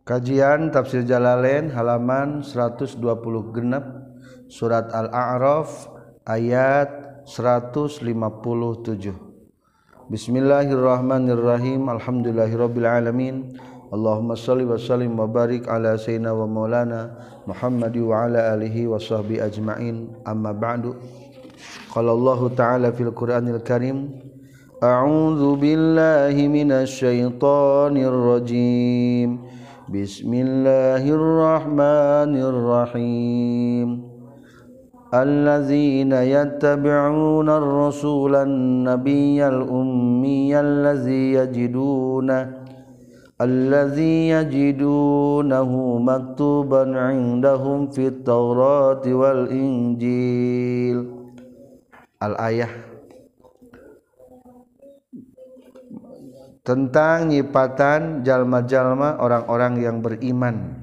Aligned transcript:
Kajian 0.00 0.72
Tafsir 0.72 1.04
Jalalain 1.04 1.68
halaman 1.68 2.40
120 2.40 2.96
genep 3.52 3.84
Surat 4.48 4.88
Al-A'raf 4.96 5.92
ayat 6.24 6.88
157 7.28 8.08
Bismillahirrahmanirrahim. 10.08 11.84
Alhamdulillahirabbil 11.92 12.88
alamin 12.88 13.60
Allahumma 13.92 14.40
shalli 14.40 14.64
wa 14.64 14.80
sallim 14.80 15.20
wa 15.20 15.28
barik 15.28 15.68
ala 15.68 16.00
sayyidina 16.00 16.32
wa 16.32 16.48
maulana 16.48 17.20
Muhammad 17.44 17.92
wa 18.00 18.24
ala 18.24 18.56
alihi 18.56 18.88
wa 18.88 18.96
sahbi 18.96 19.36
ajmain. 19.36 20.16
Amma 20.24 20.56
ba'du. 20.56 20.96
Qala 21.92 22.16
Allahu 22.16 22.56
ta'ala 22.56 22.88
fil 22.96 23.12
Qur'anil 23.12 23.60
Karim. 23.60 24.16
A'udzu 24.80 25.60
billahi 25.60 26.48
minasy 26.48 27.04
syaithanir 27.04 28.16
rajim 28.16 29.49
بسم 29.90 30.30
الله 30.34 31.02
الرحمن 31.02 32.32
الرحيم. 32.38 33.88
الذين 35.10 36.12
يتبعون 36.12 37.48
الرسول 37.50 38.34
النبي 38.36 39.48
الأمي 39.48 40.60
الذي 40.60 41.32
يجدونه 41.32 42.42
الذي 43.40 44.28
يجدونه 44.28 45.70
مكتوبا 45.98 46.82
عندهم 47.00 47.90
في 47.90 48.06
التوراة 48.06 49.04
والإنجيل. 49.14 50.98
الآية 52.22 52.89
tentang 56.70 57.34
nyipatan 57.34 58.22
jalma-jalma 58.22 59.18
orang-orang 59.18 59.82
yang 59.82 59.98
beriman. 59.98 60.78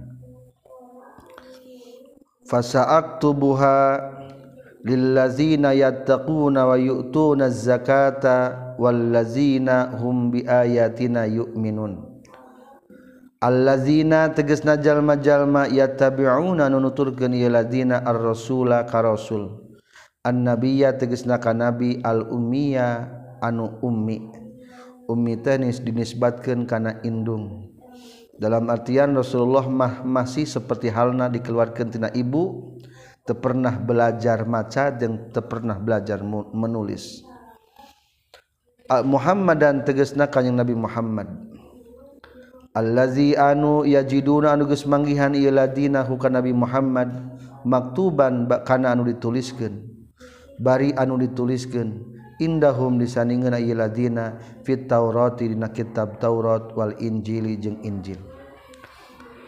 Fasaak 2.44 3.24
tubuha 3.24 3.96
lillazina 4.84 5.72
yattaquna 5.72 6.68
wa 6.68 6.76
yu'tuna 6.76 7.48
zakata 7.48 8.76
wallazina 8.76 9.96
hum 9.96 10.28
biayatina 10.28 11.24
yu'minun. 11.24 12.20
Allazina 13.40 14.28
tegesna 14.36 14.76
jalma-jalma 14.76 15.72
yattabi'una 15.72 16.68
nunuturkeun 16.68 17.32
ieu 17.32 17.48
ladina 17.48 18.04
ar-rasula 18.04 18.84
ka 18.84 19.08
rasul. 19.08 19.72
Annabiyya 20.28 21.00
tegesna 21.00 21.40
ka 21.40 21.56
nabi 21.56 22.04
al-ummiya 22.04 23.08
anu 23.40 23.80
ummi. 23.80 24.37
ummi 25.08 25.40
tenis 25.40 25.80
dinisbatkan 25.80 26.68
karena 26.68 27.00
indung. 27.02 27.74
Dalam 28.38 28.70
artian 28.70 29.18
Rasulullah 29.18 29.66
mah 29.66 30.06
masih 30.06 30.46
seperti 30.46 30.94
halna 30.94 31.26
dikeluarkan 31.26 31.90
tina 31.90 32.10
ibu 32.14 32.76
pernah 33.28 33.76
belajar 33.76 34.46
maca 34.48 34.94
dan 34.94 35.34
pernah 35.34 35.76
belajar 35.76 36.22
menulis. 36.54 37.26
Muhammad 39.04 39.58
dan 39.60 39.76
tegesna 39.84 40.30
kanyang 40.30 40.64
Nabi 40.64 40.76
Muhammad. 40.78 41.28
Allazi 42.72 43.34
anu 43.34 43.84
yajiduna 43.84 44.54
anu 44.54 44.70
geus 44.70 44.86
manggihan 44.86 45.34
ieu 45.34 45.50
ladina 45.50 46.06
hukana 46.06 46.40
Nabi 46.40 46.54
Muhammad 46.54 47.10
maktuban 47.66 48.46
kana 48.64 48.94
anu 48.94 49.02
dituliskeun 49.10 49.82
bari 50.62 50.94
anu 50.94 51.18
dituliskeun. 51.18 52.17
indahum 52.38 53.02
disaningeuna 53.02 53.58
ieu 53.58 53.78
ladina 53.78 54.38
fit 54.62 54.86
taurati 54.86 55.50
dina 55.50 55.70
kitab 55.74 56.22
Taurat 56.22 56.74
wal 56.78 56.94
Injili 57.02 57.58
jeung 57.58 57.82
Injil. 57.82 58.22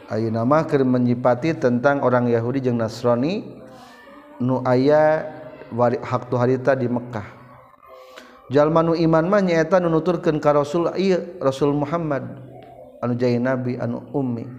Ayeuna 0.10 0.42
mah 0.42 0.66
keur 0.66 0.82
menyipati 0.82 1.54
tentang 1.54 2.02
orang 2.02 2.26
Yahudi 2.30 2.66
jeung 2.66 2.82
Nasrani 2.82 3.46
nu 4.42 4.66
aya 4.66 5.26
haktu 6.02 6.34
harita 6.38 6.74
di 6.74 6.90
Mekkah. 6.90 7.38
Jalma 8.50 8.82
nu 8.82 8.98
iman 8.98 9.30
mah 9.30 9.46
nyaeta 9.46 9.78
nu 9.78 9.94
nuturkeun 9.94 10.42
ka 10.42 10.58
Rasul 10.58 10.90
ieu 10.98 11.38
Rasul 11.38 11.78
Muhammad 11.78 12.26
anu 13.06 13.14
jadi 13.14 13.38
nabi 13.38 13.78
anu 13.78 14.02
ummi. 14.10 14.50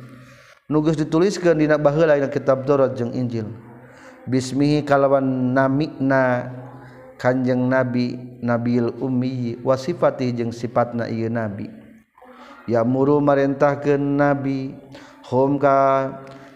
Nu 0.70 0.78
geus 0.86 0.94
dituliskeun 0.94 1.58
dina 1.58 1.74
baheula 1.82 2.14
dina 2.14 2.30
kitab 2.30 2.62
Taurat 2.62 2.94
jeung 2.94 3.10
Injil. 3.10 3.50
Bismihi 4.30 4.86
kalawan 4.86 5.50
namina 5.50 6.46
Kanjeng 7.20 7.68
Nabi 7.68 8.16
Nabil 8.40 8.88
Ummi 8.96 9.60
wasifati 9.60 10.32
jeung 10.32 10.56
sifatna 10.56 11.04
ieu 11.04 11.28
nabi. 11.28 11.68
Ya 12.64 12.80
muru 12.80 13.20
marintahkeun 13.20 14.16
nabi 14.16 14.72
hum 15.28 15.60
ka 15.60 16.08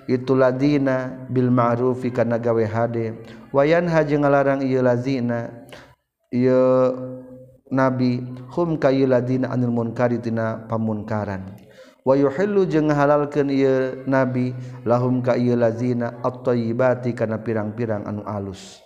itu 0.08 0.32
ladina 0.32 1.28
bil 1.28 1.53
ma'rufi 1.53 2.08
kana 2.08 2.41
gawe 2.41 2.64
hade. 2.64 3.12
Wayan 3.53 3.92
haji 3.92 4.24
ngalarang 4.24 4.64
ieu 4.64 4.80
lazina 4.80 5.53
ieu 6.32 6.97
nabi 7.69 8.24
hum 8.56 8.80
ka 8.80 8.88
ieu 8.88 9.04
ladina 9.04 9.53
anil 9.53 9.69
munkari 9.69 10.16
tina 10.16 10.64
pamunkaran 10.64 11.60
wa 12.04 12.14
yuhillu 12.14 12.69
jeung 12.69 12.92
ngahalalkeun 12.92 13.48
ieu 13.48 14.04
nabi 14.04 14.53
lahum 14.84 15.24
ka 15.24 15.41
ieu 15.41 15.56
lazina 15.56 16.20
at-thayyibati 16.20 17.16
kana 17.16 17.41
pirang-pirang 17.41 18.04
anu 18.04 18.20
alus. 18.28 18.84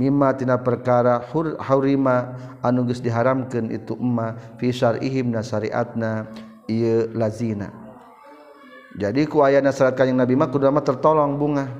mimma 0.00 0.32
tina 0.32 0.56
perkara 0.56 1.20
haurima 1.60 2.32
anu 2.64 2.88
geus 2.88 3.04
diharamkeun 3.04 3.68
itu 3.68 3.92
emma 4.00 4.32
fi 4.56 4.72
syar'ihim 4.72 5.28
nasariatna 5.28 6.24
ieu 6.64 7.12
lazina 7.12 7.90
jadi 8.98 9.22
ku 9.30 9.46
aya 9.46 9.62
syarat 9.70 9.94
kanjing 9.94 10.18
nabi 10.18 10.34
mah 10.34 10.50
kudu 10.50 10.66
mah 10.66 10.82
tertolong 10.82 11.38
bunga. 11.38 11.70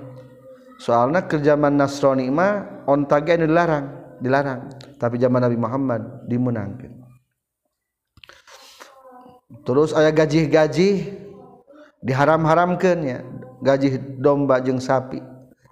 Soalna 0.79 1.27
ke 1.27 1.43
zaman 1.43 1.75
nasrani 1.75 2.31
mah 2.31 2.87
onta 2.87 3.19
ge 3.19 3.35
anu 3.35 3.51
dilarang 3.51 3.87
dilarang. 4.23 4.71
Tapi 4.95 5.19
zaman 5.19 5.43
nabi 5.43 5.59
Muhammad 5.59 6.07
dimenangkeun. 6.31 7.03
Terus 9.67 9.91
aya 9.91 10.15
gaji-gaji 10.15 11.11
diharam-haramkeun 12.07 13.01
ya. 13.03 13.19
Gaji 13.61 13.99
domba 14.23 14.63
jeung 14.63 14.79
sapi. 14.79 15.19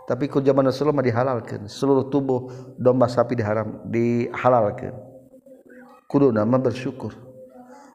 tapi 0.09 0.25
ku 0.33 0.41
zaman 0.41 0.65
Rasulullah 0.65 1.05
mah 1.05 1.05
dihalalkan 1.05 1.69
seluruh 1.69 2.09
tubuh 2.09 2.49
domba 2.81 3.05
sapi 3.13 3.37
diharam 3.37 3.85
dihalalkan 3.85 4.97
kudu 6.09 6.33
nama 6.33 6.57
bersyukur. 6.57 7.13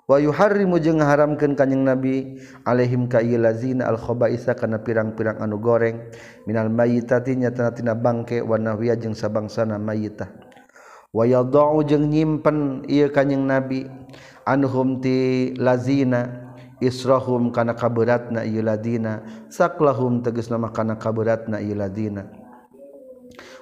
Wa 0.04 0.20
yuharrimu 0.20 0.84
jeung 0.84 1.00
ngaharamkeun 1.00 1.56
kanjing 1.56 1.88
nabi 1.88 2.38
alaihim 2.68 3.08
ka 3.08 3.24
lazina 3.24 3.88
al 3.88 3.96
khabaisa 3.96 4.52
kana 4.52 4.84
pirang-pirang 4.84 5.40
anu 5.40 5.58
goreng. 5.58 6.12
Minal 6.44 6.68
mayitati 6.68 7.40
nyata 7.40 7.72
tina 7.72 7.96
bangke 7.96 8.44
wa 8.44 8.60
nahwiya 8.60 9.00
jeung 9.00 9.16
sabangsana 9.16 9.80
mayitah. 9.80 10.28
Wa 11.16 11.24
yadau 11.24 11.82
jeung 11.88 12.12
nyimpen 12.12 12.84
ieu 12.92 13.08
kanjing 13.16 13.48
nabi 13.48 13.88
anhum 14.44 15.00
ti 15.00 15.56
lazina 15.56 16.43
isrohum 16.84 17.56
kana 17.56 17.74
kaberatna 17.74 18.44
iladina 18.44 19.24
saklahum 19.48 20.20
teges 20.20 20.52
nama 20.52 20.70
kana 20.76 21.00
kaberatna 21.00 21.64
iladina 21.64 22.28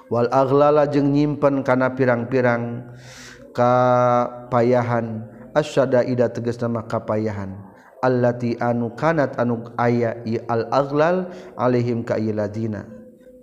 wal 0.09 0.27
aghlala 0.33 0.89
jeung 0.89 1.13
nyimpen 1.13 1.61
kana 1.61 1.93
pirang-pirang 1.93 2.89
kapayahan. 3.53 5.27
Asyada 5.51 6.07
ida 6.07 6.31
teges 6.31 6.55
nama 6.63 6.87
kapayahan. 6.87 7.59
Allati 7.99 8.55
anu 8.57 8.95
kanat 8.95 9.35
anu 9.35 9.67
aya 9.77 10.17
i 10.25 10.39
al 10.49 10.65
aghlal 10.73 11.29
alaihim 11.53 12.01
ka 12.01 12.17
iladina 12.17 12.87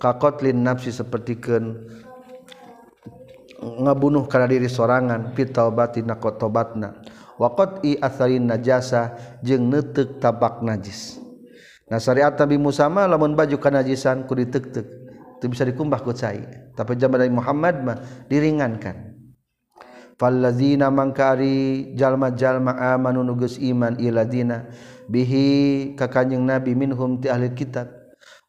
kakotlin 0.02 0.66
nafsi 0.66 0.90
sapertikeun 0.90 1.78
ngabunuh 3.62 4.26
kana 4.26 4.50
diri 4.50 4.66
sorangan 4.66 5.30
fit 5.38 5.54
taubati 5.54 6.02
naqotobatna 6.02 6.90
waqt 7.38 7.86
i 7.86 7.94
asarin 8.02 8.50
najasa 8.50 9.14
jeung 9.40 9.70
netek 9.70 10.18
tabak 10.18 10.60
najis. 10.60 11.22
Nah 11.88 11.96
syariat 11.96 12.36
Nabi 12.36 12.60
Musa 12.60 12.84
mah 12.92 13.08
lamun 13.08 13.32
baju 13.32 13.56
kanajisan 13.56 14.28
ku 14.28 14.36
ditek-tek 14.36 14.84
itu 15.38 15.46
bisa 15.46 15.64
dikumbah 15.64 16.02
ku 16.02 16.12
cai. 16.12 16.44
Tapi 16.74 16.98
zaman 16.98 17.22
dari 17.22 17.32
Muhammad 17.32 17.74
mah 17.80 17.96
diringankan. 18.28 19.16
Fallazina 20.18 20.90
mangkari 20.90 21.94
jalma-jalma 21.94 22.74
amanu 22.92 23.22
nugus 23.22 23.54
iman 23.62 23.94
iladina 24.02 24.66
bihi 25.06 25.94
ka 25.94 26.10
kanjing 26.10 26.42
nabi 26.42 26.74
minhum 26.74 27.22
ti 27.22 27.30
ahli 27.30 27.54
kitab. 27.54 27.86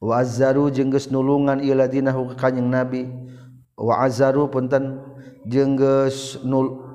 Wa 0.02 0.26
azzaru 0.26 0.74
jeung 0.74 0.90
geus 0.90 1.14
nulungan 1.14 1.62
iladina 1.62 2.10
ka 2.10 2.50
kanjing 2.50 2.68
nabi. 2.68 3.06
Wa 3.78 4.04
azzaru 4.04 4.50
punten 4.50 4.98
jeung 5.46 5.78
geus 5.78 6.42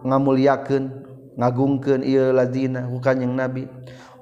ngamulyakeun 0.02 1.03
ngagungken 1.34 2.02
ieu 2.06 2.32
lazina 2.32 2.86
ku 2.86 2.98
yang 3.04 3.34
nabi. 3.34 3.68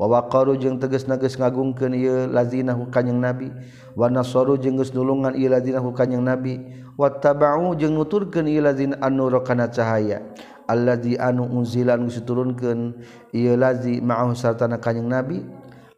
Wa 0.01 0.09
waqaru 0.09 0.57
jeung 0.59 0.81
tegas 0.81 1.07
nages 1.07 1.37
ngagungken 1.37 1.93
ieu 1.95 2.27
lazina 2.29 2.75
ku 2.75 2.89
yang 2.93 3.21
nabi. 3.21 3.53
Wa 3.95 4.09
nasaru 4.09 4.57
jeung 4.57 4.81
geus 4.81 4.93
nulungan 4.97 5.37
ieu 5.37 5.53
lazina 5.53 5.81
ku 5.81 5.93
yang 5.97 6.25
nabi. 6.25 6.61
Wattaba'u 6.99 7.73
jeung 7.77 7.97
nuturkeun 7.97 8.49
ieu 8.49 8.61
lazina 8.61 9.01
an-nur 9.01 9.41
kana 9.45 9.69
cahaya. 9.69 10.21
Allazi 10.69 11.19
anu 11.19 11.45
unzilan 11.49 12.07
geus 12.07 12.23
diturunkeun 12.23 12.97
ieu 13.33 13.57
lazi 13.57 14.01
ma'ahu 14.01 14.37
sartana 14.37 14.77
kanjing 14.81 15.09
nabi. 15.09 15.41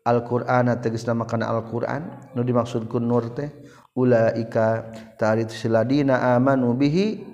Alqur'ana 0.04 0.78
tegasna 0.84 1.16
makana 1.16 1.48
alquran. 1.48 2.32
Nu 2.36 2.44
dimaksudkeun 2.44 3.04
nur 3.04 3.32
teh. 3.34 3.50
Ulaika 3.94 4.90
tarit 5.14 5.54
siladina 5.54 6.34
amanu 6.34 6.74
bihi 6.74 7.33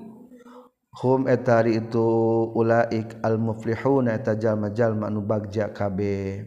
hum 1.01 1.25
etari 1.25 1.81
itu 1.81 2.05
ulaik 2.53 3.17
al 3.25 3.41
muflihuna 3.41 4.13
eta 4.13 4.37
jalma 4.37 4.69
jalma 4.69 5.09
nu 5.09 5.25
bagja 5.25 5.73
kabe. 5.73 6.45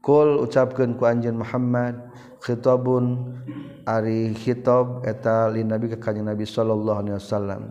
Kul 0.00 0.40
ucapkeun 0.40 0.96
ku 0.96 1.04
anjeun 1.04 1.36
Muhammad 1.36 2.00
khitabun 2.40 3.36
ari 3.84 4.32
khitab 4.32 5.04
eta 5.04 5.52
lin 5.52 5.68
nabi 5.68 5.92
ka 5.92 6.00
kanjeng 6.00 6.24
nabi 6.24 6.48
sallallahu 6.48 6.98
alaihi 7.04 7.16
wasallam. 7.20 7.62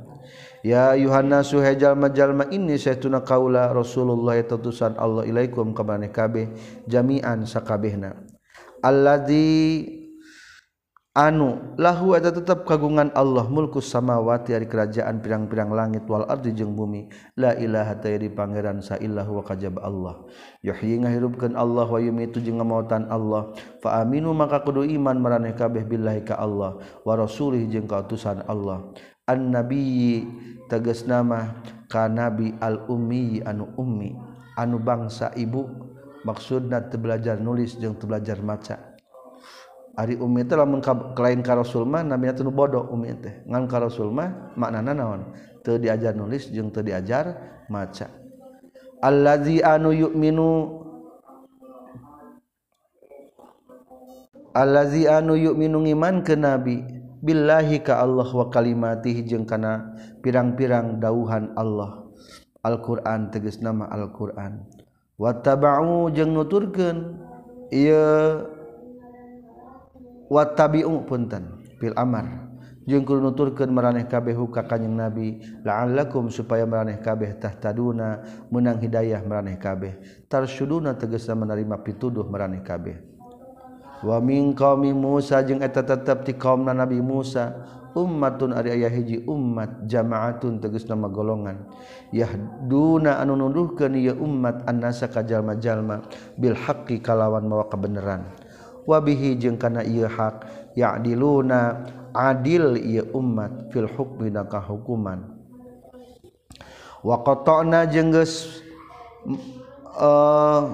Ya 0.61 0.94
yuhanna 0.94 1.41
suhejal 1.41 1.97
jalma 1.97 2.13
jalma 2.13 2.45
ini 2.53 2.77
saytuna 2.77 3.25
kaula 3.25 3.73
rasulullah 3.73 4.38
tatusan 4.44 4.99
Allah 5.01 5.25
ilaikum 5.25 5.73
ka 5.73 5.81
maneh 5.81 6.13
kabe 6.13 6.53
jami'an 6.85 7.47
sakabehna. 7.49 8.13
Alladzi 8.85 9.96
anu 11.18 11.74
lahu 11.81 12.14
eta 12.14 12.30
tetap 12.30 12.62
kagungan 12.69 13.10
Allah 13.18 13.50
mulku 13.50 13.81
samawati 13.81 14.54
ari 14.54 14.69
kerajaan 14.69 15.18
pirang-pirang 15.18 15.74
langit 15.74 16.06
wal 16.06 16.30
ardi 16.30 16.54
jeung 16.54 16.78
bumi. 16.78 17.10
La 17.34 17.58
ilaha 17.58 17.98
tairi 17.98 18.30
pangeran 18.30 18.86
saillahu 18.86 19.42
wa 19.42 19.44
kajab 19.44 19.81
Allah. 19.81 20.22
Yuhyi 20.62 21.02
ngahirupkeun 21.02 21.58
Allah 21.58 21.90
wa 21.90 21.98
yumitu 21.98 22.38
jeung 22.38 22.62
ngamautan 22.62 23.10
Allah. 23.10 23.50
Fa 23.81 23.98
aminu 24.06 24.30
maka 24.38 24.62
kudu 24.62 24.86
iman 24.86 25.18
maraneh 25.18 25.58
kabeh 25.58 25.81
billahi 25.81 26.22
ka 26.22 26.38
Allah 26.38 26.78
wa 27.02 27.14
rasulih 27.18 27.66
jeung 27.66 27.90
ka 27.90 28.06
utusan 28.06 28.46
Allah. 28.46 28.86
An 29.25 29.50
nabiyyi 29.50 30.30
tegas 30.69 31.10
nama 31.10 31.58
ka 31.90 32.06
nabi 32.06 32.54
al 32.62 32.86
ummi 32.86 33.42
anu 33.42 33.74
ummi 33.74 34.14
anu 34.54 34.78
bangsa 34.78 35.34
ibu. 35.34 35.66
Maksudna 36.22 36.86
teu 36.94 37.02
belajar 37.02 37.42
nulis 37.42 37.74
jeung 37.81 37.98
teu 37.98 38.06
belajar 38.06 38.38
maca. 38.46 38.87
Ari 39.97 40.13
umi 40.21 40.45
teh 40.45 40.53
lamun 40.53 40.77
lain 41.17 41.41
ka 41.41 41.57
Rasul 41.57 41.81
mah 41.89 42.05
nabi 42.05 42.29
teu 42.38 42.45
bodoh 42.53 42.85
umi 42.94 43.17
teh. 43.17 43.41
Ngan 43.49 43.65
ka 43.65 43.81
Rasul 43.81 44.13
mah 44.13 44.53
maknana 44.53 44.94
naon? 44.94 45.33
Teu 45.65 45.81
diajar 45.81 46.13
nulis 46.13 46.53
jeung 46.53 46.69
teu 46.69 46.85
diajar 46.85 47.33
maca. 47.65 48.05
Allazi 49.01 49.57
anu 49.65 49.89
yu'minu 49.89 50.77
Allazi 54.53 55.05
anu 55.05 55.38
yu'minu 55.38 55.81
iman 55.97 56.25
ke 56.25 56.33
nabi 56.33 56.81
billahi 57.21 57.81
ka 57.81 58.01
Allah 58.01 58.25
wa 58.25 58.49
kalimatihi 58.53 59.25
jeung 59.25 59.45
kana 59.49 59.97
pirang-pirang 60.21 61.01
dauhan 61.01 61.53
Allah. 61.57 62.05
Al-Qur'an 62.65 63.29
tegas 63.33 63.61
nama 63.61 63.85
Al-Qur'an. 63.89 64.65
Wattaba'u 65.17 66.09
jeung 66.13 66.33
nuturkeun 66.38 67.17
ieu 67.73 68.56
wattabi'u 70.27 71.03
punten 71.07 71.63
fil 71.79 71.95
amar. 71.95 72.47
Jeung 72.88 73.03
kudu 73.03 73.19
nuturkeun 73.19 73.68
maraneh 73.75 74.07
kabeh 74.07 74.31
ka 74.47 74.63
kanjing 74.63 74.95
nabi 74.95 75.44
la'allakum 75.68 76.31
supaya 76.31 76.63
maraneh 76.63 77.03
kabeh 77.03 77.35
tahtaduna 77.35 78.24
menang 78.47 78.79
hidayah 78.79 79.19
maraneh 79.27 79.59
kabeh. 79.59 80.00
Tarsyuduna 80.31 80.95
tegasna 80.95 81.35
menerima 81.35 81.83
pituduh 81.83 82.24
maraneh 82.24 82.63
kabeh. 82.63 82.95
Wa 84.07 84.24
min 84.24 84.56
qaumi 84.56 84.95
Musa 84.95 85.44
jeung 85.44 85.59
eta 85.59 85.83
tetep 85.83 86.24
ti 86.24 86.39
kaumna 86.39 86.71
nabi 86.71 87.03
Musa 87.03 87.59
ummatun 87.97 88.53
ari 88.53 88.77
aya 88.77 88.94
hiji 88.94 89.25
ummat 89.25 89.89
jamaatun 89.89 90.62
tegasna 90.62 90.94
nama 90.94 91.09
golongan 91.09 91.57
yahduna 92.13 93.18
anu 93.18 93.33
nunduhkeun 93.33 93.97
ieu 93.97 94.13
ummat 94.21 94.62
annasa 94.69 95.09
ka 95.09 95.25
jalma-jalma 95.25 96.06
bil 96.38 96.53
haqqi 96.53 97.01
kalawan 97.01 97.50
mawa 97.50 97.65
kebenaran 97.73 98.30
wabihi 98.88 99.36
jeung 99.36 99.60
kana 99.60 99.84
ieu 99.84 100.07
hak 100.07 100.48
ya'diluna 100.80 101.84
adil 102.16 102.80
ieu 102.80 103.04
umat 103.12 103.68
fil 103.69 103.86
hukmi 103.86 104.31
ka 104.48 104.63
hukuman 104.63 105.28
wa 107.04 107.19
qata'na 107.22 107.86
jeung 107.92 108.16
geus 108.16 108.63
uh, 110.00 110.72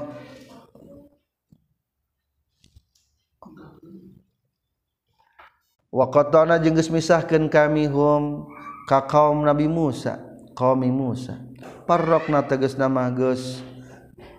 wa 5.89 6.05
qata'na 6.13 6.61
jeung 6.61 6.77
geus 6.77 6.93
misahkeun 6.93 7.49
kami 7.49 7.89
hum 7.89 8.45
ka 8.85 9.03
kaum 9.09 9.41
Nabi 9.41 9.65
Musa 9.65 10.21
kaum 10.53 10.85
Musa. 10.85 11.41
Parrokna 11.83 12.45
tegas 12.47 12.79
nama 12.79 13.11
geus 13.11 13.59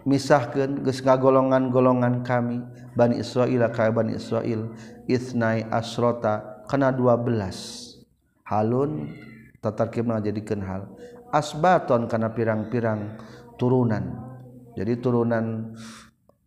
misahkeun 0.08 0.80
geus 0.80 1.04
ngagolongan-golongan 1.04 2.24
kami 2.24 2.64
Bani 2.94 3.18
Israil 3.18 3.62
ka 3.74 3.90
Bani 3.90 4.14
Israil 4.14 4.70
isnai 5.10 5.66
asrota 5.70 6.64
kana 6.70 6.94
12 6.94 8.46
halun 8.46 9.10
tatarkib 9.58 10.08
jadikeun 10.22 10.62
hal. 10.62 10.88
Asbaton 11.34 12.06
kana 12.06 12.30
pirang-pirang 12.30 13.18
turunan. 13.58 14.22
Jadi 14.78 15.02
turunan 15.02 15.74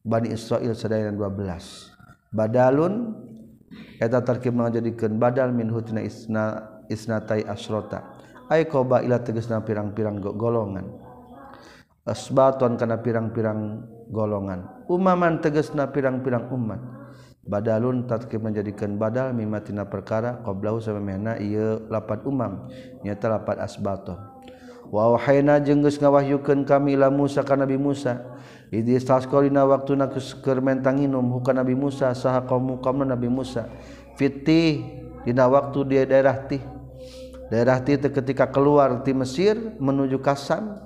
Bani 0.08 0.32
Israil 0.32 0.72
sadaya 0.72 1.12
12 1.12 1.98
badalun 2.32 3.16
eta 4.00 4.22
tarkib 4.24 4.56
badal 5.18 5.52
min 5.56 5.72
hutna 5.72 6.04
isna 6.04 6.78
isnatai 6.88 7.44
asrota 7.48 8.04
ay 8.48 8.68
qoba 8.68 9.04
ila 9.04 9.20
tegasna 9.20 9.64
pirang-pirang 9.64 10.20
golongan 10.22 10.88
asbaton 12.08 12.80
kana 12.80 13.00
pirang-pirang 13.04 13.84
golongan. 14.12 14.86
Umaman 14.88 15.40
tegesna 15.44 15.90
pirang-pirang 15.92 16.52
umat. 16.52 16.80
Badalun 17.48 18.12
tatkib 18.12 18.44
menjadikan 18.44 19.00
badal 19.00 19.32
mimatina 19.32 19.88
perkara 19.88 20.44
qoblahu 20.44 20.84
samemehna 20.84 21.40
ieu 21.40 21.88
lapat 21.88 22.28
umam 22.28 22.68
nyata 23.08 23.40
lapat 23.40 23.64
asbaton 23.64 24.20
wa 24.88 25.16
wahaina 25.16 25.60
jeung 25.60 25.84
geus 25.84 26.00
ngawahyukeun 26.00 26.64
kami 26.64 26.96
la 26.96 27.12
Musa 27.12 27.44
ka 27.44 27.60
Nabi 27.60 27.76
Musa 27.76 28.24
idi 28.72 28.96
tasqalina 29.00 29.68
waktuna 29.68 30.12
keur 30.12 30.60
mentang 30.64 31.00
nginum 31.00 31.40
Nabi 31.44 31.76
Musa 31.76 32.12
saha 32.16 32.44
qaum 32.48 32.80
qaumna 32.84 33.16
Nabi 33.16 33.32
Musa? 33.32 33.68
Fitih 34.18 34.84
dina 35.24 35.48
waktu 35.48 35.80
di 35.88 35.96
daerah 36.04 36.48
tih. 36.50 36.64
Daerah 37.48 37.80
tih 37.80 37.96
ketika 37.96 38.52
keluar 38.52 39.08
ti 39.08 39.16
Mesir 39.16 39.56
menuju 39.80 40.20
Kasan 40.20 40.84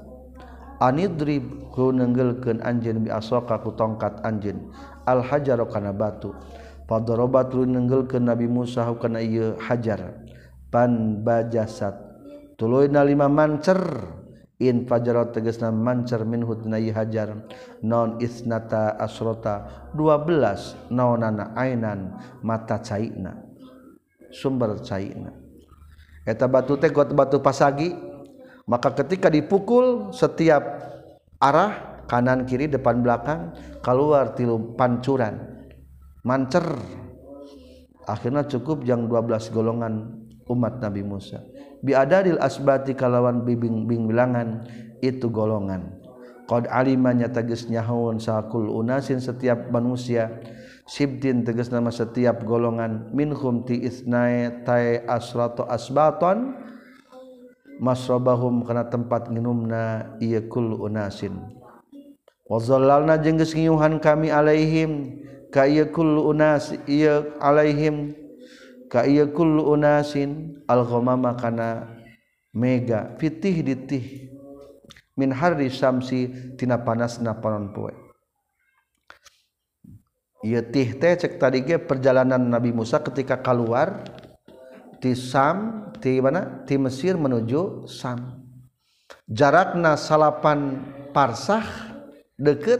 anidrib 0.82 1.70
ku 1.70 1.94
nenggelkeun 1.94 2.60
anjeun 2.66 3.06
bi 3.06 3.10
asoka 3.14 3.62
ku 3.62 3.78
tongkat 3.78 4.26
anjeun. 4.26 4.74
Al 5.06 5.22
hajaru 5.22 5.70
kana 5.70 5.94
batu. 5.94 6.34
Fadarabat 6.90 7.54
lu 7.56 7.64
nenggelkeun 7.64 8.28
Nabi 8.28 8.50
Musa 8.50 8.84
kana 9.00 9.24
ieu 9.24 9.56
hajar. 9.62 10.26
Pan 10.74 11.24
bajasat. 11.24 11.96
Tuluy-na 12.60 13.06
lima 13.06 13.32
mancer. 13.32 13.80
In 14.62 14.86
fajarat 14.86 15.34
tegasna 15.34 15.74
mancer 15.74 16.22
min 16.28 16.44
hutna 16.44 16.76
ieu 16.82 16.92
hajar. 16.92 17.48
Non 17.86 18.20
isnata 18.20 18.98
asrota. 19.00 19.88
12 19.96 20.92
naonana 20.92 21.56
ainan 21.56 22.20
mata 22.44 22.84
caina. 22.84 23.40
Sumber 24.34 24.82
caina. 24.84 25.32
Eta 26.28 26.46
batu 26.46 26.76
teh 26.76 26.92
got 26.92 27.16
batu 27.16 27.40
pasagi. 27.40 28.11
maka 28.70 28.94
ketika 28.94 29.32
dipukul 29.32 30.14
setiap 30.14 30.62
arah 31.42 32.04
kanan 32.06 32.44
kiri 32.44 32.68
depan 32.68 33.02
belakang 33.02 33.56
keluar 33.80 34.36
tilu 34.36 34.76
pancuran. 34.76 35.64
Mancer. 36.22 36.78
Akhirnya 38.06 38.46
cukup 38.46 38.86
yang 38.86 39.10
12 39.10 39.50
golongan 39.50 40.22
umat 40.52 40.84
Nabi 40.84 41.02
Musa. 41.02 41.42
Biadadil 41.82 42.38
asbati 42.38 42.94
kalawan 42.94 43.42
bibing-bing 43.42 44.06
bilangan 44.06 44.68
itu 45.02 45.32
golongan. 45.34 45.98
Qad 46.46 46.68
alimanya 46.68 47.32
tegas 47.32 47.72
nyahaun 47.72 48.20
sakul 48.20 48.70
unasin 48.70 49.24
setiap 49.24 49.72
manusia. 49.72 50.30
Sibtin 50.86 51.48
tegas 51.48 51.72
nama 51.72 51.90
setiap 51.90 52.44
golongan. 52.44 53.10
Minhum 53.16 53.64
ti 53.64 53.82
isnai 53.82 54.62
tai 54.68 55.02
asrato 55.08 55.64
asbaton 55.66 56.54
masrobahum 57.82 58.62
karena 58.62 58.86
tempat 58.86 59.34
minumna 59.34 60.14
iya 60.22 60.46
kul 60.46 60.78
unasin. 60.78 61.34
Wazallalna 62.46 63.18
jeung 63.18 63.42
geus 63.42 63.58
kami 63.98 64.30
alaihim 64.30 65.18
ka 65.50 65.66
iya 65.66 65.90
kul 65.90 66.22
unas 66.22 66.78
iya 66.86 67.26
alaihim 67.42 68.14
ka 68.86 69.10
iya 69.10 69.26
kul 69.26 69.66
unasin 69.66 70.62
al 70.70 70.86
ghamama 70.86 71.34
kana 71.34 71.90
mega 72.54 73.18
fitih 73.18 73.66
ditih. 73.66 74.30
Min 75.18 75.34
harri 75.34 75.74
samsi 75.74 76.56
tina 76.56 76.78
panasna 76.78 77.34
panon 77.34 77.74
poe. 77.74 77.92
Ieu 80.42 80.62
tih 80.66 80.98
teh 80.98 81.14
cek 81.18 81.38
tadi 81.38 81.62
ge 81.62 81.78
perjalanan 81.78 82.42
Nabi 82.42 82.74
Musa 82.74 82.98
ketika 82.98 83.38
keluar 83.38 84.02
ti 85.02 85.18
Sam 85.18 85.90
ti 85.98 86.22
mana? 86.22 86.64
Ti 86.64 86.78
Mesir 86.78 87.18
menuju 87.18 87.90
Sam. 87.90 88.46
Jarakna 89.26 89.98
salapan 89.98 90.86
parsah 91.12 91.66
deket 92.38 92.80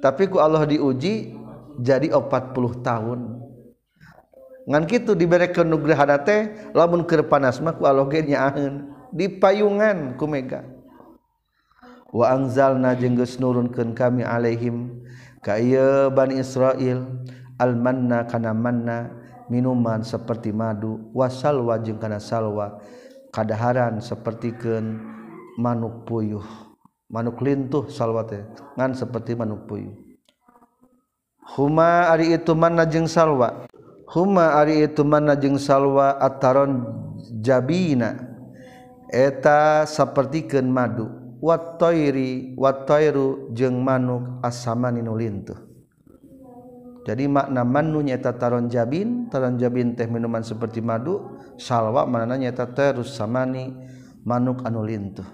tapi 0.00 0.26
ku 0.30 0.40
Allah 0.40 0.64
diuji 0.64 1.34
jadi 1.78 2.10
40 2.10 2.54
tahun. 2.82 3.20
Ngan 4.68 4.84
kitu 4.84 5.16
diberekeun 5.16 5.64
nugraha 5.64 6.04
teh 6.20 6.72
lamun 6.76 7.04
keur 7.08 7.24
panas 7.24 7.56
mah 7.60 7.72
ku 7.72 7.88
Allah 7.88 8.04
ge 8.12 8.20
nyaaheun 8.20 8.88
di 9.12 9.26
payungan 9.28 10.16
ku 10.20 10.28
mega. 10.28 10.64
Wa 12.12 12.36
anzalna 12.36 12.96
jeung 12.96 13.16
geus 13.16 13.36
nurunkeun 13.40 13.92
kami 13.92 14.24
alaihim 14.24 15.04
ka 15.44 15.56
ieu 15.60 16.12
Bani 16.12 16.40
Israil. 16.40 17.04
Al 17.58 17.74
manna 17.74 18.22
kana 18.22 18.54
manna. 18.54 19.17
minuman 19.48 20.04
seperti 20.04 20.52
madu 20.52 21.12
wasalwa 21.12 21.76
jeung 21.80 22.00
kana 22.00 22.20
salwa 22.20 22.80
kadaharan 23.32 24.00
sapertikeun 24.00 25.00
manuk 25.60 26.08
puyuh. 26.08 26.44
Manuk 27.08 27.40
lintuh 27.40 27.88
salwa 27.88 28.28
teh 28.28 28.44
ngan 28.76 28.92
seperti 28.92 29.32
manuk 29.32 29.64
puyuh. 29.64 29.96
Huma 31.56 32.12
ari 32.12 32.36
itu 32.36 32.52
manna 32.52 32.84
jeung 32.84 33.08
salwa. 33.08 33.64
Huma 34.08 34.56
ari 34.60 34.84
itu 34.84 35.04
manna 35.04 35.36
jeung 35.36 35.56
salwa 35.56 36.20
ataron 36.20 36.84
jabina. 37.40 38.16
Eta 39.08 39.88
sapertikeun 39.88 40.68
madu. 40.68 41.08
Wat 41.38 41.78
toiri 41.78 42.58
wat 42.58 42.84
toiru 42.84 43.54
jeung 43.54 43.80
manuk 43.80 44.42
asamani 44.42 45.00
nu 45.00 45.14
lintuh. 45.14 45.67
jadi 47.08 47.24
makna 47.24 47.64
manu 47.64 48.04
nyata 48.04 48.36
taron 48.36 48.68
jabin 48.68 49.32
taron 49.32 49.56
jabin 49.56 49.96
teh 49.96 50.04
minuman 50.04 50.44
seperti 50.44 50.84
madu 50.84 51.40
salwa 51.56 52.04
mana 52.04 52.36
nyata 52.36 52.68
terus 52.68 53.16
samani 53.16 53.72
manuk 54.28 54.60
anu 54.68 54.84
lintuh. 54.84 55.24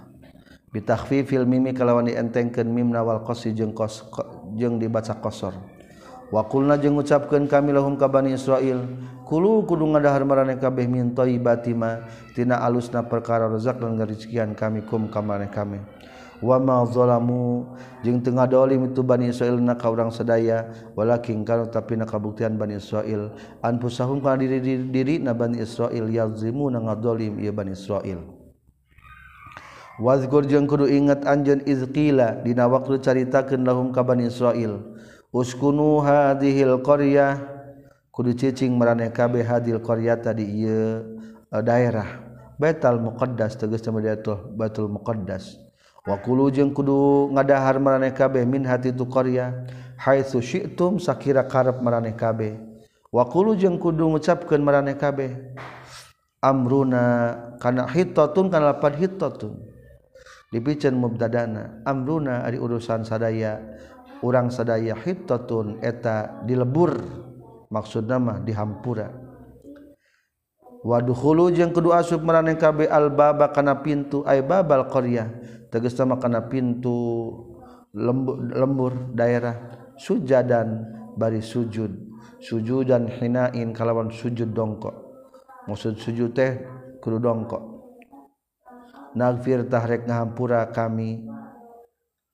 Bitakhfifil 0.70 1.50
mimi 1.50 1.74
kalawan 1.74 2.06
dientengkeun 2.06 2.70
mimna 2.70 3.02
wal 3.02 3.26
qasi 3.26 3.50
jeung 3.54 3.74
kos 3.74 4.06
jeung 4.54 4.78
dibaca 4.78 5.18
qasar 5.18 5.54
wa 6.30 6.42
qulna 6.46 6.78
jeung 6.78 6.94
ngucapkeun 6.94 7.50
kami 7.50 7.74
lahum 7.74 7.98
ka 7.98 8.06
bani 8.06 8.38
israil 8.38 8.82
kulu 9.26 9.66
kudu 9.66 9.86
ngadahar 9.94 10.22
maraneh 10.22 10.58
kabeh 10.58 10.86
min 10.86 11.10
thayyibati 11.10 11.74
ma 11.74 12.06
tina 12.38 12.62
alusna 12.62 13.02
perkara 13.06 13.50
rezek 13.50 13.82
dan 13.82 13.98
rezeki 13.98 14.38
kami 14.54 14.86
kum 14.86 15.10
ka 15.10 15.22
kami. 15.50 15.78
wamazolamu 16.42 17.76
jeung 18.02 18.18
tengah 18.24 18.48
dolim 18.48 18.90
itu 18.90 19.04
Bani 19.04 19.30
Israil 19.30 19.60
na 19.60 19.78
ka 19.78 19.92
urang 19.92 20.10
sadaya. 20.10 20.70
Walakin 20.98 21.46
kalau 21.46 21.70
tapi 21.70 21.94
na 21.94 22.08
kabuktian 22.08 22.58
Bani 22.58 22.78
Israil 22.78 23.30
anfusahum 23.62 24.24
kana 24.24 24.42
diri 24.42 24.88
diri 24.90 25.22
na 25.22 25.36
Bani 25.36 25.62
Israil 25.62 26.10
yazlimu 26.10 26.72
na 26.72 26.82
ngadolim 26.82 27.38
ieu 27.38 27.54
Bani 27.54 27.76
Israil 27.76 28.22
Wazkur 29.94 30.42
jeung 30.50 30.66
kudu 30.66 30.90
ingat 30.90 31.22
anjeun 31.22 31.62
izqila 31.70 32.42
dina 32.42 32.66
waktu 32.66 32.98
caritakeun 32.98 33.62
lahum 33.62 33.94
ka 33.94 34.02
Bani 34.02 34.26
Israil 34.26 34.82
uskunu 35.30 36.02
hadhil 36.02 36.82
qaryah. 36.82 37.54
Kudu 38.14 38.30
cicing 38.30 38.78
maraneh 38.78 39.10
kabeh 39.10 39.42
hadil 39.42 39.82
qaryata 39.82 40.30
di 40.30 40.46
ieu 40.62 41.02
eh, 41.50 41.62
daerah. 41.66 42.22
Baitul 42.54 43.02
Muqaddas 43.02 43.58
tegas 43.58 43.82
nama 43.82 44.14
Batul 44.54 44.86
Muqaddas. 44.86 45.63
wakulu 46.04 46.52
jeung 46.52 46.70
kudu 46.70 47.32
ngadahar 47.32 47.80
maraneh 47.80 48.12
kabeh 48.12 48.44
min 48.44 48.68
hati 48.68 48.92
tu 48.92 49.08
qarya 49.08 49.64
haitsu 49.96 50.44
syi'tum 50.44 51.00
sakira 51.00 51.48
karep 51.48 51.80
maraneh 51.80 52.12
kabeh. 52.12 52.60
Wakulu 53.14 53.56
jeung 53.56 53.80
kudu 53.80 54.10
ngucapkeun 54.12 54.60
maraneh 54.60 54.98
kabeh 54.98 55.32
amruna 56.44 57.32
kana 57.56 57.88
hittatun 57.88 58.52
kana 58.52 58.76
lapad 58.76 59.00
hittatun. 59.00 59.56
Dipiceun 60.52 60.94
mubtadana 60.94 61.82
amruna 61.88 62.44
ari 62.46 62.60
urusan 62.60 63.02
sadaya 63.02 63.58
urang 64.22 64.52
sadaya 64.52 64.94
hittatun 64.94 65.82
eta 65.82 66.44
dilebur 66.44 67.00
maksudna 67.72 68.20
mah 68.20 68.38
dihampura. 68.44 69.08
Wadukhulu 70.84 71.48
jeung 71.48 71.72
kudu 71.72 71.96
asup 71.96 72.20
maraneh 72.20 72.60
kabeh 72.60 72.92
albaba 72.92 73.48
kana 73.56 73.80
pintu 73.80 74.20
ay 74.28 74.44
babal 74.44 74.84
qaryah 74.90 75.32
tegas 75.74 75.98
sama 75.98 76.22
karena 76.22 76.46
pintu 76.46 77.34
lembur, 77.90 78.38
lembur 78.38 78.92
daerah. 79.10 79.82
Sujadan 79.98 80.86
bari 81.18 81.42
sujud. 81.42 81.90
Sujud 82.38 82.86
dan 82.86 83.10
hinain 83.10 83.74
kalawan 83.74 84.14
sujud 84.14 84.54
dongkok. 84.54 84.94
Maksud 85.66 85.98
sujud 85.98 86.30
teh 86.30 86.62
kudu 87.02 87.18
dongkok. 87.18 87.62
Nagfir 89.18 89.66
tahrek 89.66 90.06
ngahampura 90.06 90.70
kami. 90.70 91.26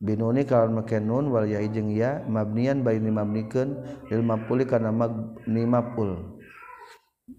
Binuni 0.01 0.45
kalawan 0.49 0.81
make 0.81 0.97
nun 1.01 1.29
wal 1.33 1.45
ya 1.45 1.61
jeung 1.65 1.93
ya 1.93 2.25
mabnian 2.25 2.81
bari 2.85 3.01
mabnikeun 3.01 3.85
lil 4.09 4.25
mafuli 4.25 4.65
kana 4.65 4.89
mabni 4.89 5.69
maful 5.69 6.41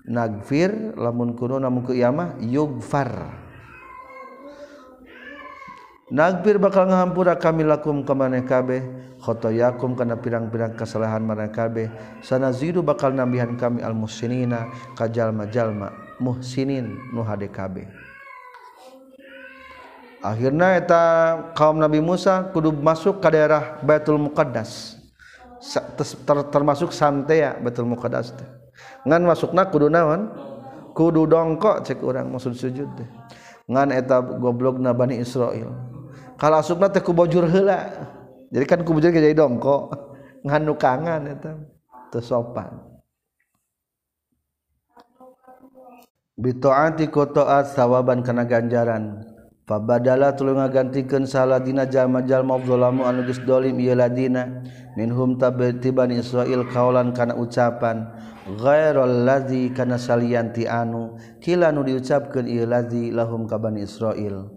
nagfir 0.07 0.95
lamun 0.95 1.35
kuno 1.35 1.59
namun 1.59 1.83
ke 1.85 1.97
yamah 1.97 2.39
yugfar 2.39 3.33
Nagbir 6.11 6.59
bakal 6.59 6.91
ngahampura 6.91 7.39
kami 7.39 7.63
lakum 7.63 8.03
ke 8.03 8.11
maneh 8.11 8.43
kabeh 8.43 8.83
khotoyakum 9.23 9.95
kana 9.95 10.19
pirang-pirang 10.19 10.75
kesalahan 10.75 11.23
maneh 11.23 11.47
kabeh. 11.47 11.87
Sanazidu 12.19 12.83
bakal 12.83 13.15
nambihan 13.15 13.55
kami 13.55 13.79
al 13.79 13.95
muhsinina 13.95 14.67
ka 14.99 15.07
jalma-jalma 15.07 15.95
muhsinin 16.19 16.99
nu 17.15 17.23
hade 17.23 17.47
kabeh. 17.47 17.87
Akhirna 20.19 20.75
eta 20.75 21.01
kaum 21.55 21.79
Nabi 21.79 22.03
Musa 22.03 22.51
kudu 22.51 22.75
masuk 22.75 23.23
ke 23.23 23.31
daerah 23.31 23.79
Baitul 23.79 24.19
Muqaddas. 24.19 24.99
Ter, 25.63 26.37
termasuk 26.51 26.91
santea 26.91 27.55
Baitul 27.55 27.87
Muqaddas 27.87 28.35
ngan 29.07 29.23
masukna 29.23 29.63
kudu 29.71 29.87
naon? 29.87 30.27
Kudu 30.91 31.23
dongkok 31.23 31.87
cek 31.87 32.03
urang 32.03 32.35
maksud 32.35 32.51
sujud 32.51 32.99
teh. 32.99 33.07
Ngan 33.71 33.95
eta 33.95 34.19
goblokna 34.19 34.91
Bani 34.91 35.23
Israel 35.23 35.90
kalau 36.37 36.61
asupna 36.61 36.91
teh 36.91 37.03
kubojur 37.03 37.47
heula. 37.47 37.91
Jadi 38.51 38.65
kan 38.67 38.83
kubojur 38.83 39.11
jadi 39.11 39.31
dongko. 39.31 39.91
Nganukangan 40.43 41.21
eta. 41.31 41.53
Teu 42.11 42.19
sopan. 42.19 42.91
Bitaati 46.35 47.07
kotoat 47.07 47.71
sawaban 47.71 48.25
kana 48.25 48.43
ganjaran. 48.43 49.23
Fabadala 49.69 50.35
tuluy 50.35 50.57
ngagantikeun 50.57 51.23
saladina 51.23 51.87
jalma-jalma 51.87 52.59
zalamu 52.65 53.07
anu 53.07 53.23
geus 53.23 53.39
dolim 53.45 53.77
ieu 53.79 53.95
ladina. 53.95 54.65
Minhum 54.99 55.39
tabati 55.39 55.93
bani 55.95 56.19
israil 56.19 56.67
kaulan 56.67 57.15
kana 57.15 57.37
ucapan 57.39 58.11
ghairul 58.59 59.23
ladzi 59.23 59.71
kana 59.71 59.95
salianti 59.95 60.67
anu. 60.67 61.15
Kila 61.39 61.71
nu 61.71 61.87
diucapkeun 61.87 62.49
ieu 62.49 62.67
ladzi 62.67 63.13
lahum 63.13 63.47
ka 63.47 63.55
bani 63.61 63.85
israil. 63.85 64.49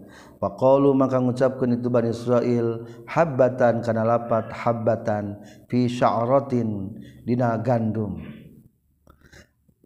Faqalu 0.45 0.93
maka 0.93 1.17
ngucapkeun 1.17 1.81
itu 1.81 1.89
Bani 1.89 2.13
Israil 2.13 2.85
habbatan 3.09 3.81
kana 3.81 4.05
lapat 4.05 4.53
habbatan 4.53 5.41
fi 5.65 5.89
sya'ratin 5.89 6.93
dina 7.25 7.57
gandum. 7.57 8.21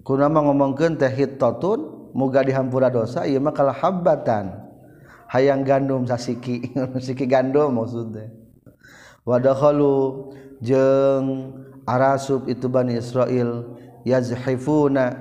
Kunama 0.03 0.43
ngomongkeun 0.43 0.99
teh 0.99 1.07
hittatun 1.07 2.11
muga 2.11 2.43
dihampura 2.43 2.91
dosa 2.91 3.23
ieu 3.23 3.39
mah 3.39 3.55
kala 3.55 3.71
habbatan 3.71 4.51
hayang 5.31 5.63
gandum 5.63 6.03
sasiki 6.03 6.75
siki 7.07 7.23
gandum 7.23 7.79
maksudnya. 7.79 8.27
wadakhalu 9.29 10.27
jeung 10.59 11.55
arasub 11.85 12.49
itu 12.49 12.65
Bani 12.65 12.97
Israil 12.99 13.77
yazhifuna 14.01 15.13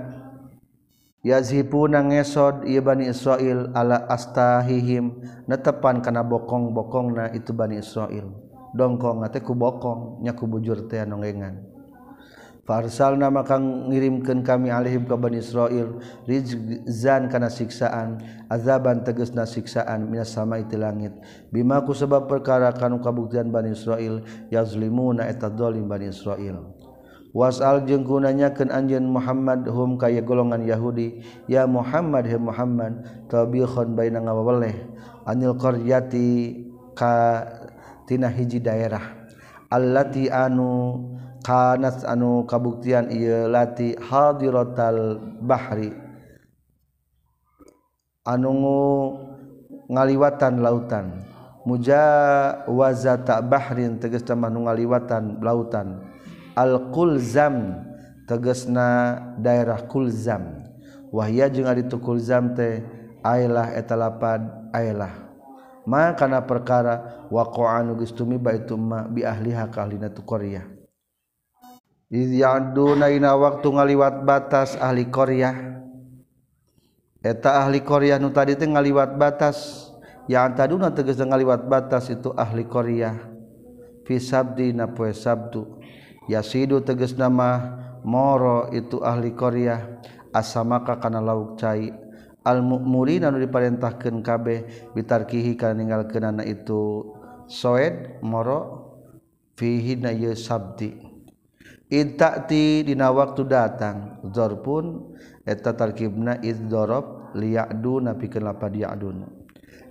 yazhipuna 1.24 2.02
ngesod 2.04 2.66
ieu 2.66 2.82
Bani 2.82 3.10
Israil 3.10 3.70
ala 3.72 4.06
astahihim. 4.10 5.18
Netepan 5.46 6.02
kana 6.02 6.26
bokong-bokongna 6.26 7.34
itu 7.34 7.54
Bani 7.54 7.80
Israil. 7.80 8.28
Dongkong 8.76 9.24
teh 9.32 9.40
ku 9.40 9.56
bokong 9.56 10.20
nya 10.20 10.36
ku 10.36 10.44
bujur 10.44 10.86
teh 10.86 11.00
nongengan 11.08 11.78
farsalna 12.68 13.32
maka 13.32 13.56
ngirimkeun 13.56 14.44
kami 14.44 14.68
alaihim 14.68 15.08
ka 15.08 15.16
Bani 15.16 15.40
Israil 15.40 16.04
rizzan 16.28 17.32
kana 17.32 17.48
siksaan 17.48 18.20
azaban 18.52 19.00
tegasna 19.08 19.48
siksaan 19.48 20.04
minas 20.12 20.36
sama 20.36 20.60
itu 20.60 20.76
langit. 20.76 21.16
Bima 21.48 21.80
ku 21.80 21.96
sebab 21.96 22.28
perkara 22.28 22.68
kanu 22.76 23.00
kabuktian 23.00 23.48
Bani 23.48 23.72
Israil 23.72 24.20
yazlimuna 24.52 25.24
eta 25.24 25.48
zalim 25.48 25.88
Bani 25.88 26.12
Israil. 26.12 26.60
wasal 27.38 27.86
jeung 27.86 28.02
gunanyakeun 28.02 28.74
anjeun 28.74 29.06
Muhammad 29.06 29.62
hum 29.70 29.94
kaya 29.94 30.18
golongan 30.26 30.66
Yahudi. 30.66 31.22
Ya 31.46 31.70
Muhammad 31.70 32.26
he 32.26 32.34
Muhammad 32.34 33.06
tabikhon 33.30 33.94
baina 33.94 34.18
ngawaleh 34.18 34.74
anil 35.22 35.54
qaryati 35.54 36.66
ka 36.98 37.46
tina 38.10 38.26
hiji 38.26 38.58
daerah. 38.58 39.30
Allati 39.70 40.26
anu 40.26 40.98
kanat 41.46 42.02
anu 42.02 42.42
kabuktian 42.42 43.14
ieu 43.14 43.46
lati 43.46 43.94
hadiratal 43.94 45.22
bahri. 45.38 45.94
Anu 48.26 48.50
ngaliwatan 49.86 50.58
lautan. 50.58 51.06
Muja 51.68 52.00
waza 52.64 53.20
tak 53.20 53.44
bahrin 53.46 54.00
teges 54.00 54.24
ngaliwatan 54.24 55.38
lautan. 55.44 56.07
alkulzam 56.58 57.86
tegesna 58.26 59.14
daerah 59.38 59.86
kulzam 59.86 60.66
wahya 61.14 61.46
jeung 61.46 61.70
ari 61.70 61.86
tukulzam 61.86 62.58
teh 62.58 62.82
ailah 63.22 63.78
etalapad 63.78 64.42
ailah. 64.74 65.30
Ma 65.86 66.12
kana 66.18 66.42
perkara 66.42 67.24
waqa'an 67.30 67.94
geus 67.94 68.10
tumiba 68.10 68.50
itu 68.52 68.74
ma 68.74 69.06
bi 69.06 69.22
ahliha 69.22 69.70
ka 69.70 69.86
ahlina 69.86 70.10
tu 70.10 70.26
qaryah 70.26 70.66
iz 72.10 72.28
ya'duna 72.34 73.08
ina 73.14 73.38
waktu 73.38 73.70
ngaliwat 73.70 74.26
batas 74.26 74.74
ahli 74.76 75.06
qaryah 75.08 75.54
eta 77.22 77.62
ahli 77.62 77.80
qaryah 77.86 78.18
nu 78.18 78.34
tadi 78.34 78.58
teh 78.58 78.66
ngaliwat 78.66 79.14
batas. 79.14 79.86
Yang 80.28 80.60
taduna 80.60 80.92
tegas 80.92 81.16
ngaliwat 81.16 81.64
batas 81.72 82.12
itu 82.12 82.36
ahli 82.36 82.68
qaryah 82.68 83.16
fi 84.04 84.20
sabdi 84.20 84.76
na 84.76 84.84
poe 84.84 85.08
sabtu. 85.16 85.77
yasidu 86.28 86.84
teges 86.84 87.16
nama 87.16 87.80
moro 88.04 88.70
itu 88.70 89.00
ahli 89.02 89.34
Korea 89.34 90.00
asamaka 90.30 91.00
kana 91.00 91.18
lauk 91.18 91.58
cai. 91.58 91.90
Al 92.46 92.64
mukmuri 92.64 93.20
anu 93.20 93.42
diparentahkeun 93.42 94.24
kabeh 94.24 94.92
bitarkihi 94.96 95.58
kana 95.58 95.76
ninggalkeunana 95.80 96.46
itu. 96.46 97.16
Soed 97.48 98.20
moro 98.20 98.88
fihi 99.56 99.98
na 99.98 100.12
ye 100.14 100.36
sabdi 100.36 101.08
intati 101.88 102.84
dina 102.84 103.08
waktu 103.08 103.48
datang 103.48 104.20
pun 104.60 105.16
eta 105.48 105.72
tarkibna 105.72 106.36
id 106.44 106.68
darab 106.68 107.32
liya'du 107.32 108.04
napikeun 108.04 108.44
lapad 108.44 108.76
ya'dun 108.76 109.24
na 109.24 109.28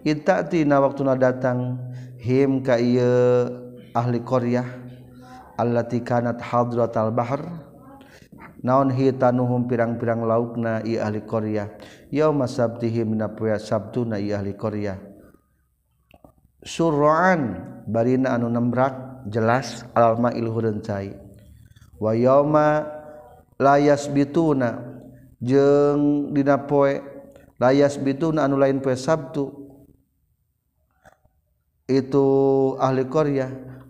waktu 0.06 0.64
na 0.64 0.78
waktuna 0.78 1.14
datang 1.18 1.82
him 2.22 2.62
ka 2.62 2.78
ieu 2.78 3.50
ahli 3.98 4.22
Korea 4.22 4.64
allati 5.58 6.06
kanat 6.06 6.40
hadratal 6.40 7.10
bahr 7.12 7.42
naon 8.62 8.90
hitanuhum 8.94 9.66
pirang-pirang 9.70 10.26
laukna 10.26 10.82
i 10.86 10.98
ahli 10.98 11.22
Korea. 11.26 11.70
Yauma 12.14 12.50
sabtihi 12.50 13.06
mina 13.06 13.30
poe 13.30 13.54
sabtuna 13.58 14.18
i 14.22 14.34
ahli 14.34 14.54
Korea. 14.58 14.98
Surroan 16.66 17.64
barina 17.88 18.34
anu 18.36 18.50
nembrak 18.50 19.26
jelas 19.30 19.86
alma 19.94 20.34
ilhureun 20.34 20.82
cai. 20.82 21.14
Wa 21.98 22.14
yauma 22.14 22.86
layas 23.58 24.10
bituna 24.10 25.02
jeung 25.42 26.34
dina 26.34 26.58
poe 26.66 27.02
layas 27.62 27.98
bituna 27.98 28.46
anu 28.46 28.58
lain 28.58 28.82
poe 28.82 28.98
sabtu 28.98 29.54
itu 31.88 32.28
ahli 32.82 33.06
Korea. 33.08 33.48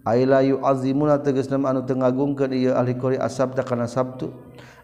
Aylayu 0.08 0.64
azimuna 0.64 1.20
tegasnam 1.20 1.68
anu 1.68 1.84
teu 1.84 2.00
ngagungkeun 2.00 2.56
ieu 2.56 2.72
ahli 2.72 2.96
qori 2.96 3.20
asabda 3.20 3.68
kana 3.68 3.92
Sabtu. 3.92 4.32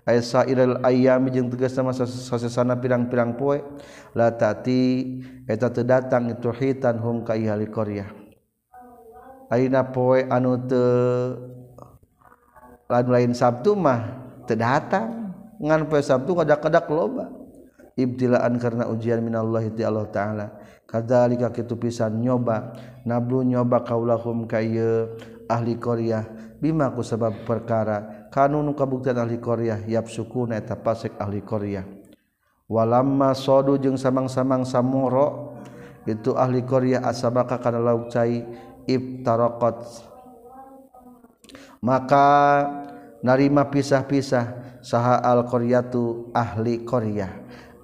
Ay 0.04 0.20
sairil 0.20 0.84
ayami 0.84 1.32
jeung 1.32 1.48
tegasna 1.48 1.96
sasesana 1.96 2.76
pirang-pirang 2.76 3.40
poe 3.40 3.64
la 4.12 4.36
tati 4.36 5.24
eta 5.48 5.72
teu 5.72 5.88
datang 5.88 6.28
itu 6.28 6.52
hitan 6.52 7.00
hum 7.00 7.24
ka 7.24 7.40
ahli 7.40 7.72
qaryah. 7.72 8.12
Aina 9.48 9.88
poe 9.88 10.28
anu 10.28 10.60
teu 10.68 10.84
lain 12.92 13.08
lain 13.08 13.32
Sabtu 13.32 13.80
mah 13.80 14.28
teu 14.44 14.60
datang 14.60 15.32
ngan 15.64 15.88
poe 15.88 16.04
Sabtu 16.04 16.36
kadak-kadak 16.36 16.92
loba. 16.92 17.32
Ibtilaan 17.94 18.58
karena 18.58 18.90
ujian 18.90 19.22
minallahi 19.22 19.70
ti 19.72 19.86
Allah 19.86 20.10
taala 20.10 20.50
kadzalika 20.94 21.50
kitu 21.50 21.74
pisan 21.82 22.22
nyoba. 22.22 22.78
Nablu 23.10 23.42
nyoba 23.42 23.82
kaulahum 23.82 24.46
kaya 24.46 25.10
ahli 25.50 25.82
Korea 25.82 26.22
bima 26.62 26.94
ku 26.94 27.02
sebab 27.02 27.42
perkara. 27.50 28.30
Kanun 28.30 28.70
kabuktian 28.78 29.18
ahli 29.18 29.42
Korea 29.42 29.82
yap 29.90 30.06
sukuna 30.06 30.62
eta 30.62 30.78
pasek 30.78 31.18
ahli 31.18 31.42
Korea 31.42 31.82
walamma 32.70 33.34
sodu 33.34 33.82
jeung 33.82 33.98
samang-samang 33.98 34.70
samoro. 34.70 35.58
Itu 36.06 36.36
ahli 36.36 36.62
Korea 36.68 37.00
asabaka 37.02 37.64
kana 37.64 37.80
lauk 37.80 38.12
cai 38.12 38.44
ibtaraqat. 38.86 40.12
Maka 41.80 42.28
narima 43.24 43.72
pisah-pisah 43.72 44.80
saha 44.84 45.24
al-qaryatu 45.24 46.32
ahli 46.36 46.84
Korea 46.84 47.32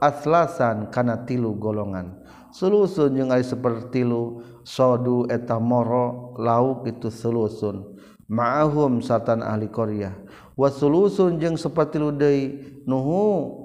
atlasan 0.03 0.91
kana 0.91 1.23
tilu 1.23 1.55
golongan 1.55 2.18
selusun 2.51 3.15
jeung 3.15 3.31
seperti 3.41 4.05
lu. 4.05 4.43
Sodu 4.65 5.25
eta 5.31 5.57
moro 5.57 6.38
lauk 6.38 6.85
itu 6.85 7.09
selusun. 7.09 7.97
Ma'ahum 8.29 9.01
satan 9.01 9.41
ahli 9.41 9.65
Korea 9.73 10.13
wasulusun 10.59 11.39
jeung 11.39 11.55
seperti 11.55 11.95
lu 11.95 12.12
deui 12.12 12.59
nuhu. 12.83 13.55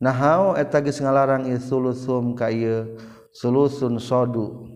Nahau 0.00 0.56
eta 0.56 0.80
geus 0.82 0.98
ngalarang 0.98 1.46
sulusum 1.62 2.34
ka 2.34 2.50
ieu. 2.50 2.98
Sulusun 3.30 4.02
sodu. 4.02 4.66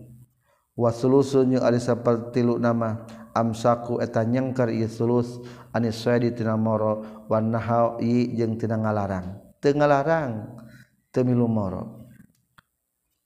Wasulusun 0.79 1.51
jeung 1.51 1.65
ari 1.65 1.81
seperti 1.83 2.39
lu 2.45 2.55
nama. 2.55 3.03
Amsaku 3.35 3.99
eta 3.99 4.23
nyengker 4.23 4.71
ieu 4.71 4.87
sulus 4.87 5.43
anis 5.75 5.99
saya 5.99 6.31
tina 6.31 6.55
moro. 6.55 7.25
Wan 7.27 7.51
nahau 7.51 7.99
i 7.99 8.31
jeung 8.31 8.55
tina 8.55 8.79
ngalarang. 8.79 9.35
Teu 9.59 9.75
ngalarang 9.75 10.55
teu 11.11 11.27
milu 11.27 11.49
moro. 11.49 12.04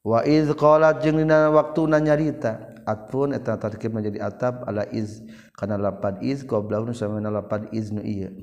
wa 0.05 0.23
iz 0.23 0.49
qalat 0.55 1.03
jeung 1.03 1.19
dina 1.19 1.51
waktuna 1.51 1.99
nyarita. 1.99 2.67
Atfun 2.89 3.37
eta 3.37 3.53
tarkib 3.59 3.93
menjadi 3.93 4.17
atap 4.17 4.65
ala 4.65 4.87
iz. 4.89 5.21
Kana 5.53 5.77
lapad 5.77 6.23
iz 6.25 6.41
qablahu 6.41 6.89
samana 6.95 7.29
lapad 7.29 7.69
iznu 7.69 8.01
ieu. 8.01 8.33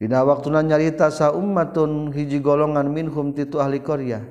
Dina 0.00 0.24
waktuna 0.26 0.64
nyarita 0.64 1.12
sa 1.12 1.30
ummatun 1.30 2.10
hiji 2.10 2.40
golongan 2.40 2.88
minhum 2.88 3.36
titu 3.36 3.60
ahli 3.60 3.78
qarya 3.78 4.24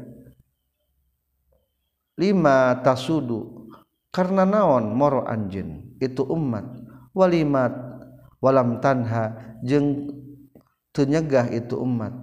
lima 2.19 2.81
tasudu. 2.83 3.69
Karena 4.09 4.43
naon 4.43 4.91
moro 4.97 5.21
anjeun? 5.23 5.95
Itu 6.01 6.25
umat 6.25 6.65
walimat 7.13 7.71
walam 8.41 8.81
tanha. 8.81 9.55
Jeung 9.59 10.15
teu 10.95 11.03
nyegah 11.03 11.51
itu 11.51 11.75
umat 11.77 12.15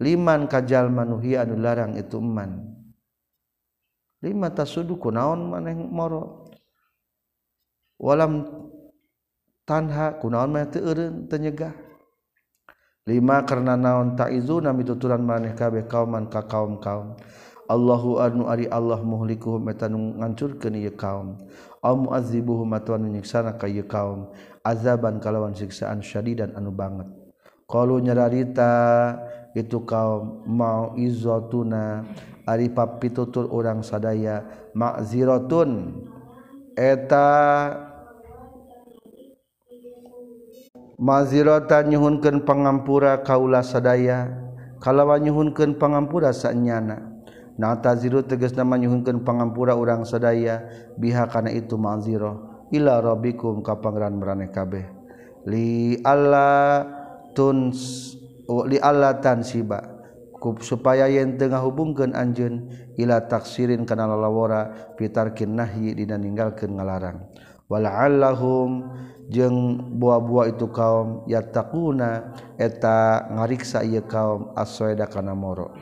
liman 0.00 0.46
kajal 0.48 0.88
manuhi 0.88 1.34
anu 1.34 1.58
larang 1.58 1.98
itu 1.98 2.22
umat 2.22 2.48
di 4.20 4.36
mata 4.36 4.68
sudu 4.68 5.00
kunaon 5.00 5.50
maneh 5.50 5.74
moro. 5.74 6.46
Walam 7.96 8.44
tanha 9.64 10.20
kunaon 10.20 10.52
maneh 10.52 10.68
teu 10.68 10.84
eureun 10.84 11.26
teu 11.26 11.40
nyegah. 11.40 11.74
Lima 13.08 13.42
karena 13.48 13.74
naon 13.80 14.14
ta'izuna 14.14 14.76
mituturan 14.76 15.24
maneh 15.24 15.56
kabeh 15.56 15.88
kauman 15.88 16.28
ka 16.28 16.44
kaum-kaum 16.44 17.16
Allahu 17.70 18.18
anu 18.18 18.50
ari 18.50 18.66
Allah 18.66 18.98
muhlikuhum 18.98 19.70
eta 19.70 19.86
nu 19.86 20.18
ngancurkeun 20.18 20.74
ieu 20.74 20.90
kaum. 20.90 21.38
Au 21.86 21.94
muazibuhum 21.94 22.66
atawa 22.74 22.98
nyiksana 22.98 23.54
ka 23.54 23.70
ieu 23.70 23.86
kaum. 23.86 24.26
Azaban 24.66 25.22
kalawan 25.22 25.54
siksaan 25.54 26.02
syadidan 26.02 26.50
anu 26.58 26.74
banget. 26.74 27.06
Qalu 27.70 28.02
nyararita 28.02 28.74
itu 29.54 29.86
kaum 29.86 30.42
mau 30.50 30.98
izatuna 30.98 32.02
Ari 32.50 32.74
pap 32.74 32.98
pitutur 32.98 33.46
orang 33.54 33.86
sadaya. 33.86 34.42
Makzirotun 34.74 36.02
eta 36.74 37.30
mazirota 40.98 41.86
nyuhunkeun 41.86 42.42
pangampura 42.42 43.22
kaula 43.22 43.62
sadaya. 43.62 44.26
Kalawan 44.82 45.22
nyuhunkeun 45.30 45.78
pangampura 45.78 46.34
sanyana. 46.34 47.22
Nataziru 47.54 48.26
tegas 48.26 48.58
nama 48.58 48.74
nyuhunkeun 48.74 49.22
pangampura 49.22 49.78
orang 49.78 50.02
sadaya. 50.02 50.66
Biha 50.98 51.30
kana 51.30 51.54
itu 51.54 51.78
maziro 51.78 52.50
ila 52.70 53.02
rabbikum 53.02 53.62
ka 53.62 53.78
pangeran 53.78 54.16
marane 54.18 54.48
kabeh. 54.50 54.86
Li 55.46 55.98
alla 56.06 56.82
tuns 57.34 58.10
oh, 58.46 58.64
li 58.66 58.78
alla 58.78 59.18
tansiba. 59.18 59.99
Kup 60.40 60.64
supaya 60.64 61.04
yen 61.04 61.36
tengah 61.36 61.60
hubungkan 61.60 62.16
anjun 62.16 62.72
ila 62.96 63.28
taksirin 63.28 63.84
kana 63.84 64.08
lalawara 64.08 64.96
pitarkin 64.96 65.52
nahyi 65.52 65.92
dina 65.92 66.16
ninggalkeun 66.16 66.80
ngalarang. 66.80 67.28
Wala'allahum 67.68 68.88
jeung 69.28 69.78
buah-buah 70.00 70.50
itu 70.50 70.66
kaum 70.72 71.28
yattaquna 71.28 72.34
eta 72.56 73.30
ngariksa 73.36 73.84
ieu 73.84 74.02
kaum 74.08 74.56
as-soeda 74.56 75.06
kana 75.06 75.36
moro. 75.36 75.76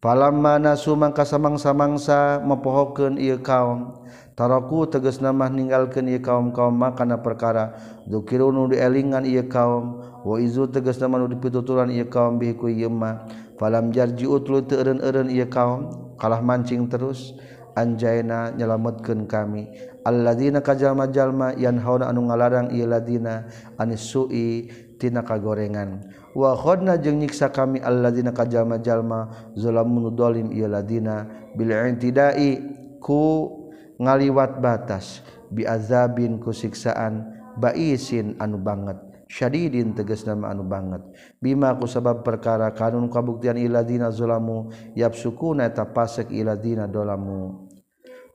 Palamma 0.00 0.56
nasu 0.56 0.96
mangka 0.96 1.28
samangsa-mangsa 1.28 2.40
mepohokeun 2.42 3.20
ieu 3.20 3.38
kaum 3.44 4.02
taraku 4.36 4.88
tegas 4.88 5.20
nama 5.20 5.52
ninggalkeun 5.52 6.10
ieu 6.10 6.20
kaum-kaum 6.20 6.72
makana 6.72 7.20
perkara 7.20 7.76
dzukirunu 8.08 8.72
dielingan 8.72 9.24
ieu 9.24 9.44
kaum 9.48 10.00
wa 10.26 10.36
izu 10.36 10.68
tegas 10.68 11.00
nama 11.00 11.16
nu 11.20 11.30
dipituturan 11.32 11.88
ieu 11.88 12.06
kaum 12.06 12.36
bihi 12.36 12.54
ku 12.54 12.68
ieu 12.68 12.92
mah 12.92 13.24
falam 13.56 13.92
jarji 13.92 14.24
lu 14.28 14.60
teureun-eureun 14.64 15.28
ieu 15.32 15.48
kaum 15.48 16.14
kalah 16.20 16.40
mancing 16.40 16.88
terus. 16.88 17.34
Anjaina 17.76 18.56
nyelametkeun 18.56 19.28
kami. 19.28 19.68
Alladzina 20.00 20.64
kajalma-jalma 20.64 21.52
yanhauna 21.60 22.08
anu 22.08 22.24
ngalarang 22.24 22.72
ieu 22.72 22.88
ladina 22.88 23.44
anis 23.76 24.00
sui 24.00 24.72
tina 24.96 25.20
kagorengan. 25.20 26.08
Wa 26.32 26.56
khodna 26.56 26.96
jeung 26.96 27.20
nyiksa 27.20 27.52
kami 27.52 27.84
alladzina 27.84 28.32
kajalma-jalma 28.32 29.52
zalamun 29.60 30.08
dolim 30.16 30.48
ieu 30.56 30.64
ladina 30.72 31.28
bil 31.52 31.68
intidai 31.68 32.64
ku 32.96 33.52
ngaliwat 34.00 34.56
batas 34.56 35.20
biazabin 35.52 36.40
ku 36.40 36.56
siksaan 36.56 37.28
baisin 37.60 38.40
anu 38.40 38.56
banget. 38.56 38.96
syadidin 39.26 39.94
teges 39.94 40.24
nama 40.26 40.54
anu 40.54 40.66
banget. 40.66 41.02
Bima 41.42 41.74
ku 41.74 41.86
sabab 41.90 42.22
perkara 42.22 42.70
kanun 42.72 43.10
kabuktian 43.10 43.58
iladina 43.58 44.10
zolamu 44.14 44.70
yap 44.94 45.14
suku 45.18 45.58
eta 45.58 45.86
pasek 45.90 46.30
iladina 46.30 46.86
dolamu. 46.86 47.66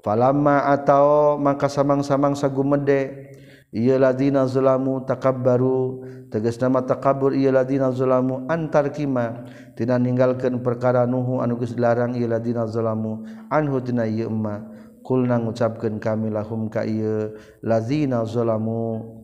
Falama 0.01 0.65
atau 0.73 1.37
maka 1.37 1.69
samang-samang 1.69 2.33
sagumede 2.33 3.31
ieu 3.69 3.95
ladina 4.01 4.43
takab 4.49 5.05
takabbaru 5.07 6.03
teges 6.33 6.57
nama 6.57 6.81
takabur 6.83 7.31
ieu 7.37 7.53
ladina 7.53 7.93
zolamu 7.93 8.49
antar 8.49 8.89
kima 8.89 9.45
tina 9.77 10.01
ninggalkeun 10.01 10.59
perkara 10.65 11.05
nuhu 11.05 11.39
anu 11.39 11.55
geus 11.61 11.77
dilarang 11.77 12.17
ieu 12.17 12.25
ladina 12.25 12.65
zolamu 12.65 13.23
anhu 13.47 13.79
tina 13.79 14.09
ieu 14.09 14.27
emma. 14.27 14.67
Kulna 15.01 15.41
ngucapkeun 15.41 15.97
kami 15.97 16.29
lahum 16.29 16.69
ka 16.69 16.85
ieu 16.85 17.33
lazina 17.65 18.21
zulamu. 18.21 19.20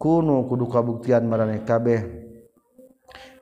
kunu 0.00 0.48
kudu 0.48 0.64
kabuktian 0.64 1.28
maraneh 1.28 1.60
kabeh. 1.68 2.00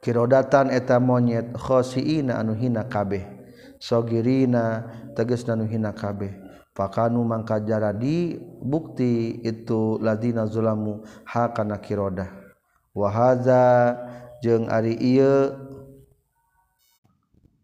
Kirodatan 0.02 0.74
eta 0.74 0.98
monyet 0.98 1.54
khosiina 1.54 2.42
anu 2.42 2.58
hina 2.58 2.90
kabeh. 2.90 3.22
Sogirina 3.78 4.90
teges 5.14 5.46
anu 5.46 5.70
hina 5.70 5.94
kabeh. 5.94 6.34
Fakanu 6.74 7.22
mangka 7.22 7.62
jaradi 7.62 8.38
bukti 8.62 9.38
itu 9.42 9.98
ladina 10.02 10.50
zulamu 10.50 11.06
hakana 11.26 11.78
kiroda. 11.78 12.30
Wahaza 12.94 13.94
jeung 14.42 14.66
ari 14.66 14.94
ieu 14.98 15.54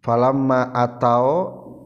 falamma 0.03 0.75
atau 0.75 1.27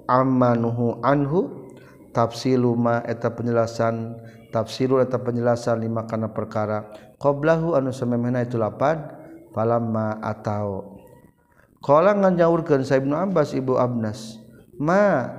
amanuhu 0.09 1.01
anhu 1.05 1.69
tafsilu 2.17 2.73
ma 2.77 3.05
eta 3.05 3.29
penjelasan 3.29 4.17
tafsiru 4.51 5.01
atau 5.01 5.21
penjelasan 5.21 5.81
lima 5.81 6.05
kana 6.09 6.33
perkara. 6.33 6.89
Qoblahu 7.21 7.75
anu 7.75 7.93
samemehna 7.93 8.45
itu 8.45 8.57
lapan 8.57 9.05
falamma 9.53 10.23
atau. 10.23 10.99
Qala 11.79 12.15
nganyaurkeun 12.15 12.83
sa 12.83 12.99
Ibnu 12.99 13.15
Abbas 13.15 13.55
Ibu 13.55 13.79
Abnas 13.79 14.43
ma 14.79 15.31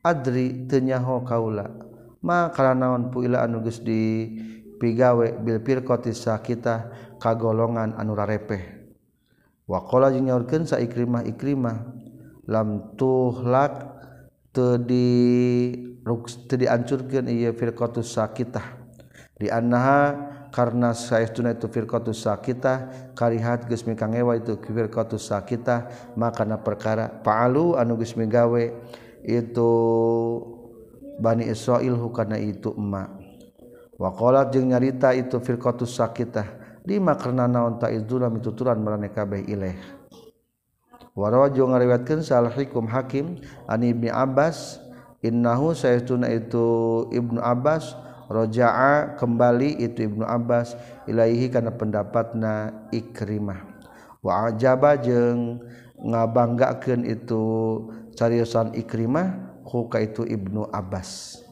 adri 0.00 0.64
tenyaho 0.64 1.24
kaula? 1.24 1.68
Ma 2.20 2.52
karanaon 2.52 3.08
puila 3.08 3.44
anu 3.44 3.64
geus 3.64 3.80
di 3.80 4.28
pigawe 4.80 5.40
bil 5.40 5.60
kita 5.64 6.12
sakita 6.12 6.74
kagolongan 7.20 7.96
anu 7.96 8.16
rarepeh? 8.16 8.80
Wa 9.68 9.84
qala 9.84 10.12
nyaurkeun 10.12 10.64
sa 10.68 10.80
Ikrimah 10.80 11.24
Ikrimah 11.28 11.76
lam 12.50 12.96
tuhlak 12.98 13.89
diancurkan 16.50 17.30
ia 17.30 17.54
firqatus 17.54 18.14
sakitah. 18.14 18.78
Dianaha 19.40 20.02
karena 20.52 20.92
sayauna 20.92 21.54
itu 21.56 21.70
firqatus 21.70 22.26
sakitah 22.26 22.90
karihat 23.14 23.64
geus 23.70 23.86
mikangewa 23.86 24.36
itu 24.36 24.58
firqatus 24.58 25.30
sakitah 25.30 26.12
makana 26.18 26.60
perkara 26.60 27.08
pa'alu 27.08 27.78
anu 27.78 27.96
geus 27.96 28.18
migawe 28.18 28.74
itu 29.24 29.70
Bani 31.20 31.44
Israil 31.52 32.00
hukana 32.00 32.40
itu 32.40 32.72
emak. 32.72 33.12
Waqalat 34.00 34.56
jeung 34.56 34.72
nyarita 34.72 35.12
itu 35.12 35.36
firqatus 35.36 35.92
sakitah 36.00 36.48
lima 36.88 37.12
karena 37.20 37.44
naon 37.44 37.76
ta'izzulam 37.76 38.40
itu 38.40 38.56
turan 38.56 38.80
marane 38.80 39.12
kabeh 39.12 39.44
ilaih 39.44 39.99
warawajo 41.20 41.68
ngariwayatkeun 41.68 42.24
salhikum 42.24 42.88
hakim 42.88 43.44
an 43.68 43.84
ibni 43.84 44.08
abbas 44.08 44.80
innahu 45.20 45.76
saytuna 45.76 46.32
itu 46.32 47.04
ibnu 47.12 47.36
abbas 47.44 47.92
roja'a 48.30 49.20
kembali 49.20 49.84
itu 49.84 50.08
ibnu 50.08 50.24
abbas 50.24 50.78
ilaihi 51.04 51.52
kana 51.52 51.74
pendapatna 51.74 52.72
ikrimah. 52.94 53.68
Wa 54.24 54.48
ajaba 54.48 54.96
jeung 54.96 55.60
ngabanggakeun 56.00 57.04
itu 57.04 57.42
cariosan 58.16 58.72
ikrimah 58.78 59.60
huka 59.66 60.00
itu 60.00 60.22
ibnu 60.24 60.64
abbas. 60.72 61.42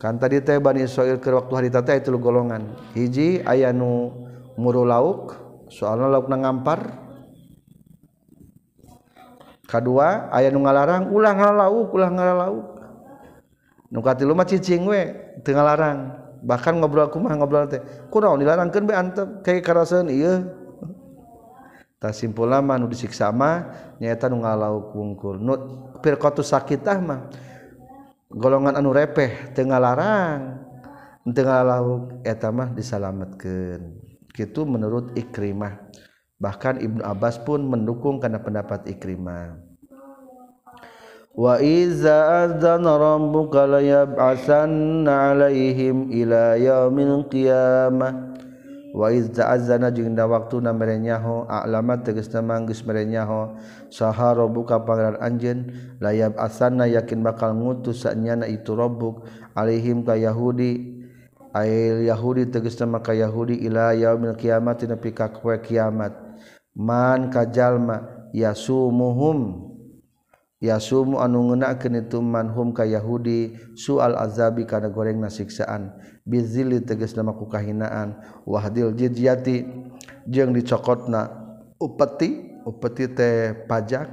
Kan 0.00 0.18
tadi 0.18 0.42
teh 0.42 0.58
bani 0.58 0.82
Israil 0.82 1.22
ke 1.22 1.30
waktu 1.30 1.52
hari 1.54 1.70
teh 1.70 1.94
itu 1.94 2.10
golongan. 2.18 2.74
Hiji 2.96 3.44
ayanu 3.46 4.10
muru 4.58 4.82
lauk 4.82 5.38
soalnya 5.70 6.10
lauk 6.10 6.26
ngampar 6.26 6.98
kedua 9.72 10.28
ayah 10.36 10.52
nu 10.52 10.60
ngalarang 10.60 11.08
ulah 11.08 11.32
ngalauk 11.32 11.88
ulah 11.96 12.10
ngalauk 12.12 12.66
nu 13.92 14.00
katilu 14.04 14.36
mah 14.36 14.48
cicing 14.48 14.88
we 14.88 15.12
teu 15.44 15.52
ngalarang. 15.52 16.16
Bahkan 16.42 16.74
ngobrol 16.82 17.06
aku 17.06 17.22
mah 17.22 17.38
ngobrol 17.38 17.70
teh 17.70 17.78
kunaon 18.10 18.42
dilarangkeun 18.42 18.84
be 18.88 18.94
antep 18.96 19.28
kayak 19.46 19.62
karaseun? 19.62 20.10
Ieu. 20.10 20.42
Tah 22.02 22.10
simpulna 22.10 22.58
mah 22.58 22.82
nu 22.82 22.90
disiksa 22.90 23.30
mah 23.30 23.70
nyaeta 24.02 24.26
nu 24.26 24.42
ngalauk 24.42 24.90
wungkul. 24.90 25.38
Nu 25.38 25.54
firqatu 26.02 26.42
sakitah 26.42 26.98
mah 26.98 27.20
golongan 28.26 28.74
anu 28.74 28.90
repeh 28.90 29.54
teu 29.54 29.68
ngalarang. 29.70 30.66
Teu 31.30 31.46
ngalauk 31.46 32.26
eta 32.26 32.50
mah 32.50 32.74
disalametkeun. 32.74 34.02
Gitu 34.34 34.66
menurut 34.66 35.14
Ikrimah. 35.14 35.78
Bahkan 36.42 36.82
Ibnu 36.82 37.06
Abbas 37.06 37.38
pun 37.38 37.62
mendukung 37.62 38.18
karena 38.18 38.42
pendapat 38.42 38.90
Ikrimah. 38.90 39.61
wa 41.32 41.56
أذن 41.56 42.84
ربك 42.84 43.54
ليبعثن 43.56 45.08
عليهم 45.08 45.96
إلى 46.12 46.42
يوم 46.64 46.96
القيامة 46.98 48.32
Waid 48.92 49.32
ta'azana 49.32 49.88
jeung 49.88 50.12
da 50.12 50.28
waktuna 50.28 50.68
merenyaho 50.76 51.48
a'lama 51.48 52.04
tegasna 52.04 52.44
manggis 52.44 52.84
merenyaho 52.84 53.56
saha 53.88 54.36
rabbuka 54.36 54.84
pangeran 54.84 55.16
anjeun 55.16 55.72
layab 55.96 56.36
asana 56.36 56.84
yakin 56.84 57.24
bakal 57.24 57.56
ngutus 57.56 58.04
sanyana 58.04 58.44
itu 58.44 58.76
rabbuk 58.76 59.24
alaihim 59.56 60.04
ka 60.04 60.12
yahudi. 60.12 61.00
Ail 61.56 62.04
yahudi 62.04 62.52
tegasna 62.52 63.00
maka 63.00 63.16
yahudi 63.16 63.64
ila 63.64 63.96
yaumil 63.96 64.36
kiamat 64.36 64.84
nepi 64.84 65.16
ka 65.16 65.32
kiamat. 65.32 66.12
Man 66.76 67.32
kajalma 67.32 68.28
yasumuhum. 68.36 69.71
yasumu 70.62 71.18
anu 71.18 71.50
ngenakeun 71.50 72.06
itu 72.06 72.22
manhum 72.22 72.70
ka 72.70 72.86
yahudi 72.86 73.58
sual 73.74 74.14
azabi 74.14 74.62
kana 74.62 74.86
goreng 74.86 75.18
nasiksaan 75.18 75.90
bizili 76.22 76.78
tegas 76.78 77.18
nama 77.18 77.34
ku 77.34 77.50
kahinaan 77.50 78.14
wahdil 78.46 78.94
jizyati 78.94 79.66
jeung 80.30 80.54
dicokotna 80.54 81.34
upeti 81.82 82.62
upeti 82.62 83.10
teh 83.10 83.66
pajak 83.66 84.06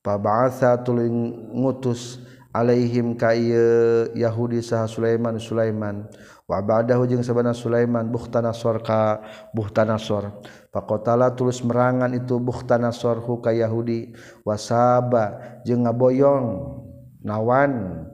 pabasa 0.00 0.80
tuling 0.80 1.36
ngutus 1.52 2.24
alaihim 2.56 3.12
ka 3.20 3.36
yahudi 4.16 4.64
saha 4.64 4.88
Sulaiman 4.88 5.36
Sulaiman. 5.36 6.08
wabadahu 6.46 7.10
jeung 7.10 7.26
sabana 7.26 7.50
Sulaiman 7.50 8.06
buhtanasor 8.06 8.82
ka 8.86 9.22
buhtanasor 9.50 10.30
faqatala 10.76 11.34
tulus 11.34 11.64
merangan 11.64 12.12
itu 12.12 12.36
buhtanasor 12.36 13.24
hu 13.24 13.40
ka 13.40 13.50
Yahudi. 13.56 14.12
Wasaba 14.44 15.58
jeung 15.64 15.88
ngaboyong 15.88 16.46
nawan. 17.24 18.04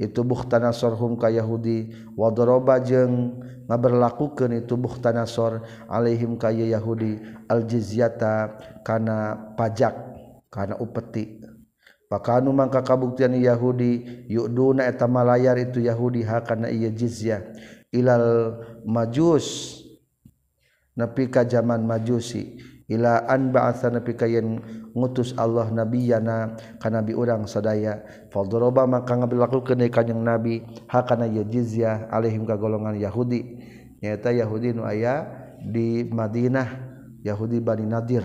Itu 0.00 0.24
buhtanasor 0.24 0.96
hum 0.96 1.20
ka 1.20 1.28
Yahudi. 1.28 1.92
Wadoroba 2.16 2.80
jeung 2.80 3.40
ngaberlakukeun 3.68 4.64
itu 4.64 4.76
buhtanasor 4.76 5.64
alaihim 5.88 6.36
ka 6.36 6.52
Yahudi. 6.52 7.20
Al 7.48 7.64
jizyata 7.64 8.56
kana 8.84 9.36
pajak 9.56 9.96
kana 10.48 10.76
upeti. 10.80 11.40
Pakanu 12.10 12.50
mangka 12.50 12.82
kabuktian 12.82 13.38
Yahudi 13.38 14.26
yuduna 14.26 14.88
eta 14.88 15.06
malayar 15.06 15.54
itu 15.62 15.78
Yahudi 15.78 16.26
hakana 16.26 16.66
ieu 16.72 16.90
jizyah. 16.90 17.44
ilal 17.94 18.58
majus. 18.86 19.78
Nepi 20.98 21.30
ka 21.30 21.46
zaman 21.46 21.86
majusi. 21.86 22.58
Ila 22.90 23.22
an 23.30 23.54
ba'atha 23.54 23.94
nepi 23.94 24.18
ka 24.18 24.26
yen 24.26 24.58
ngutus 24.90 25.32
Allah 25.38 25.70
nabiyana 25.70 26.58
ka 26.82 26.90
nabi 26.90 27.14
urang 27.14 27.46
sadaya. 27.46 28.02
Fadroba 28.34 28.84
maka 28.90 29.14
ngabilakukeun 29.14 29.86
kanjing 29.86 30.20
nabi. 30.20 30.66
Hakana 30.90 31.30
ye 31.30 31.46
jizyah 31.46 32.10
alaihim 32.10 32.42
ka 32.44 32.58
golongan 32.58 32.98
yahudi. 32.98 33.62
Nyaeta 34.02 34.34
yahudi 34.34 34.74
nu 34.74 34.82
aya 34.82 35.30
di 35.62 36.02
Madinah. 36.04 36.90
Yahudi 37.20 37.60
Bani 37.60 37.84
Nadir. 37.84 38.24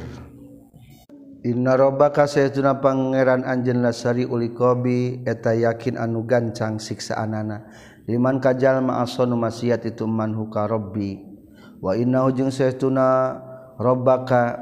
Inna 1.46 1.76
robaka 1.78 2.26
saytuna 2.26 2.80
pangeran 2.80 3.46
anjeun 3.46 3.84
lasari 3.84 4.26
uli 4.26 4.56
qobi 4.56 5.22
eta 5.28 5.52
yakin 5.52 6.00
anu 6.00 6.24
gancang 6.24 6.80
siksaanana. 6.80 7.70
liman 8.06 8.38
kajal 8.42 8.82
ma'asonu 8.86 9.38
maksiat 9.38 9.86
itu 9.90 10.06
man 10.06 10.34
huka 10.38 10.70
robbi 10.70 11.22
wa 11.82 11.94
innahu 11.98 12.32
jeung 12.34 12.54
saestuna 12.54 13.38
rabbaka 13.76 14.62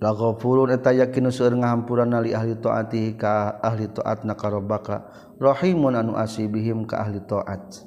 laghafurun 0.00 0.72
eta 0.72 0.96
yakin 0.96 1.28
seueur 1.28 1.54
ngahampuranna 1.60 2.24
li 2.24 2.32
ahli 2.32 2.56
taati 2.56 3.14
ka 3.20 3.60
ahli 3.60 3.84
taat 3.92 4.24
na 4.24 4.32
ka 4.32 4.48
rabbaka. 4.48 5.04
Rahimun 5.36 5.92
anu 5.92 6.16
asibihim 6.16 6.88
ka 6.88 7.04
ahli 7.04 7.20
taat. 7.24 7.84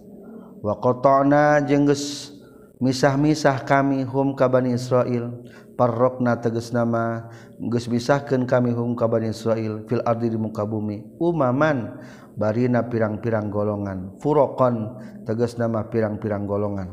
Wa 0.62 0.77
qata'na 0.77 1.65
jeung 1.65 1.89
geus 1.89 2.32
misah-misah 2.77 3.65
kami 3.65 4.06
hum 4.06 4.38
ka 4.38 4.45
bani 4.45 4.77
Israil. 4.77 5.41
Parrokna 5.73 6.38
tegas 6.38 6.69
nama 6.69 7.34
geus 7.58 7.89
misahkeun 7.89 8.45
kami 8.45 8.77
hum 8.77 8.93
ka 8.93 9.10
bani 9.10 9.34
Israil 9.34 9.82
fil 9.89 10.06
ardi 10.06 10.29
di 10.29 10.38
muka 10.38 10.69
bumi. 10.69 11.17
Umaman 11.17 11.97
barina 12.38 12.89
pirang-pirang 12.89 13.50
golongan. 13.54 14.17
Furokon 14.19 15.00
tegas 15.26 15.58
nama 15.58 15.88
pirang-pirang 15.88 16.46
golongan. 16.50 16.89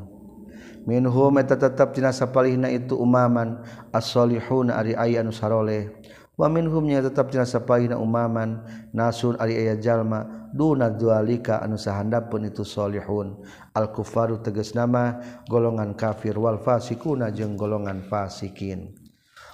Minhum 0.89 1.37
eta 1.37 1.61
tetap 1.61 1.93
tina 1.93 2.09
sapalihna 2.09 2.73
itu 2.73 2.97
umaman 2.97 3.61
as-solihun 3.93 4.73
ari 4.73 4.97
aya 4.97 5.21
anu 5.21 5.29
saroleh. 5.29 5.93
Wa 6.41 6.49
minhum 6.49 6.89
nya 6.89 7.05
tetap 7.05 7.29
tina 7.29 7.45
sapalihna 7.45 8.01
umaman 8.01 8.65
nasun 8.97 9.37
ari 9.37 9.61
aya 9.61 9.77
jalma 9.77 10.49
duna 10.57 10.89
dzalika 10.89 11.61
anu 11.61 11.77
sahandapun 11.77 12.49
itu 12.49 12.65
solihun 12.65 13.45
al-kufaru 13.77 14.41
tegas 14.41 14.73
nama 14.73 15.21
golongan 15.53 15.93
kafir 15.93 16.41
wal 16.41 16.57
fasikuna 16.65 17.29
jeung 17.29 17.61
golongan 17.61 18.01
fasikin. 18.09 18.97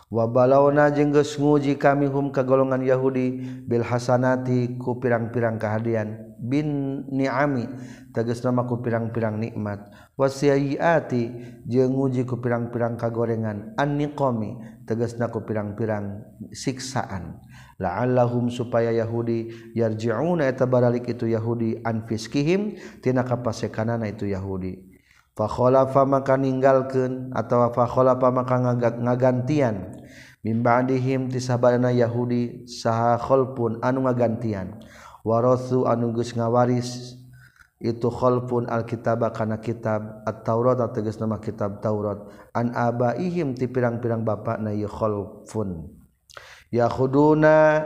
wabalauna 0.06 0.94
jengges 0.94 1.34
nguji 1.38 1.74
kami 1.76 2.06
hum 2.06 2.30
ke 2.30 2.46
golongan 2.46 2.82
Yahudi 2.82 3.42
Bil 3.66 3.82
Hasanati 3.82 4.78
ku 4.78 5.02
pirang-pirang 5.02 5.58
kehadian 5.58 6.26
bin 6.36 7.02
niami 7.08 7.66
teges 8.12 8.44
namaku 8.44 8.80
pirang-pirang 8.84 9.40
nikmat. 9.40 9.88
Wasiati 10.16 11.28
jeung 11.68 11.92
nguji 11.92 12.24
ku 12.24 12.40
pirang-pirang 12.40 12.96
kagorengan. 12.96 13.76
Anniqomi 13.76 14.56
teges 14.88 15.20
naku 15.20 15.44
pirang-pirang 15.44 16.24
siksaan. 16.52 17.40
La'allahum 17.76 18.48
supaya 18.48 18.88
Yahudi 18.94 19.72
yarji'una 19.76 20.48
eta 20.48 20.64
baralik 20.64 21.04
itu 21.12 21.28
Yahudi 21.28 21.84
anfiskihim 21.84 22.80
tina 23.04 23.20
kapasekanana 23.26 24.08
itu 24.08 24.24
Yahudi. 24.30 24.85
fakhalafa 25.36 26.02
maka 26.08 26.34
ninggalkeun 26.40 27.30
atawa 27.36 27.70
fakhalafa 27.70 28.32
maka 28.32 28.56
ngagantian. 28.96 29.92
Mim 30.40 30.62
ba'dihim 30.62 31.28
tisabana 31.28 31.90
yahudi 31.92 32.64
saha 32.70 33.20
khalpun 33.20 33.82
anu 33.84 34.08
ngagantian. 34.08 34.80
Warasu 35.26 35.84
anu 35.90 36.14
geus 36.14 36.32
ngawaris 36.38 37.18
itu 37.82 38.08
khalpun 38.08 38.70
alkitab 38.70 39.26
kana 39.36 39.60
kitab 39.60 40.24
at-taurat 40.24 40.80
tegas 40.94 41.18
nama 41.20 41.42
kitab 41.42 41.82
taurat. 41.84 42.24
An 42.54 42.72
abaihim 42.72 43.58
ti 43.58 43.68
pirang-pirang 43.68 44.24
bapakna 44.24 44.72
ya 44.72 44.88
khalfun 44.88 45.92
yakhuduna 46.72 47.82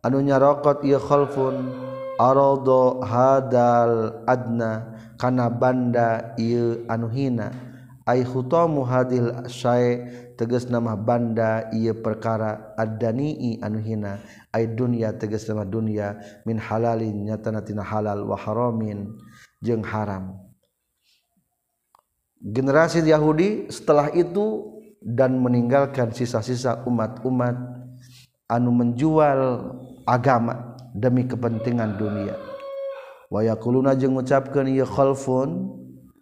anu 0.00 0.18
nyarokot 0.22 0.86
ya 0.86 1.02
khalfun 1.02 1.74
arada 2.16 2.82
hadal 3.04 4.22
adna. 4.24 4.93
Kana 5.24 5.48
banda 5.48 6.36
ieu 6.36 6.84
anu 6.84 7.08
hina. 7.08 7.48
Ai 8.04 8.20
khutamu 8.20 8.84
hadil 8.84 9.48
syai 9.48 10.04
tegas 10.36 10.68
nama 10.68 10.92
banda 10.92 11.72
ieu 11.72 11.96
perkara 11.96 12.76
ad-danii 12.76 13.64
anu 13.64 13.80
hina. 13.80 14.20
Ai 14.52 14.68
dunya 14.68 15.16
tegas 15.16 15.48
nama 15.48 15.64
dunya. 15.64 16.20
Min 16.44 16.60
halalin 16.60 17.24
nyatana 17.24 17.64
tina 17.64 17.80
halal 17.80 18.28
wa 18.28 18.36
haramin. 18.36 19.16
Jeung 19.64 19.80
haram. 19.80 20.36
Generasi 22.44 23.00
Yahudi 23.00 23.72
setelah 23.72 24.12
itu 24.12 24.76
dan 25.00 25.40
meninggalkan 25.40 26.12
sisa-sisa 26.12 26.84
umat-umat 26.84 27.56
anu 28.52 28.68
menjual 28.68 29.72
agama 30.04 30.76
demi 30.92 31.24
kepentingan 31.24 31.96
dunia 31.96 32.36
wayakuluna 33.34 33.98
jeung 33.98 34.14
ngucapkeun 34.14 34.70
ieu 34.70 34.86
khalfun 34.86 35.74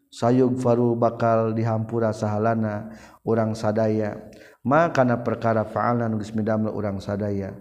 sayug 0.09 0.57
faru 0.57 0.97
bakal 0.97 1.53
dihampura 1.53 2.09
sahalana 2.17 2.89
urang 3.29 3.53
sadaya. 3.53 4.17
Makana 4.63 5.21
perkara 5.21 5.67
fa'alna 5.67 6.07
nu 6.07 6.23
geus 6.23 6.33
midamel 6.33 6.73
urang 6.73 7.03
sadaya. 7.03 7.53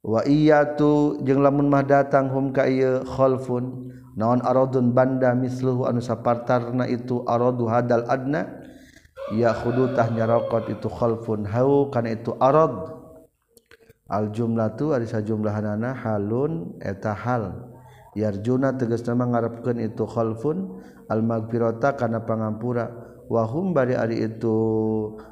Wa 0.00 0.24
iyatu 0.24 1.20
jeung 1.22 1.44
lamun 1.44 1.68
mah 1.68 1.84
datang 1.84 2.32
hum 2.32 2.50
ka 2.50 2.64
ieu 2.64 3.04
khalfun 3.04 3.92
naon 4.16 4.40
aradun 4.40 4.96
banda 4.96 5.36
misluhu 5.36 5.84
anu 5.84 6.00
sapartarna 6.00 6.88
itu 6.88 7.20
aradu 7.28 7.68
hadal 7.68 8.08
adna 8.08 8.48
ya 9.36 9.52
khudutah 9.52 10.08
nyarokot 10.08 10.72
itu 10.72 10.88
khalfun. 10.88 11.44
Hau 11.44 11.92
kana 11.92 12.16
itu 12.16 12.32
arad. 12.40 12.98
Al 14.10 14.32
jumlatu 14.34 14.96
ari 14.96 15.06
sajumlahanna 15.06 15.94
halun 15.94 16.80
eta 16.80 17.12
hal. 17.12 17.70
yarjuna 18.16 18.74
tegas 18.74 19.06
nama 19.06 19.26
ngarapkan 19.26 19.78
itu 19.78 20.06
khalfun 20.06 20.82
al 21.10 21.20
magfirata 21.22 21.94
kana 21.94 22.24
pangampura. 22.26 23.08
Wahum 23.30 23.70
bari 23.70 23.94
ari 23.94 24.26
itu 24.26 24.58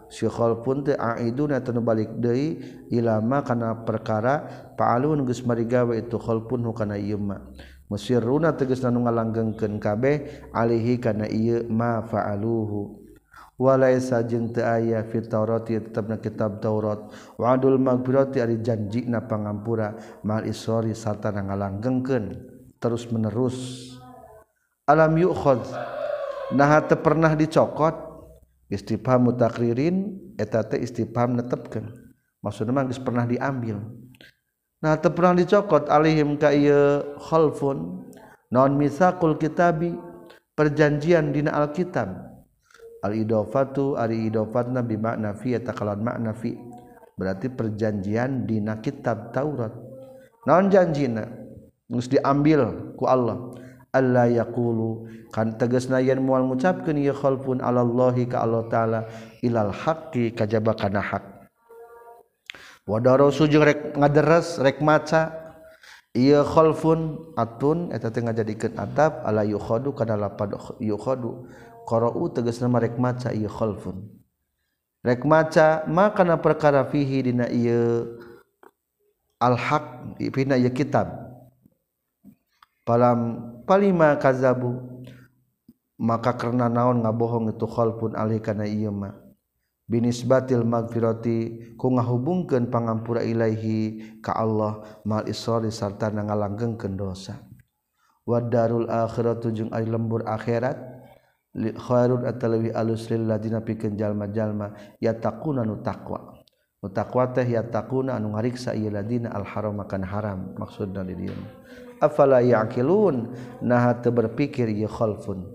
si 0.07 0.31
khalfun 0.31 0.87
teh 0.87 0.95
aiduna 0.95 1.59
tanu 1.59 1.83
balik 1.83 2.15
deui 2.23 2.63
ilama 2.95 3.43
kana 3.43 3.83
perkara 3.83 4.47
paalun 4.79 5.27
geus 5.27 5.43
marigawe 5.43 5.99
itu 5.99 6.15
khalfun 6.15 6.63
kana 6.71 6.95
ieu 6.95 7.19
ma. 7.19 7.43
Musirruna 7.91 8.55
tegas 8.55 8.87
nanu 8.87 9.03
ngalanggengkeun 9.03 9.83
kabeh 9.83 10.47
alihi 10.55 11.03
kana 11.03 11.27
ieu 11.27 11.67
ma 11.67 12.07
faaluhu. 12.07 13.03
Walaisa 13.59 14.23
jeung 14.23 14.55
teu 14.55 14.63
aya 14.63 15.03
fit 15.03 15.27
taurati 15.27 15.83
tetepna 15.83 16.23
kitab 16.23 16.63
Taurat. 16.63 17.11
Wa'dul 17.35 17.83
magfirati 17.83 18.39
ari 18.39 18.63
janji 18.63 19.11
na 19.11 19.27
pangampura. 19.27 19.99
Mal 20.23 20.47
isori 20.47 20.95
sarta 20.95 21.35
ngalanggengkeun. 21.35 22.55
Terus 22.79 23.07
menerus 23.11 23.91
alam 24.89 25.15
yukho 25.19 25.61
nah 26.55 26.81
pernah 26.81 27.37
dicokot 27.37 28.09
istifham 28.69 29.29
mutakririn 29.33 30.17
eta 30.37 30.65
istifham 30.77 31.37
netepkeun. 31.37 31.89
Maksudna 32.45 32.71
mah 32.71 32.87
pernah 32.87 33.25
diambil. 33.27 33.83
Nah 34.79 34.95
teu 35.03 35.11
pernah 35.11 35.35
dicokot 35.35 35.91
alihim 35.91 36.39
ka 36.39 36.55
ieu 36.55 37.03
khalfun 37.19 38.07
non 38.55 38.73
misaqul 38.79 39.35
kitabi 39.35 39.97
perjanjian 40.55 41.35
dina 41.35 41.57
alkitab. 41.59 42.31
Al-idofatu 42.99 43.95
ari 43.95 44.27
idofatna 44.27 44.83
bi 44.83 44.99
makna 44.99 45.35
fi 45.35 45.59
takalan 45.59 46.03
makna 46.03 46.35
fi. 46.35 46.55
Berarti 47.19 47.51
perjanjian 47.51 48.47
dina 48.47 48.79
kitab 48.79 49.35
Taurat. 49.35 49.75
Naon 50.47 50.71
janjina 50.71 51.27
geus 51.89 52.07
diambil 52.09 52.95
ku 52.95 53.09
Allah. 53.09 53.57
Alla 53.89 54.29
yaqulu 54.29 55.09
kan 55.33 55.57
tegasna 55.57 56.05
yen 56.05 56.21
moal 56.21 56.45
ngucapkeun 56.45 57.01
ieu 57.01 57.17
khalfun 57.17 57.65
alallahi 57.65 58.29
ka 58.29 58.45
Allah 58.45 58.69
taala 58.69 59.01
ilal 59.41 59.73
haqqi 59.73 60.37
kajaba 60.37 60.77
kana 60.77 61.01
hak 61.01 61.25
wa 62.85 63.01
darasu 63.01 63.49
jeung 63.49 63.65
rek 63.65 63.97
ngaderes 63.97 64.61
rek 64.61 64.85
maca. 64.85 65.49
Ieu 66.17 66.41
khalfun 66.45 67.33
atun 67.37 67.93
eta 67.93 68.11
teh 68.11 68.25
ngajadikeun 68.25 68.75
atap 68.81 69.23
ala 69.29 69.45
yukhadu 69.45 69.93
kana 69.97 70.17
lapad 70.17 70.57
yukhadu. 70.81 71.49
Tegas 72.35 72.61
nama 72.61 72.81
rek 72.85 73.01
maca 73.01 73.33
khalfun. 73.33 74.09
Rek 75.05 75.25
maca 75.25 75.85
makana 75.89 76.37
perkara 76.37 76.85
fihi 76.85 77.29
dina 77.29 77.49
ieu 77.49 78.19
al-haq 79.41 80.17
dina 80.19 80.57
ieu 80.61 80.73
kitab 80.73 81.28
palam 82.89 83.37
palima 83.69 84.17
kazabu. 84.17 85.05
Maka 85.99 86.39
karena 86.39 86.71
naon 86.71 87.03
ngabohong 87.03 87.53
itu 87.53 87.67
khalpun 87.67 88.15
alih 88.15 88.39
kana 88.39 88.63
ieu 88.65 88.95
ma 88.95 89.19
binisbatil 89.91 90.63
magfirati 90.63 91.75
ku 91.75 91.91
ngahubungkeun 91.91 92.71
pangampura 92.71 93.27
ilaihi 93.27 94.21
ka 94.23 94.31
Allah 94.31 95.03
mal 95.03 95.27
isrori 95.27 95.75
sarta 95.75 96.09
ngalanggeungkeun 96.15 96.95
dosa. 96.95 97.43
Wadarul 98.23 98.87
akhiratu 98.87 99.51
jeung 99.51 99.75
ari 99.75 99.91
lembur 99.91 100.23
akhirat 100.23 100.79
khairun 101.59 102.31
atalawi 102.31 102.71
alus 102.71 103.11
lil 103.11 103.27
ladina 103.27 103.59
pikeun 103.59 103.99
jalma-jalma 103.99 104.79
yattaquna 105.03 105.67
nu 105.67 105.83
taqwa. 105.83 106.39
Nu 106.79 106.95
taqwa 106.95 107.35
teh 107.35 107.59
yattaquna 107.59 108.15
anu 108.15 108.39
ngariksa 108.39 108.71
ieu 108.79 108.95
ladina 108.95 109.35
al 109.35 109.43
haram 109.43 109.83
makan 109.83 110.07
haram 110.07 110.55
maksudna 110.55 111.03
di 111.03 111.27
dieu 111.27 111.35
afala 112.01 112.43
yaqilun? 112.43 113.35
Nah 113.63 113.95
teu 113.99 114.15
berpikir 114.15 114.71
ye 114.71 114.87
khalfun. 114.87 115.47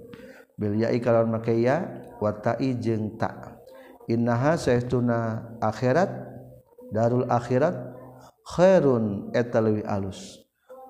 Bil 0.53 0.77
ya'i 0.77 1.01
kalau 1.01 1.25
make 1.25 1.51
ya 1.57 1.87
wa 2.21 2.31
ta'i 2.31 2.77
jeung 2.77 3.17
ta. 3.17 3.57
Innaha 4.05 4.59
sahtuna 4.59 5.49
akhirat 5.63 6.11
darul 6.93 7.25
akhirat 7.25 7.73
khairun 8.45 9.33
eta 9.33 9.63
leuwih 9.63 9.87
alus. 9.87 10.43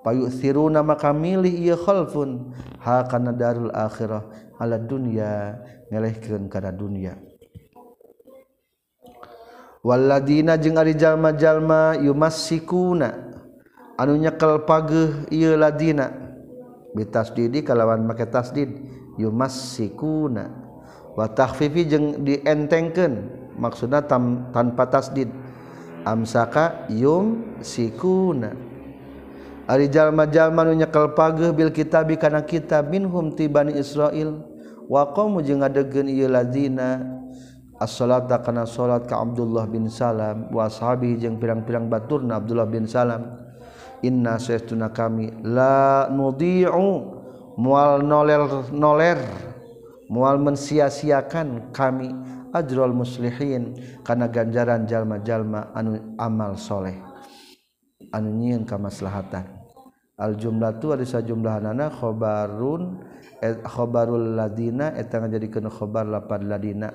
Payusiruna 0.04 0.84
maka 0.84 1.16
milih 1.16 1.54
ieu 1.54 1.80
khalfun. 1.80 2.52
Ha 2.84 3.08
kana 3.08 3.32
darul 3.32 3.72
akhirah 3.72 4.28
ala 4.60 4.76
dunya 4.76 5.64
ngelehkeun 5.88 6.52
kana 6.52 6.76
dunya. 6.76 7.16
Waladina 9.84 10.56
jeung 10.60 10.80
ari 10.80 10.96
jalma-jalma 10.96 12.00
yumassikuna. 12.00 13.33
anu 14.00 14.18
nyekel 14.18 14.64
pageuh 14.66 15.28
ieu 15.34 15.58
ladina. 15.58 16.12
Bitasdidi 16.94 17.66
kalawan 17.66 18.06
make 18.06 18.30
tasdid 18.30 18.70
yumassikuna. 19.18 20.54
Wa 21.14 21.30
takhfifi 21.30 21.82
jeung 21.90 22.26
dientengkeun 22.26 23.14
maksudna 23.58 24.06
tam, 24.06 24.50
tanpa 24.54 24.90
tasdid. 24.90 25.30
Amsaka 26.04 26.92
yum 26.92 27.56
sikuna 27.64 28.52
ari 29.64 29.88
jalma-jalma 29.88 30.68
nu 30.68 30.76
nyekel 30.76 31.16
pageuh 31.16 31.56
bil 31.56 31.72
kitabi 31.72 32.20
kana 32.20 32.44
kitab 32.44 32.92
minhum 32.92 33.32
tibani 33.32 33.74
israil. 33.80 34.44
Wa 34.86 35.16
qamu 35.16 35.40
jeung 35.42 35.64
ngadegeun 35.64 36.12
ieu 36.12 36.28
ladina. 36.28 37.00
As-salata 37.80 38.40
kana 38.40 38.64
salat 38.70 39.08
ka 39.10 39.20
Abdullah 39.20 39.66
bin 39.68 39.90
Salam. 39.90 40.52
Wa 40.52 40.68
ashabi 40.68 41.18
jeung 41.18 41.40
pirang-pirang 41.42 41.90
baturna 41.90 42.38
Abdullah 42.40 42.68
bin 42.68 42.86
Salam. 42.86 43.43
inna 44.04 44.38
saytuna 44.38 44.92
kami 44.92 45.32
la 45.42 46.12
nudi'u 46.12 46.88
mual 47.58 48.04
noler 48.04 48.70
noler. 48.76 49.20
Mual 50.12 50.38
mensia-siakan 50.38 51.74
kami 51.74 52.14
ajrul 52.54 52.94
muslihin 52.94 53.74
kana 54.06 54.30
ganjaran 54.30 54.86
jalma-jalma 54.86 55.74
anu 55.74 55.98
amal 56.22 56.54
soleh. 56.60 56.94
Anu 58.14 58.30
nyieun 58.30 58.68
kamaslahatan. 58.68 59.48
Al 60.20 60.38
jumlah 60.38 60.78
tu 60.78 60.94
ada 60.94 61.02
sajumlahanana 61.02 61.90
khobarun 61.90 63.02
et 63.42 63.58
khobarul 63.66 64.38
ladina 64.38 64.94
eta 64.94 65.18
ngajadikeun 65.18 65.72
khobar 65.74 66.06
lapad 66.06 66.46
ladina. 66.46 66.94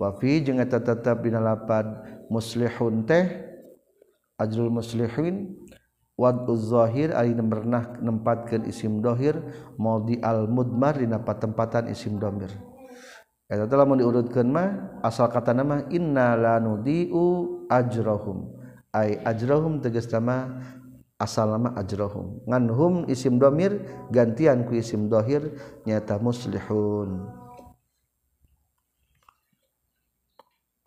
Wa 0.00 0.18
fi 0.18 0.42
jeung 0.42 0.58
eta 0.58 0.82
tetep 0.82 1.22
dina 1.22 1.38
lapad 1.38 1.86
muslihun 2.26 3.06
teh 3.06 3.46
ajrul 4.42 4.74
muslihin 4.74 5.54
wad'uz 6.20 6.68
zahir 6.68 7.16
ari 7.16 7.32
pernah 7.32 7.96
nempatkeun 7.96 8.68
isim 8.68 9.00
dohir 9.00 9.40
maudi 9.80 10.20
al 10.20 10.44
mudmar 10.44 11.00
dina 11.00 11.16
patempatan 11.16 11.88
isim 11.88 12.20
domir 12.20 12.52
eta 13.48 13.64
telah 13.64 13.88
mun 13.88 14.04
diurutkeun 14.04 14.52
mah 14.52 15.00
asal 15.00 15.32
kata 15.32 15.56
nama 15.56 15.88
inna 15.88 16.36
lanudiu 16.36 17.64
ajrahum 17.72 18.60
ajrohum. 18.94 19.78
Teges 19.78 20.10
nama 20.10 20.60
asal 21.18 21.54
lama 21.54 21.74
ajrohum. 21.78 22.42
Nganhum 22.46 22.94
isim 23.06 23.38
domir 23.38 23.86
gantian 24.10 24.66
ku 24.66 24.74
isim 24.74 25.06
dohir 25.06 25.54
nyata 25.86 26.18
muslihun. 26.18 27.30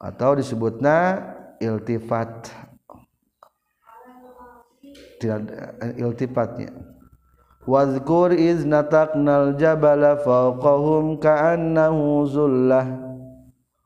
Atau 0.03 0.35
disebutna 0.35 1.23
iltifat 1.63 2.51
tidak 5.23 5.47
eh, 5.79 6.03
iltifatnya. 6.03 6.75
Wazkur 7.63 8.35
iz 8.35 8.67
nataknal 8.67 9.55
jabala 9.55 10.19
fawqahum 10.19 11.15
ka'annahu 11.15 12.27
zullah. 12.27 12.83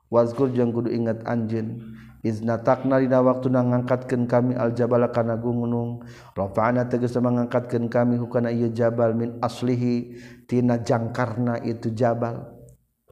Wazkur 0.10 0.50
jeung 0.50 0.74
kudu 0.74 0.90
ingat 0.90 1.22
anjeun 1.30 1.78
iz 2.26 2.42
natakna 2.42 2.98
dina 2.98 3.22
waktuna 3.22 3.62
ngangkatkeun 3.62 4.26
kami 4.26 4.58
al 4.58 4.74
jabala 4.74 5.14
kana 5.14 5.38
gunung 5.38 6.02
rafa'na 6.34 6.90
tegas 6.90 7.14
mangangkatkeun 7.22 7.86
kami 7.86 8.18
hukana 8.18 8.50
ieu 8.50 8.74
jabal 8.74 9.14
min 9.14 9.38
aslihi. 9.46 10.18
Tina 10.48 10.80
jangkarna 10.82 11.62
itu 11.62 11.94
jabal. 11.94 12.50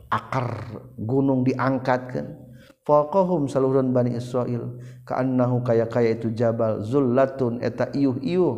Akar 0.10 0.82
gunung 0.98 1.46
diangkatkeun. 1.46 2.45
faqahum 2.86 3.50
saluhun 3.50 3.92
Bani 3.92 4.16
Israil. 4.16 4.78
Ka'annahu 5.04 5.66
kaya 5.66 5.90
kaya 5.90 6.14
itu 6.16 6.32
jabal 6.32 6.86
zullatun 6.86 7.60
eta 7.60 7.90
iuh 7.92 8.16
iuh 8.22 8.56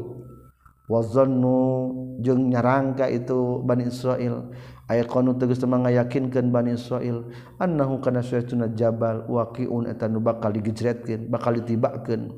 wa 0.87 1.03
zannu 1.03 1.91
jeung 2.19 2.51
nyarangka 2.51 3.07
itu 3.07 3.63
Bani 3.63 3.87
Israil. 3.87 4.51
Ayqanu 4.87 5.35
tegas 5.35 5.59
temang 5.59 5.83
ngayakinkeun 5.83 6.47
Bani 6.47 6.79
Israil. 6.79 7.27
Annahu 7.59 7.99
kana 7.99 8.23
suatuna 8.23 8.71
jabal 8.71 9.27
waqiun 9.27 9.91
eta 9.91 10.07
nu 10.07 10.23
bakal 10.23 10.55
digejretkeun 10.55 11.27
bakal 11.27 11.59
ditibakeun 11.59 12.31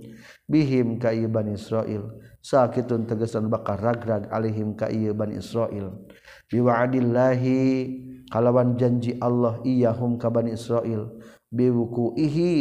bihim 0.50 0.98
ka 0.98 1.14
ieu 1.14 1.30
Bani 1.30 1.54
Israil. 1.54 2.10
Sakitun 2.42 3.06
tegesan 3.06 3.54
bakal 3.54 3.78
ragrag 3.78 4.26
alihim 4.34 4.74
ka 4.74 4.90
ieu 4.90 5.14
Bani 5.14 5.38
Israil. 5.38 5.94
Biwa'dillahi 6.50 7.62
kalawan 8.34 8.74
janji 8.82 9.14
Allah 9.22 9.62
iyahum 9.62 10.18
ka 10.18 10.34
Bani 10.34 10.58
Israil. 10.58 11.06
biwukuihi 11.50 12.52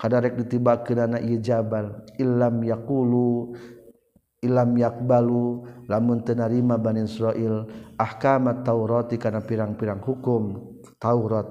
kadarek 0.00 0.40
ditibakeunana 0.40 1.20
ieu 1.20 1.38
jabal 1.38 2.04
illam 2.16 2.64
yaqulu 2.64 3.54
illam 4.42 4.74
yakbalu 4.74 5.62
lamun 5.86 6.20
teu 6.26 6.34
narima 6.34 6.74
Bani 6.74 7.06
Israil 7.06 7.70
ahkamat 7.94 8.66
Taurati 8.66 9.14
kana 9.16 9.38
pirang-pirang 9.38 10.02
hukum. 10.02 10.74
Taurat. 10.98 11.46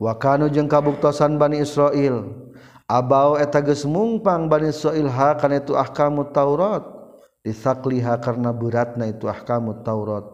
Wa 0.00 0.16
kanu 0.16 0.48
jeung 0.48 0.64
kabuktosan 0.64 1.36
Bani 1.36 1.60
Israil 1.60 2.24
abau 2.88 3.36
eta 3.36 3.60
geus 3.60 3.84
mungpang 3.84 4.48
Bani 4.48 4.72
Israil 4.72 5.12
ha 5.12 5.36
kana 5.36 5.60
itu 5.60 5.76
ahkamut 5.76 6.32
Taurat 6.32 6.80
disakliha 7.44 8.16
karena 8.24 8.52
beratna 8.56 9.12
itu 9.12 9.28
ahkamut 9.28 9.84
Taurat 9.84 10.24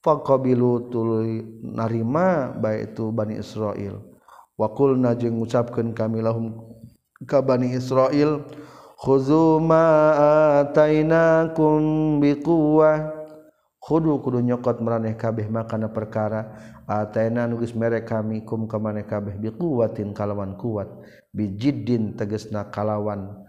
faqabilu 0.00 0.88
tuluy 0.88 1.44
narima 1.60 2.56
baik 2.56 2.96
itu 2.96 3.12
Bani 3.12 3.36
Israil. 3.36 4.11
wakulna 4.58 5.14
jeung 5.16 5.40
ngucapkan 5.40 5.92
kami 5.96 6.20
lahum 6.20 6.58
ka 7.24 7.40
Bani 7.40 7.72
Israil 7.72 8.44
khuzu 8.98 9.58
ma 9.62 10.14
atainakum 10.62 12.18
biquwah 12.22 13.12
kudu 13.82 14.22
kudu 14.22 14.38
nyokot 14.42 14.78
meraneh 14.78 15.18
kabeh 15.18 15.50
makana 15.50 15.90
perkara 15.90 16.54
ataina 16.86 17.50
nu 17.50 17.58
geus 17.58 17.74
mere 17.74 18.06
kami 18.06 18.46
kum 18.46 18.70
ka 18.70 18.78
maneh 18.78 19.02
kabeh 19.06 19.34
biquwatin 19.38 20.14
kalawan 20.14 20.54
kuat 20.54 20.86
bijiddin 21.32 22.14
tegasna 22.14 22.68
kalawan. 22.68 23.42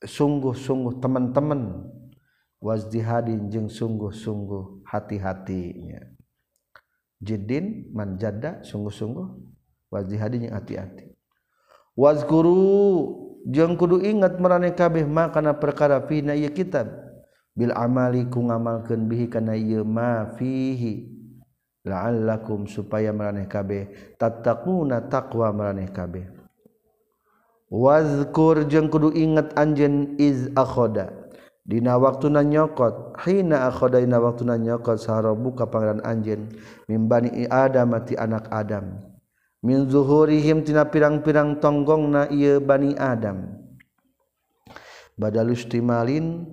Sungguh-sungguh 0.00 0.96
teman-teman 0.96 1.84
wazdihadin 2.56 3.52
jeung 3.52 3.68
sungguh-sungguh 3.68 4.80
hati-hatinya. 4.88 6.00
Jiddin 7.20 7.92
manjada 7.92 8.64
sungguh-sungguh 8.64 9.49
wajihadinya 9.90 10.56
hati-hati. 10.56 11.10
Wazkuru 11.98 12.56
jeung 13.44 13.76
kudu 13.76 14.00
ingat 14.00 14.40
marane 14.40 14.72
kabeh 14.72 15.04
ma 15.04 15.28
kana 15.28 15.58
perkara 15.58 16.00
fina 16.06 16.32
ieu 16.32 16.48
kitab. 16.54 16.88
Bil 17.52 17.74
amali 17.74 18.24
ku 18.30 18.40
ngamalkeun 18.46 19.10
bihi 19.10 19.26
kana 19.28 19.58
ieu 19.58 19.84
ma 19.84 20.32
fihi. 20.38 21.18
La'allakum 21.84 22.70
supaya 22.70 23.10
maraneh 23.10 23.50
kabeh. 23.50 24.16
Tattaquna 24.16 25.10
taqwa 25.10 25.50
maraneh 25.52 25.90
kabeh. 25.90 26.28
Wazkur 27.68 28.64
jeung 28.70 28.88
kudu 28.88 29.12
ingat 29.16 29.56
anjeun 29.58 30.14
iz 30.20 30.52
akhoda. 30.54 31.10
Dina 31.66 31.96
waktuna 31.96 32.44
nyokot. 32.46 33.18
Hina 33.24 33.66
akhoda 33.66 33.98
dina 33.98 34.20
waktuna 34.20 34.60
nyokot. 34.60 35.00
Saharobu 35.00 35.52
buka 35.52 35.66
pangeran 35.66 36.00
anjeun. 36.06 36.52
Mimbani 36.86 37.48
adam 37.50 37.96
ti 38.06 38.14
anak 38.14 38.46
adam 38.52 39.09
min 39.60 39.84
zuhurihim 39.88 40.64
tina 40.64 40.88
pirang-pirang 40.88 41.60
tonggong 41.60 42.04
na 42.08 42.22
iya 42.32 42.56
bani 42.60 42.96
Adam. 42.96 43.60
Badal 45.20 45.52
istimalin 45.52 46.48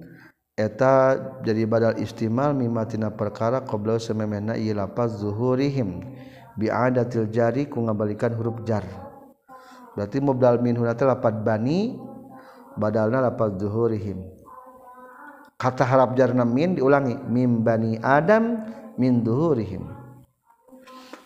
eta 0.59 1.15
jadi 1.39 1.63
badal 1.63 1.95
istimal 2.03 2.51
mimma 2.51 2.83
tina 2.83 3.07
perkara 3.07 3.63
qabla 3.63 3.95
sememena 3.95 4.59
ieu 4.59 4.75
lapaz 4.75 5.23
zuhurihim. 5.23 6.03
Bi 6.57 6.67
adatil 6.67 7.31
jari 7.31 7.69
ku 7.69 7.85
ngabalikan 7.85 8.35
huruf 8.35 8.65
jar. 8.67 8.83
Berarti 9.95 10.19
mubdal 10.19 10.59
min 10.59 10.75
hunata 10.75 11.07
lapad 11.07 11.45
bani 11.45 11.95
badalna 12.75 13.23
lapaz 13.23 13.55
zuhurihim. 13.55 14.19
Kata 15.57 15.87
harap 15.87 16.13
jarna 16.19 16.45
min 16.45 16.75
diulangi 16.75 17.17
mim 17.29 17.65
bani 17.65 17.97
adam 18.03 18.61
min 18.99 19.25
zuhurihim 19.25 19.96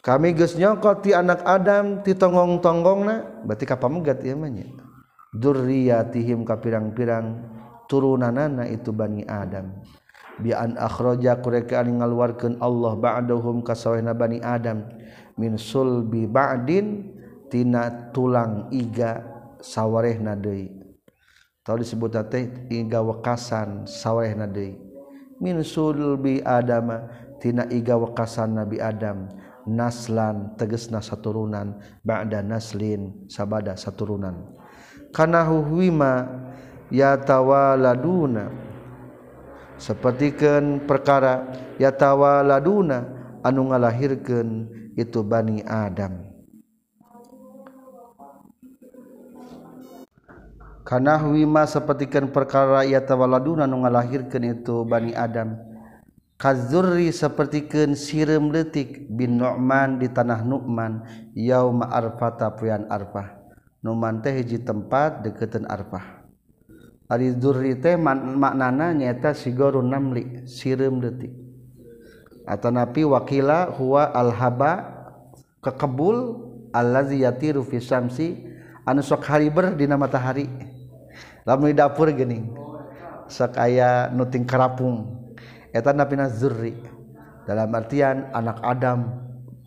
kami 0.02 0.34
geus 0.34 0.58
nyokot 0.58 1.06
ti 1.06 1.14
anak 1.14 1.45
Adam 1.45 2.02
ti 2.02 2.18
tonggong-tonggongna 2.18 3.45
berarti 3.45 3.66
kapamegat 3.70 4.26
ieu 4.26 4.34
mah 4.34 4.49
nya. 4.49 4.66
Dzurriyyatihim 5.32 6.43
ka 6.43 6.60
pirang-pirang 6.60 7.39
turunanana 7.86 8.68
itu 8.68 8.91
Bani 8.91 9.24
Adam. 9.30 9.80
Bi 10.41 10.52
an 10.58 10.76
akhraja 10.76 11.38
kureka 11.39 11.86
ngaluarkeun 11.86 12.58
Allah 12.60 12.97
ba'dahum 12.97 13.62
ka 13.62 13.78
sawehna 13.78 14.18
Bani 14.18 14.41
Adam 14.41 14.89
min 15.38 15.56
sulbi 15.56 16.26
ba'din 16.26 17.14
tina 17.52 18.12
tulang 18.12 18.74
iga 18.74 19.22
sawarehna 19.62 20.34
deui. 20.34 20.82
Tau 21.62 21.78
disebut 21.78 22.18
teh 22.26 22.49
iga 22.74 23.06
wekasan 23.06 23.86
sawarehna 23.86 24.49
deui. 24.49 24.82
Min 25.38 25.62
sulbi 25.62 26.41
Adama 26.41 27.06
tina 27.38 27.70
iga 27.70 27.95
wekasan 28.02 28.58
Nabi 28.58 28.82
Adam. 28.82 29.30
naslan 29.70 30.57
tegesna 30.57 31.01
saturunan 31.01 31.78
ba'da 32.01 32.41
naslin 32.41 33.28
sabada 33.30 33.78
saturunan. 33.78 34.57
Kana 35.12 35.43
huwima 35.45 36.28
yatawaladuna. 36.91 38.51
Sapertikeun 39.82 40.86
perkara 40.86 41.49
yatawaladuna 41.82 42.97
anu 43.41 43.74
ngalahirkeun 43.74 44.70
itu 44.93 45.20
bani 45.26 45.66
adam. 45.66 46.30
Kana 50.86 51.18
wima 51.26 51.66
sapertikeun 51.66 52.30
perkara 52.30 52.86
yatawaladuna 52.86 53.66
anu 53.66 53.82
ngalahirkeun 53.82 54.62
itu 54.62 54.86
bani 54.86 55.18
adam. 55.18 55.71
kazurri 56.42 57.14
sapertikeun 57.14 57.94
sireum 57.94 58.50
detik 58.50 59.06
bin 59.14 59.38
Nu'man 59.38 60.02
di 60.02 60.10
tanah 60.10 60.42
Nu'man 60.42 61.06
yauma 61.38 61.86
arfata 61.94 62.50
puyan 62.58 62.89
arfah. 62.89 63.38
Nu'man 63.86 64.26
teh 64.26 64.34
hiji 64.42 64.66
tempat 64.66 65.22
deketan 65.22 65.70
arfah. 65.70 66.26
Ari 67.14 67.38
dzurri 67.38 67.78
teh 67.78 67.94
maknana 67.94 68.89
nyata 68.89 69.38
sigorun 69.38 69.94
namli 69.94 70.48
siram 70.50 71.04
detik 71.04 71.36
Atanapi 72.48 73.06
wakila 73.06 73.70
huwa 73.78 74.10
alhaba 74.10 74.89
kekebul 75.62 76.42
allazi 76.74 77.22
yatiru 77.22 77.62
fi 77.62 77.78
syamsi 77.78 78.34
anu 78.82 79.06
sok 79.06 79.30
hariber 79.30 79.78
dina 79.78 79.94
matahari. 79.94 80.50
Lamun 81.46 81.70
di 81.70 81.78
dapur 81.78 82.10
geuning 82.10 82.50
sok 83.30 83.62
aya 83.62 84.10
nuting 84.10 84.42
karapung. 84.50 85.21
etan 85.72 86.00
pina 86.08 86.28
zurri 86.28 86.76
dalam 87.48 87.72
artian 87.74 88.30
anak 88.36 88.60
Adam 88.64 89.08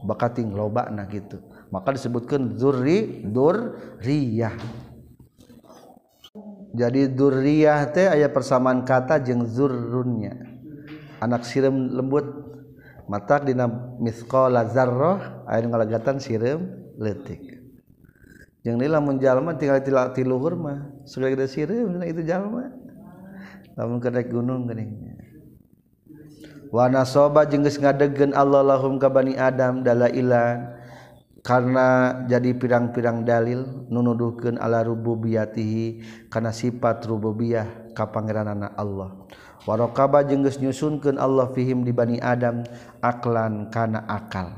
bakating 0.04 0.52
loba 0.52 0.88
nah 0.92 1.08
gitu. 1.08 1.40
Maka 1.72 1.96
disebutkan 1.96 2.54
zurri 2.54 3.24
durriyah 3.26 4.54
jadi 6.74 7.06
durriyah 7.06 7.86
teh 7.94 8.10
ayat 8.10 8.34
persamaan 8.34 8.82
kata 8.82 9.22
jeng 9.22 9.46
zurrunnya. 9.46 10.34
Anak 11.22 11.46
siram 11.46 11.94
lembut 11.94 12.26
mata 13.06 13.38
dina 13.38 13.70
misqala 14.02 14.66
zarrah 14.66 15.46
aya 15.46 15.62
ngalagatan 15.64 16.18
siram 16.18 16.66
letik 16.98 17.62
jeung 18.64 18.80
ni 18.80 18.88
lamun 18.88 19.20
jalma 19.20 19.54
tinggal 19.60 19.80
tiluhur 20.16 20.56
mah 20.56 20.88
sudah 21.04 21.28
gede 21.28 21.46
siram 21.48 22.00
itu 22.00 22.24
jalma 22.24 22.72
lamun 23.76 24.00
kedek 24.00 24.32
gunung 24.32 24.66
geuning. 24.66 25.13
Wana 26.72 27.04
soba 27.04 27.44
jengges 27.44 27.76
ngadegen 27.76 28.32
Allah 28.32 28.64
lahum 28.64 28.96
ka 28.96 29.12
Bani 29.12 29.36
Adam 29.36 29.84
dalailan 29.84 30.80
karena 31.44 32.16
jadi 32.24 32.56
pirang-pirang 32.56 33.20
dalil 33.20 33.84
nunuduhkeun 33.92 34.56
ala 34.56 34.80
rububiyatihi 34.80 36.00
kana 36.32 36.56
sifat 36.56 37.04
rububiyah 37.04 37.92
ka 37.92 38.08
pangeranana 38.08 38.72
Allah. 38.80 39.12
Warokaba 39.68 40.24
jengges 40.24 40.60
nyusunkeun 40.60 41.20
Allah 41.20 41.52
fihim 41.52 41.84
di 41.84 41.92
Bani 41.92 42.16
Adam 42.20 42.64
aklan 43.04 43.68
kana 43.68 44.04
akal. 44.08 44.56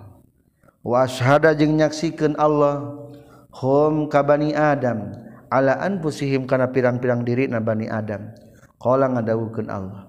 Wa 0.87 1.11
syahada 1.11 1.55
jeung 1.59 1.75
nyaksikeun 1.75 2.39
Allah 2.39 3.03
hum 3.51 4.07
ka 4.07 4.23
Bani 4.23 4.55
Adam 4.55 5.11
ala 5.51 5.79
anfusihim 5.83 6.47
kana 6.47 6.71
pirang-pirang 6.71 7.27
diri 7.27 7.51
na 7.51 7.59
Bani 7.59 7.91
Adam. 7.91 8.31
Qala 8.79 9.11
ngadawukeun 9.11 9.73
Allah 9.73 10.06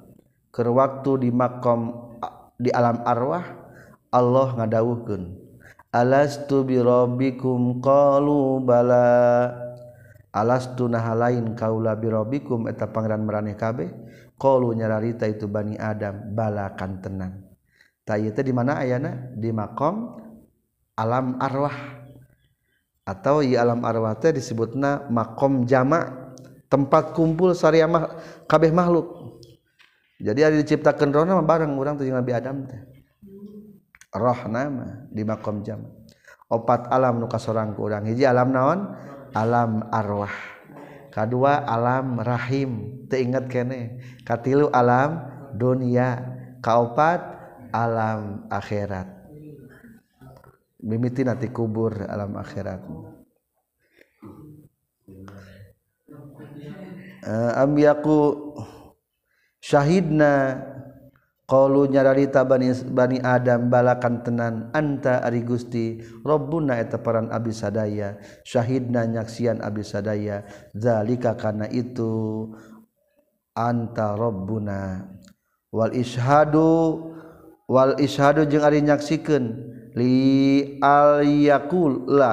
ke 0.58 0.66
waktu 0.66 1.22
di 1.22 1.30
makom 1.30 1.94
di 2.58 2.74
alam 2.74 3.06
arwah 3.06 3.46
Allah 4.10 4.58
ngadawuhkeun. 4.58 5.46
Alastu 5.94 6.66
bi 6.66 6.82
rabbikum? 6.82 7.78
Qalu 7.78 8.66
bala. 8.66 9.54
Alastu 10.34 10.90
nahalain 10.90 11.54
kaula 11.54 11.94
bi 11.94 12.10
rabbikum? 12.10 12.66
Eta 12.66 12.90
pangeran 12.90 13.22
maraneh 13.22 13.54
kabeh. 13.54 13.94
Qalu 14.42 14.74
nyararita 14.74 15.30
itu 15.30 15.46
bani 15.46 15.78
adam. 15.78 16.34
Bala 16.34 16.74
kan 16.74 16.98
tenang. 17.06 17.46
Ta 18.02 18.18
ieu 18.18 18.34
di 18.34 18.54
mana 18.56 18.82
ayana? 18.82 19.30
Di 19.38 19.54
makom 19.54 20.18
alam 20.98 21.38
arwah. 21.38 22.02
Atau 23.06 23.46
di 23.46 23.54
alam 23.54 23.86
arwah 23.86 24.18
teh 24.18 24.34
disebutna 24.34 25.06
makom 25.14 25.64
jamak 25.70 26.36
tempat 26.68 27.14
kumpul 27.14 27.54
sariamah 27.54 28.18
kabeh 28.50 28.74
makhluk. 28.74 29.37
Jadi 30.18 30.50
ada 30.50 30.56
diciptakan 30.58 31.14
roh 31.14 31.26
nama 31.30 31.46
bareng 31.46 31.78
orang 31.78 32.02
tuh 32.02 32.10
Nabi 32.10 32.34
Adam 32.34 32.66
teh. 32.66 32.82
Roh 34.18 34.40
nama 34.50 35.06
di 35.14 35.22
makom 35.22 35.62
jam. 35.62 35.86
Opat 36.50 36.90
alam 36.90 37.22
nuka 37.22 37.38
seorang 37.38 37.78
kurang 37.78 38.10
hiji 38.10 38.26
alam 38.26 38.50
naon? 38.50 38.98
Alam 39.38 39.86
arwah. 39.94 40.34
Kedua 41.14 41.70
alam 41.70 42.18
rahim. 42.18 43.04
Teingat 43.06 43.46
kene. 43.46 44.02
Katilu 44.26 44.74
alam 44.74 45.22
dunia. 45.54 46.18
Kaopat 46.66 47.22
alam 47.70 48.50
akhirat. 48.50 49.06
Mimiti 50.82 51.22
nanti 51.22 51.54
kubur 51.54 51.94
alam 52.10 52.34
akhirat. 52.42 52.82
Uh, 57.28 57.52
ambiyaku 57.60 58.18
syahidna 59.68 60.64
Qalu 61.48 61.88
nyararita 61.88 62.44
bani, 62.44 62.76
bani 62.92 63.24
Adam 63.24 63.72
balakan 63.72 64.20
tenan 64.20 64.68
anta 64.76 65.24
ari 65.24 65.48
Gusti 65.48 66.04
Rabbuna 66.20 66.76
eta 66.76 67.00
paran 67.00 67.32
abdi 67.32 67.56
sadaya 67.56 68.20
syahidna 68.44 69.08
nyaksian 69.08 69.64
abdi 69.64 69.80
sadaya 69.80 70.44
zalika 70.76 71.40
kana 71.40 71.72
itu 71.72 72.52
anta 73.56 74.20
Rabbuna. 74.20 75.08
Wal 75.72 75.96
ishadu 75.96 77.16
wal 77.72 77.96
ishadu 77.96 78.44
jeung 78.44 78.68
ari 78.68 78.84
nyaksikeun 78.84 79.44
li 79.96 80.76
al 80.84 81.24
yaqula 81.24 82.12
la 82.12 82.32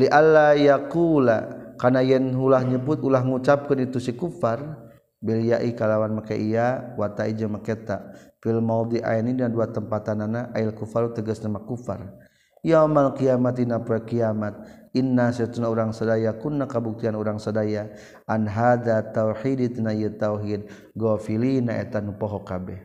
li 0.00 0.08
alla 0.08 0.56
yaqula 0.56 1.36
kana 1.76 2.00
yen 2.00 2.32
ulah 2.32 2.64
nyebut 2.64 3.04
ulah 3.04 3.20
ngucapkeun 3.20 3.84
itu 3.84 4.00
si 4.00 4.16
kufar 4.16 4.83
Bilyai 5.24 5.72
kalawan 5.72 6.20
maka 6.20 6.36
iya 6.36 6.92
wata 7.00 7.24
ija 7.24 7.48
maketa 7.48 8.12
fil 8.44 8.60
maudi 8.60 9.00
ini 9.00 9.32
dan 9.32 9.56
dua 9.56 9.72
tempatan 9.72 10.28
anak 10.28 10.52
ail 10.52 10.76
kufar 10.76 11.08
tegas 11.16 11.40
nama 11.40 11.64
kufar. 11.64 12.12
Yaumal 12.60 13.16
kiamat 13.16 13.56
ina 13.60 13.80
kiamat. 13.80 14.84
Inna 14.96 15.32
satuna 15.32 15.72
orang 15.72 15.96
sadaya 15.96 16.36
kunna 16.36 16.68
kabuktian 16.68 17.16
orang 17.16 17.40
sadaya. 17.40 17.92
An 18.28 18.44
hada 18.44 19.00
tauhid 19.12 19.80
tina 19.80 19.92
tauhid. 19.92 20.68
Ghafilina 20.92 21.76
eta 21.76 22.04
nu 22.04 22.16
poho 22.16 22.44
kabeh. 22.44 22.80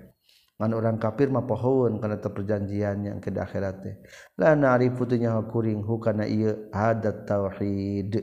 Ngan 0.60 0.72
orang 0.76 1.00
kafir 1.00 1.32
mah 1.32 1.48
pohoeun 1.48 2.04
kana 2.04 2.20
teu 2.20 2.32
perjanjian 2.36 3.08
yang 3.08 3.20
ke 3.24 3.32
akhirat 3.32 3.76
teh. 3.80 3.96
La 4.36 4.56
na'rifu 4.56 5.08
nya 5.16 5.40
kuring 5.48 5.80
hukana 5.84 6.28
ieu 6.28 6.68
hada 6.76 7.16
tauhid. 7.24 8.20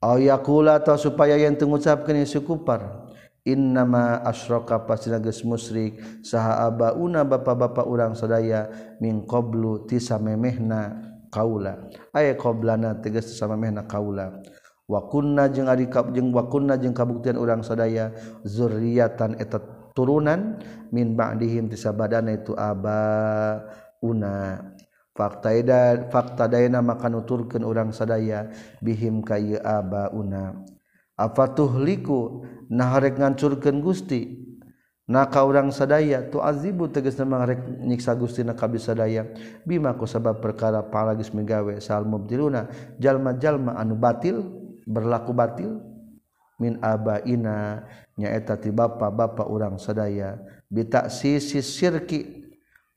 Aw 0.00 0.16
yaqula 0.16 0.80
ta 0.80 0.96
supaya 0.96 1.36
yang 1.36 1.56
tengucapkeun 1.56 2.24
ieu 2.24 2.40
kufar 2.40 3.05
innama 3.46 4.20
asyraka 4.26 4.82
pasina 4.82 5.22
geus 5.22 5.46
musyrik 5.46 6.02
saha 6.26 6.66
abauna 6.66 7.22
bapa-bapa 7.22 7.86
urang 7.86 8.18
sadaya 8.18 8.66
min 8.98 9.22
qablu 9.22 9.86
tisamemehna 9.86 11.14
kaula. 11.30 11.86
Aya 12.10 12.34
qablana 12.34 12.98
tegas 12.98 13.30
tisamemehna 13.30 13.86
kaula. 13.86 14.42
Wa 14.90 15.06
kunna 15.06 15.46
jeung 15.46 15.70
ari 15.70 15.86
jeung 15.86 16.34
wa 16.34 16.50
kunna 16.50 16.74
jeung 16.74 16.94
kabuktian 16.94 17.38
urang 17.38 17.62
sadaya 17.62 18.10
zurriatan 18.42 19.38
eta 19.38 19.62
turunan 19.94 20.60
min 20.90 21.16
ba'dihim 21.16 21.70
tisabadana 21.70 22.34
itu 22.34 22.52
aba 22.58 23.00
abauna. 24.02 24.62
Faktaida 25.16 26.12
faktadaina 26.12 26.84
maka 26.84 27.08
nuturkeun 27.08 27.64
urang 27.64 27.88
sadaya 27.88 28.52
bihim 28.84 29.24
kayu 29.24 29.56
abauna. 29.64 30.60
Afatuhliku 31.16 32.44
naharek 32.70 33.18
ngancurkan 33.18 33.82
Gusti. 33.82 34.44
Naka 35.06 35.46
urang 35.46 35.70
sadaya 35.70 36.18
tu 36.26 36.42
azibu 36.42 36.90
teges 36.90 37.14
namangrek 37.14 37.62
nyiksa 37.78 38.10
Gusti 38.18 38.42
naka 38.42 38.66
bisa 38.66 38.90
daya 38.90 39.22
bima 39.62 39.94
sabab 40.02 40.42
perkara 40.42 40.82
palagis 40.82 41.30
megawe 41.30 41.78
salmubdiluna 41.78 42.66
jalma-jalma 42.98 43.78
anu 43.78 43.94
batil 43.94 44.42
berlaku 44.82 45.30
batil. 45.30 45.78
Min 46.56 46.80
abaina 46.80 47.84
nyaeta 48.16 48.56
ti 48.56 48.72
bapa-bapa 48.72 49.44
urang 49.46 49.76
sadaya. 49.76 50.40
Bitaksisi 50.66 51.60
sirki 51.60 52.48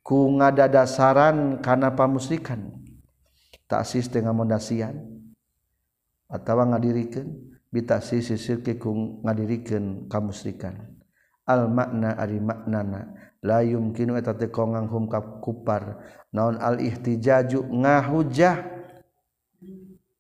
ku 0.02 0.32
ngadadasaran 0.40 1.60
kana 1.62 1.92
pamusrikan 1.94 2.80
taksis 3.70 4.10
tengah 4.10 4.34
mondasian. 4.34 4.98
Atawa 6.26 6.66
ngadirikan. 6.74 7.30
Bita 7.70 8.02
sisi 8.02 8.36
sirkikung 8.36 9.22
ngadirikan 9.22 10.10
kamusrikan. 10.10 10.98
Al 11.46 11.70
makna 11.70 12.14
ari 12.18 12.38
maknana 12.38 13.14
la 13.42 13.62
yumkinu 13.66 14.18
kongang 14.54 14.90
hum 14.90 15.10
kupar. 15.42 16.02
Naon 16.30 16.62
al 16.62 16.78
ihtijaju 16.82 17.66
ngahujah? 17.66 18.78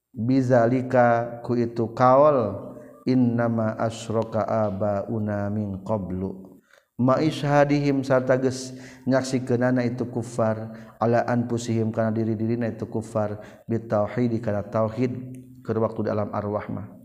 Bizalika 0.09 1.39
ku 1.45 1.53
itu 1.53 1.93
kaul 1.93 2.69
innama 3.05 3.77
asyraka 3.77 4.43
una 5.07 5.47
min 5.53 5.85
qablu. 5.85 6.49
Ma 6.99 7.23
ishadihim 7.23 8.03
sarta 8.03 8.35
geus 8.35 8.75
nyaksikeunana 9.07 9.87
itu 9.87 10.03
kufar 10.11 10.75
ala 10.99 11.23
anfusihim 11.23 11.95
kana 11.95 12.11
diri-dirina 12.11 12.67
itu 12.67 12.83
kufar 12.91 13.39
bitauhid 13.71 14.43
kana 14.43 14.67
tauhid 14.67 15.15
keur 15.63 15.79
waktu 15.79 16.11
dalam 16.11 16.27
arwah 16.35 16.67
mah 16.67 16.98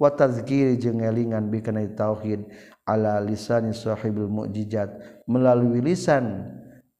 watazkiri 0.00 0.80
jeung 0.80 1.04
elingan 1.04 1.52
bikana 1.52 1.84
tauhid 1.92 2.48
ala 2.88 3.20
lisani 3.20 3.76
sahibul 3.76 4.32
mukjizat 4.32 4.88
melalui 5.28 5.84
lisan 5.84 6.48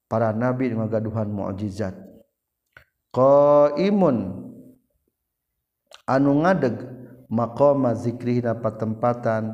para 0.05 0.29
nabi 0.29 0.69
dengan 0.69 0.85
gaduhan 0.85 1.33
mukjizat 1.33 1.97
qaimun 3.09 4.45
anu 6.05 6.31
ngadeg 6.45 6.77
maqama 7.33 7.97
zikri 7.97 8.45
na 8.45 8.53
patempatan 8.53 9.49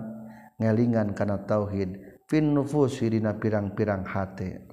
ngelingan 0.60 1.16
kana 1.16 1.40
tauhid 1.48 2.20
fin 2.28 2.52
nufus 2.52 3.00
dina 3.00 3.40
pirang-pirang 3.40 4.04
hati 4.04 4.67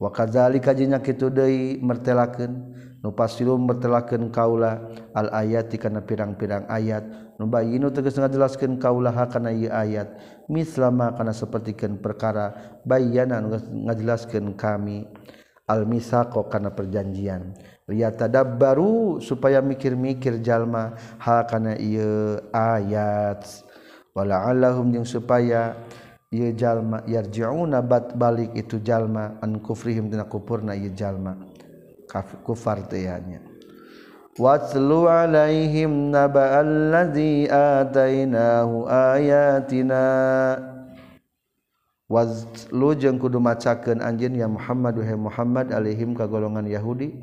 wakazali 0.00 0.60
kajnya 0.60 1.00
itu 1.00 1.28
mertelakeun. 1.28 1.82
Mertelaken 1.82 2.52
nupasium 3.04 3.60
mertelakeun 3.68 4.34
kaula 4.34 4.88
al 5.14 5.30
ayat 5.30 5.70
karena 5.76 6.02
pirang-pirang 6.02 6.66
ayat. 6.66 7.04
Nubayinu 7.36 7.92
tegas 7.92 8.16
ngajelaskan 8.16 8.80
kaulah 8.80 9.14
karena 9.28 9.52
ieu 9.52 9.68
ayat. 9.68 10.16
Mislama 10.48 11.12
karena 11.12 11.36
sapertikeun 11.36 12.00
perkara 12.00 12.78
bayana 12.82 13.44
ngajelaskan 13.70 14.56
kami. 14.56 15.04
Al 15.66 15.82
misaqo 15.82 16.46
karena 16.46 16.70
perjanjian. 16.70 17.50
Liyatadabbaru 17.90 19.18
supaya 19.18 19.58
mikir-mikir 19.58 20.38
jalma 20.38 20.94
ha 21.18 21.42
kana 21.42 21.74
ieu 21.74 22.38
ayat. 22.54 23.42
Walaallahum 24.14 24.94
jeung 24.94 25.04
supaya 25.04 25.76
ieu 26.32 26.50
jalma 26.56 27.02
yarji'una 27.06 27.82
bat 27.82 28.18
balik 28.18 28.54
itu 28.58 28.82
jalma 28.82 29.38
an 29.42 29.62
kufrihim 29.62 30.10
dina 30.10 30.24
kupurna 30.26 30.74
ieu 30.74 30.90
jalma. 30.90 31.36
Kufar 32.46 32.86
teh 32.88 33.04
nya 33.04 33.42
Watlu 34.36 35.08
alaihim 35.08 36.12
naba 36.12 36.60
alladhi 36.60 37.48
atainahu 37.48 38.84
ayatina. 38.84 40.04
Watlu 42.04 42.92
jeung 43.00 43.16
kudu 43.16 43.40
macakeun 43.40 44.04
anjeun 44.04 44.36
ya 44.36 44.44
Muhammad 44.44 45.00
wahai 45.00 45.16
Muhammad 45.16 45.72
alaihim 45.72 46.12
ka 46.12 46.28
golongan 46.28 46.68
Yahudi. 46.68 47.16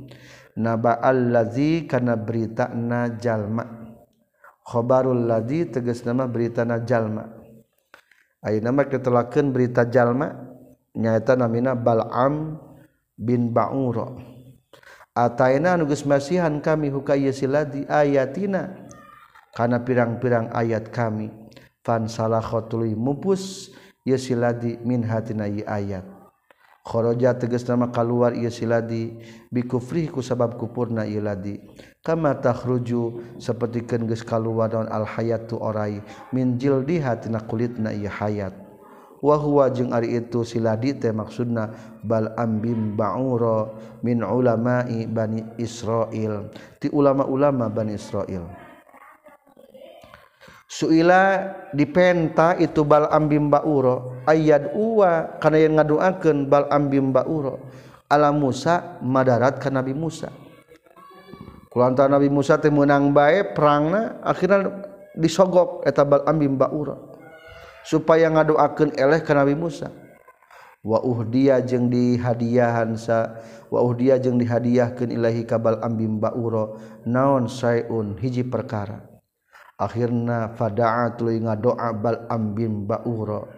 Naba 0.58 0.97
allazi 1.06 1.86
kana 1.86 2.18
berita 2.18 2.74
na 2.74 3.14
jalma. 3.14 3.93
Khabarul 4.66 5.30
ladzi 5.30 5.70
tegas 5.70 6.01
nama 6.01 6.26
berita 6.26 6.66
na 6.66 6.82
jalma. 6.82 7.43
Ayeuna 8.44 8.76
mah 8.76 8.91
ditelakeun 8.91 9.56
berita 9.56 9.88
jalma 9.88 10.36
nyaeta 10.94 11.39
namina 11.39 11.74
Bal'am 11.80 12.60
bin 13.16 13.56
Ba'ura. 13.56 14.20
Ataina 15.16 15.78
anu 15.78 15.88
geus 15.88 16.04
masihan 16.04 16.60
kami 16.60 16.89
huka 16.89 17.16
siladi 17.32 17.88
ayatina 17.88 18.89
kana 19.54 19.80
pirang-pirang 19.86 20.50
ayat 20.52 20.89
kami 20.89 21.30
fan 21.86 22.10
salakhatului 22.10 22.98
mupus 22.98 23.70
yesiladi 24.04 24.82
min 24.82 25.06
hatina 25.06 25.46
ayat 25.48 26.12
khoroja 26.84 27.34
teges 27.39 27.63
nama 27.65 27.88
keluar 27.89 28.36
ia 28.36 28.51
siladi 28.51 29.15
bikufrih 29.49 30.11
ku 30.11 30.19
sabab 30.19 30.59
kupurna 30.59 31.07
ia 31.07 31.23
ladi. 31.23 31.57
Kama 32.03 32.36
takhruju 32.36 33.39
sapertikeun 33.39 34.11
geus 34.11 34.27
kaluar 34.27 34.67
naon 34.67 34.91
al 34.91 35.07
hayatu 35.07 35.55
orai. 35.55 36.03
Min 36.36 36.59
jildi 36.59 36.99
hatina 36.99 37.39
kulitna 37.39 37.95
ieu 37.95 38.11
hayat. 38.11 38.51
Wa 39.23 39.39
huwa 39.39 39.71
jeung 39.71 39.95
ari 39.95 40.19
itu 40.19 40.43
siladi 40.43 40.99
teh 40.99 41.15
maksudna 41.15 41.71
bal 42.03 42.36
ambim 42.36 42.99
ba'ura 42.99 43.71
min 44.03 44.19
ulama'i 44.19 45.07
bani 45.07 45.47
Israil. 45.55 46.51
Ti 46.84 46.91
ulama-ulama 46.91 47.71
bani 47.71 47.95
Israil. 47.95 48.43
Suila 50.74 51.53
dipenta 51.69 52.57
itu 52.57 52.82
balam 52.82 53.05
ambim 53.13 53.45
ba'ura 53.45 54.26
ayat 54.26 54.74
uwa 54.74 55.38
karena 55.38 55.57
yang 55.61 55.74
ngadoakeun 55.78 56.49
balam 56.49 56.69
ambim 56.74 57.13
ba'ura 57.13 57.61
ala 58.09 58.34
Musa 58.34 58.97
madarat 59.05 59.61
ke 59.61 59.69
Nabi 59.69 59.93
Musa. 59.93 60.34
Kulanta 61.69 62.09
Nabi 62.09 62.26
Musa 62.34 62.57
teh 62.57 62.74
menang 62.74 63.13
bae 63.13 63.53
perangna 63.53 64.17
akhirnya 64.26 64.89
disogok 65.13 65.86
eta 65.86 66.01
balam 66.01 66.26
ambim 66.41 66.57
ba'ura 66.57 66.97
supaya 67.86 68.34
ngadoakan 68.34 68.97
eleh 68.97 69.21
ke 69.21 69.30
Nabi 69.30 69.53
Musa. 69.53 69.93
Wa 70.82 71.05
uhdiya 71.05 71.61
jeung 71.61 71.86
dihadiahan 71.86 72.97
sa 72.97 73.38
wa 73.69 73.78
uhdiya 73.78 74.17
jeung 74.17 74.41
dihadiahkeun 74.41 75.13
ilahi 75.13 75.45
ka 75.45 75.61
balam 75.61 76.17
bauro 76.17 76.82
naon 77.05 77.45
saeun 77.45 78.17
hiji 78.17 78.41
perkara. 78.41 79.12
akhirna 79.80 80.53
fada'a 80.53 81.15
tuluy 81.17 81.41
ngadoa 81.41 81.89
bal 81.97 82.28
ambim 82.30 82.86
ba'uro 82.86 83.49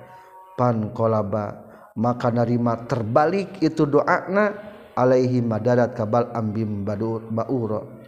pan 0.55 0.91
kolaba. 0.95 1.63
Maka 1.95 2.27
narima 2.27 2.83
terbalik 2.83 3.63
itu 3.63 3.87
doana 3.87 4.51
alaihi 4.99 5.39
madarat 5.39 5.95
kabal 5.95 6.27
ambim 6.35 6.83
ba'uro 6.83 8.03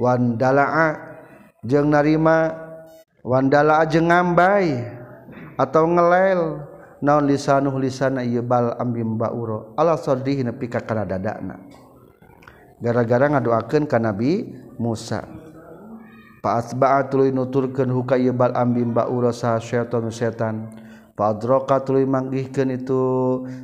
wandala'a 0.00 0.88
jeung 1.64 1.92
narima. 1.92 2.68
Wandala'a 3.18 3.84
jeung 3.84 4.08
ngambai 4.08 4.80
atau 5.60 5.84
ngelel. 5.84 6.42
Naon 6.98 7.30
lisanuh 7.30 7.78
lisana 7.78 8.26
ieu 8.26 8.42
bal 8.42 8.74
ambim 8.74 9.14
ba'uro 9.14 9.70
ala 9.78 9.94
sadrihi 9.94 10.42
nepi 10.42 10.66
ka 10.66 10.82
kana 10.82 11.06
dadana. 11.06 11.54
Gara-gara 12.82 13.30
ngadoakeun 13.30 13.86
ka 13.86 14.02
Nabi 14.02 14.50
Musa. 14.82 15.22
Paatba'a 16.38 17.10
tuluy 17.10 17.34
nuturkeun 17.34 17.90
hukaya 17.90 18.30
bal 18.30 18.54
ambim 18.54 18.94
ba'ura 18.94 19.34
sa 19.34 19.58
syaitan 19.58 20.06
setan. 20.14 20.70
Padraka 21.18 21.82
tuluy 21.82 22.06
manggihkeun 22.06 22.70
itu 22.78 23.02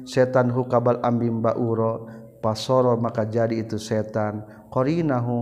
setan 0.03 0.51
hukabal 0.51 0.99
ambim 1.07 1.39
ba'ura 1.39 2.03
pasoro 2.43 2.99
maka 2.99 3.23
jadi 3.23 3.63
itu 3.63 3.79
setan. 3.79 4.43
Qarinahu 4.75 5.37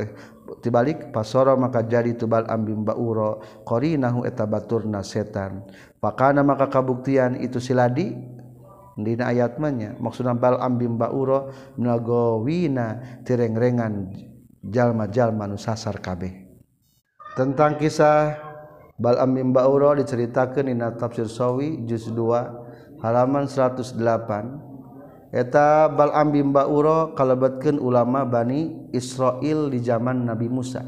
eh, 0.00 0.08
tibalik 0.64 1.12
pasoro 1.12 1.52
maka 1.60 1.84
jadi 1.84 2.16
itu 2.16 2.24
bal 2.24 2.48
ambim 2.48 2.88
ba'ura 2.88 3.36
qarinahu 3.68 4.24
eta 4.24 4.48
baturna 4.48 5.04
setan. 5.04 5.68
Pakana 6.00 6.40
maka 6.40 6.72
kabuktian 6.72 7.36
itu 7.36 7.60
siladi 7.60 8.16
dina 8.98 9.30
ayat 9.30 9.60
manya 9.62 9.94
maksudna 10.00 10.34
bal 10.34 10.58
ambim 10.58 10.98
baura 10.98 11.52
minagawina 11.78 13.20
tirengrengan 13.22 14.10
jalma-jalma 14.64 15.46
nu 15.46 15.60
sasar 15.60 16.00
kabeh. 16.02 16.47
Tentang 17.38 17.78
kisah 17.78 18.34
bal 18.98 19.14
ambim 19.22 19.54
bauro 19.54 19.94
diceritakeun 19.94 20.74
dina 20.74 20.90
tafsir 20.98 21.30
sawi 21.30 21.86
juz 21.86 22.10
2 22.10 22.98
halaman 22.98 23.46
108 23.46 23.94
eta 25.30 25.86
bal 25.86 26.10
ambim 26.18 26.50
bauro 26.50 27.14
kalebatkeun 27.14 27.78
ulama 27.78 28.26
bani 28.26 28.90
Israel 28.90 29.70
di 29.70 29.78
zaman 29.78 30.26
Nabi 30.26 30.50
Musa. 30.50 30.82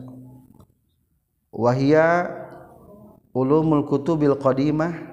Wahia 1.55 2.27
ulumul 3.31 3.87
kutubil 3.87 4.35
qadimah. 4.35 5.07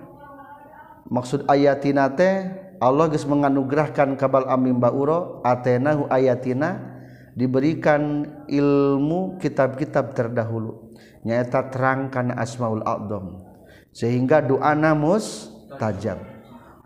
Maksud 1.07 1.45
ayatina 1.45 2.17
teh 2.17 2.49
Allah 2.81 3.13
geus 3.13 3.29
menganugerahkan 3.29 4.17
kabal 4.17 4.49
amim 4.49 4.81
bauro 4.81 5.45
atenahu 5.45 6.09
ayatina 6.09 6.97
diberikan 7.37 8.25
ilmu 8.49 9.37
kitab-kitab 9.37 10.17
terdahulu 10.17 10.86
nyaeta 11.27 11.67
terangkan 11.67 12.31
asmaul 12.39 12.79
a'dham 12.87 13.43
sehingga 13.91 14.39
doa 14.39 14.71
namus 14.71 15.51
tajam 15.75 16.23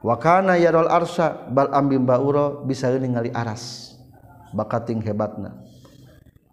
wa 0.01 0.17
kana 0.17 0.57
yarul 0.57 0.89
arsya 0.89 1.45
bal 1.53 1.69
ambim 1.77 2.01
bauro 2.01 2.65
bisa 2.65 2.89
ningali 2.97 3.29
aras 3.29 3.93
bakating 4.57 4.97
hebatna 5.05 5.61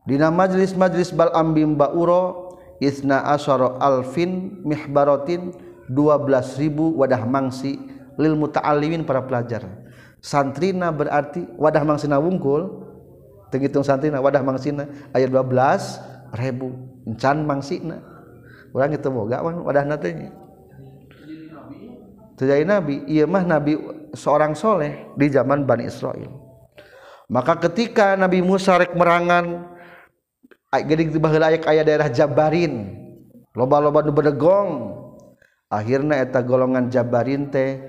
dina 0.05 0.29
majlis-majlis 0.29 1.17
bal 1.17 1.33
ambim 1.33 1.73
bauro 1.73 2.49
Isna 2.79 3.27
asoro 3.35 3.75
alfin 3.83 4.63
mihbarotin 4.63 5.51
12.000 5.91 6.95
wadah 6.95 7.23
mangsi 7.27 7.75
lil 8.15 8.39
muta'allimin 8.39 9.03
para 9.03 9.27
pelajar. 9.27 9.67
Santrina 10.23 10.95
berarti 10.95 11.43
wadah 11.59 11.83
mangsina 11.83 12.23
wungkul. 12.23 12.87
Tenghitung 13.51 13.83
santrina 13.83 14.23
wadah 14.23 14.43
mangsina 14.47 14.87
ayat 15.11 15.31
12 15.33 16.39
ribu. 16.39 16.88
encan 17.09 17.49
mangsina 17.49 18.05
orang 18.77 18.93
itu 18.93 19.09
boga 19.09 19.41
wan 19.41 19.65
wadah 19.65 19.89
natanya 19.89 20.29
terjadi 22.37 22.69
nabi 22.69 23.03
iya 23.09 23.25
mah 23.25 23.43
nabi 23.43 23.81
seorang 24.15 24.57
soleh 24.57 25.11
di 25.17 25.27
zaman 25.29 25.69
Bani 25.69 25.89
Israel. 25.89 26.33
Maka 27.29 27.61
ketika 27.69 28.17
Nabi 28.17 28.41
Musa 28.41 28.81
rek 28.81 28.97
merangan 28.97 29.77
gedik 30.73 31.13
di 31.13 31.21
layak 31.21 31.69
ayah 31.69 31.85
daerah 31.85 32.09
Jabarin. 32.09 32.97
Loba-loba 33.53 34.07
nu 34.07 34.15
berdegong 34.15 34.71
akhirnya 35.69 36.23
eta 36.23 36.41
golongan 36.41 36.89
Jabarin 36.89 37.51
teh 37.53 37.81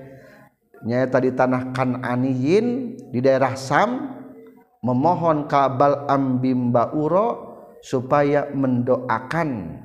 nyata 0.84 1.20
di 1.22 1.30
tanah 1.32 1.72
Kananiyin 1.72 2.96
di 3.12 3.18
daerah 3.22 3.54
Sam 3.54 4.18
memohon 4.80 5.46
kabal 5.46 6.08
ambimba 6.08 6.90
uro 6.92 7.49
supaya 7.80 8.48
mendoakan. 8.52 9.80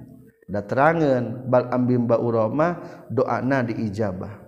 Da 0.46 0.62
terangan 0.62 1.50
bal 1.50 1.74
ambimba 1.74 2.22
uroma 2.22 2.78
doana 3.10 3.66
diijabah. 3.66 4.46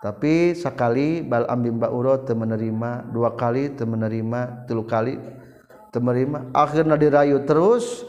Tapi 0.00 0.56
sekali 0.56 1.20
bal 1.20 1.44
ambimba 1.44 1.92
uro 1.92 2.24
teu 2.24 2.32
menerima 2.32 3.10
dua 3.12 3.36
kali 3.36 3.76
teu 3.76 3.84
menerima 3.84 4.64
tilu 4.64 4.88
kali 4.88 5.20
teu 5.92 6.00
menerima 6.00 6.56
akhirna 6.56 6.96
dirayu 6.96 7.44
terus. 7.44 8.06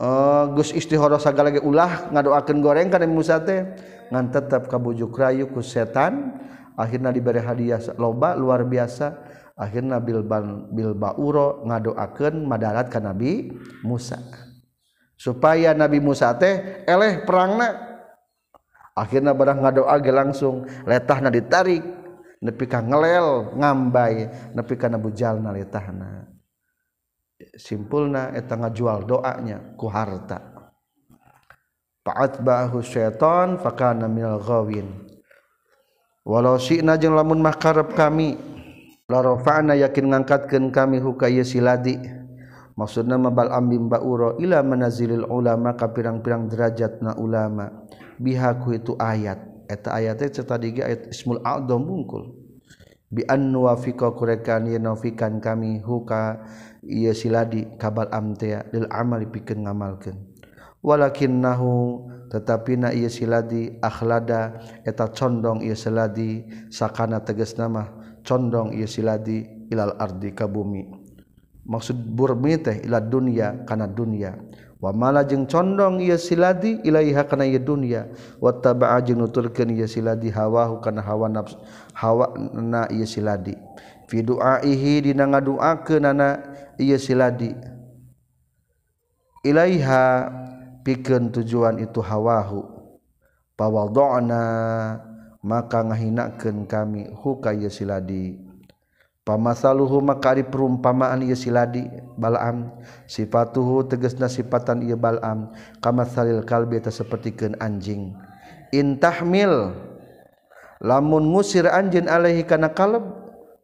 Eh, 0.00 0.08
uh, 0.08 0.50
Gus 0.56 0.74
istihoro 0.74 1.14
segala 1.22 1.54
lagi 1.54 1.62
ulah 1.62 2.10
ngadoakan 2.10 2.58
goreng 2.58 2.88
kan 2.90 3.06
Musa 3.06 3.38
teh 3.38 3.62
ngan 4.10 4.34
tetap 4.34 4.66
kabujuk 4.66 5.14
rayu 5.14 5.46
ku 5.52 5.62
setan. 5.62 6.42
Akhirnya 6.74 7.12
diberi 7.12 7.38
hadiah 7.38 7.78
loba 8.00 8.34
luar 8.34 8.66
biasa. 8.66 9.14
akhirnya 9.56 10.00
Bilban 10.00 10.72
Bilbauro 10.72 11.64
ngadoakan 11.68 12.44
madarat 12.48 12.88
ke 12.88 12.98
Nabi 12.98 13.52
Musa. 13.84 14.18
Supaya 15.16 15.70
Nabi 15.76 16.02
Musa 16.02 16.34
teh 16.34 16.84
eleh 16.88 17.22
perangna. 17.22 17.90
Akhirnya 18.92 19.32
barang 19.32 19.64
ngadoa 19.64 19.94
ge 20.04 20.12
langsung 20.12 20.68
letahna 20.84 21.32
ditarik 21.32 21.80
nepi 22.42 22.64
ka 22.68 22.84
ngelel 22.84 23.56
ngambai 23.56 24.28
nepi 24.52 24.74
ka 24.76 24.92
bujalna 24.92 25.48
letahna. 25.54 26.28
Simpulna 27.56 28.34
eta 28.36 28.58
ngajual 28.58 29.08
doanya 29.08 29.78
ku 29.78 29.88
harta. 29.88 30.52
Fa'atba'ahu 32.02 32.82
syaitan 32.82 33.62
fakana 33.62 34.10
minal 34.10 34.42
ghawin. 34.42 34.90
Walau 36.26 36.58
syi'na 36.58 36.98
jeung 36.98 37.14
lamun 37.14 37.38
mah 37.42 37.54
karep 37.54 37.94
kami 37.94 38.38
larofa'na 39.12 39.76
yakin 39.76 40.08
ngangkatkeun 40.08 40.72
kami 40.72 40.96
hukaya 41.04 41.44
siladi. 41.44 42.00
Maksudna 42.72 43.20
mabal 43.20 43.52
ambim 43.52 43.92
bauro 43.92 44.40
ila 44.40 44.64
manazilil 44.64 45.28
ulama 45.28 45.76
ka 45.76 45.92
pirang-pirang 45.92 46.48
derajatna 46.48 47.20
ulama. 47.20 47.84
Bihaku 48.16 48.80
itu 48.80 48.96
ayat. 48.96 49.68
Eta 49.68 49.92
ayat 49.92 50.24
teh 50.24 50.32
cerita 50.32 50.56
ayat 50.56 51.12
ismul 51.12 51.44
a'dham 51.44 51.84
bungkul. 51.84 52.32
Bi 53.12 53.28
an 53.28 53.52
wafiqa 53.52 54.16
kurekan 54.16 54.72
yanafikan 54.72 55.36
kami 55.36 55.84
huka 55.84 56.40
ieu 56.80 57.12
siladi 57.12 57.68
kabal 57.76 58.08
amtea 58.08 58.64
lil 58.72 58.88
amali 58.88 59.28
pikeun 59.28 59.68
ngamalkeun. 59.68 60.16
Walakinnahu 60.80 62.08
tetapi 62.32 62.80
na 62.80 62.88
ieu 62.96 63.12
siladi 63.12 63.76
akhlada 63.84 64.64
eta 64.88 65.12
condong 65.12 65.60
ieu 65.60 65.76
siladi 65.76 66.48
sakana 66.72 67.20
tegas 67.20 67.60
nama 67.60 68.01
condong 68.22 68.74
ia 68.74 68.86
siladi 68.86 69.68
ilal 69.70 69.94
ardi 69.98 70.34
ka 70.34 70.46
bumi. 70.50 70.86
Maksud 71.62 71.94
burmi 71.94 72.58
teh 72.58 72.82
ila 72.82 72.98
dunia 72.98 73.62
kana 73.62 73.86
dunia 73.86 74.34
wa 74.82 74.90
mala 74.90 75.22
jeung 75.22 75.46
condong 75.46 76.02
ia 76.02 76.18
siladi 76.18 76.82
ilaiha 76.82 77.22
kana 77.30 77.46
ieu 77.46 77.62
dunia 77.62 78.10
wa 78.42 78.50
taba'a 78.50 78.98
jeung 78.98 79.22
nuturkeun 79.22 79.70
ieu 79.70 79.86
siladi 79.86 80.26
hawahu 80.34 80.82
kana 80.82 80.98
hawa 81.06 81.30
nafsu 81.30 81.54
hawa 81.94 82.34
na 82.58 82.90
ieu 82.90 83.06
siladi. 83.06 83.54
Fi 84.10 84.26
duaihi 84.26 85.06
dina 85.06 85.30
ngaduakeunana 85.30 86.42
ieu 86.82 86.98
siladi. 86.98 87.54
Ilaiha 89.46 90.02
pikeun 90.82 91.30
tujuan 91.30 91.78
itu 91.78 92.02
hawahu. 92.02 92.66
Pawadana 93.54 94.42
maka 95.42 95.82
ngahinakeun 95.82 96.64
kami 96.70 97.10
huka 97.10 97.52
siladi. 97.68 98.38
Pamasaluhu 99.22 100.02
maka 100.02 100.34
ari 100.34 100.42
perumpamaan 100.42 101.22
ye 101.22 101.38
siladi 101.38 101.86
balam 102.18 102.74
sifatuhu 103.06 103.86
tegasna 103.86 104.26
sifatan 104.26 104.82
ieu 104.82 104.98
balam 104.98 105.54
kamatsalil 105.78 106.42
kalbi 106.42 106.82
eta 106.82 106.90
sapertikeun 106.90 107.54
anjing. 107.62 108.18
Intahmil 108.74 109.70
lamun 110.82 111.30
ngusir 111.30 111.70
anjeun 111.70 112.10
alaihi 112.10 112.42
kana 112.42 112.74
kalb 112.74 113.14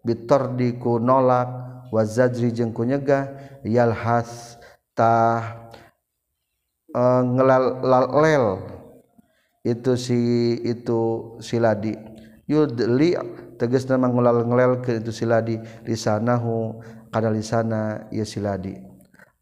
bitardiku 0.07 1.03
nolak 1.03 1.51
wa 1.91 2.03
zajri 2.07 2.55
jeung 2.55 2.71
ku 2.71 2.87
nyegah 2.87 3.27
yalhas 3.67 4.63
tah 4.95 5.75
eh, 6.95 7.03
uh, 7.03 7.23
ngelalel 7.27 8.78
itu 9.67 9.99
si 9.99 10.21
itu 10.63 11.35
siladi 11.43 11.95
yudli 12.47 13.19
tegas 13.59 13.85
nama 13.91 14.07
ngulal 14.07 14.47
ngelel 14.47 14.73
ke 14.81 15.03
itu 15.03 15.11
siladi 15.11 15.59
lisanahu 15.85 16.79
kada 17.11 17.29
lisana 17.29 18.07
ieu 18.15 18.25
siladi 18.25 18.79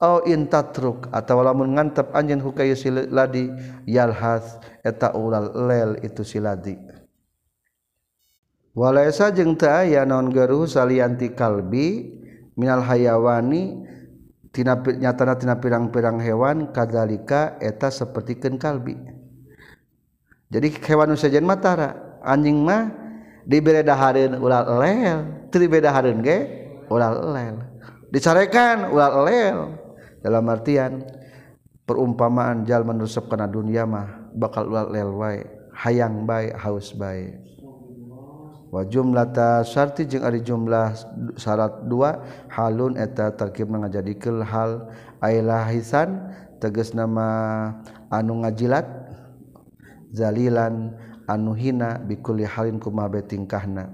au 0.00 0.24
intatruk 0.24 1.08
atawa 1.12 1.52
lamun 1.52 1.76
ngantep 1.76 2.12
anjeun 2.16 2.40
hukaya 2.40 2.76
siladi 2.76 3.52
yalhas 3.84 4.60
eta 4.80 5.12
ulal 5.12 5.52
lel 5.52 6.00
itu 6.00 6.24
siladi 6.24 6.80
walaysa 8.76 9.32
jeung 9.32 9.56
teu 9.56 9.72
aya 9.72 10.04
naon 10.08 10.32
garuh 10.32 10.68
salianti 10.68 11.32
kalbi 11.32 12.16
minal 12.56 12.80
hayawani 12.80 13.84
tina 14.56 14.80
nyatana 14.80 15.36
tina 15.36 15.60
pirang-pirang 15.60 16.16
hewan 16.24 16.72
kadalika 16.72 17.60
eta 17.60 17.92
sapertikeun 17.92 18.56
kalbi. 18.56 19.15
jadi 20.47 20.68
hewan 20.86 21.11
nusajen 21.11 21.42
Matara 21.42 22.20
anjing 22.22 22.62
mah 22.62 22.90
diberedaharin 23.47 24.38
ular 24.38 24.66
lel. 24.78 25.51
Tribedaharin 25.51 26.18
ge 26.22 26.38
ular 26.90 27.14
lel. 27.14 27.57
Dicarekan 28.11 28.90
ular 28.90 29.26
lel. 29.26 29.59
Dalam 30.22 30.47
artian 30.51 31.07
perumpamaan 31.86 32.66
jal 32.66 32.82
menusup 32.82 33.30
kena 33.30 33.47
dunia 33.47 33.86
mah 33.86 34.30
bakal 34.34 34.66
ular 34.70 34.90
lel 34.90 35.11
wae 35.14 35.47
hayang 35.74 36.26
bae 36.26 36.51
haus 36.55 36.94
bae. 36.94 37.42
Wa 38.66 38.82
jumlata 38.82 39.62
syarti 39.62 40.11
jeung 40.11 40.26
ari 40.26 40.42
jumlah 40.42 40.90
syarat 41.38 41.86
dua 41.86 42.18
halun 42.51 42.99
eta 42.99 43.30
tarkib 43.30 43.70
ngajadikeun 43.70 44.42
hal 44.42 44.90
ailahisan 45.22 46.34
tegas 46.59 46.90
nama 46.90 47.70
anu 48.11 48.42
ngajilat 48.42 49.05
zalilan 50.12 50.94
anu 51.26 51.54
hina 51.54 51.98
bikuli 52.02 52.46
halin 52.46 52.78
kumabe 52.78 53.22
tingkahna. 53.26 53.90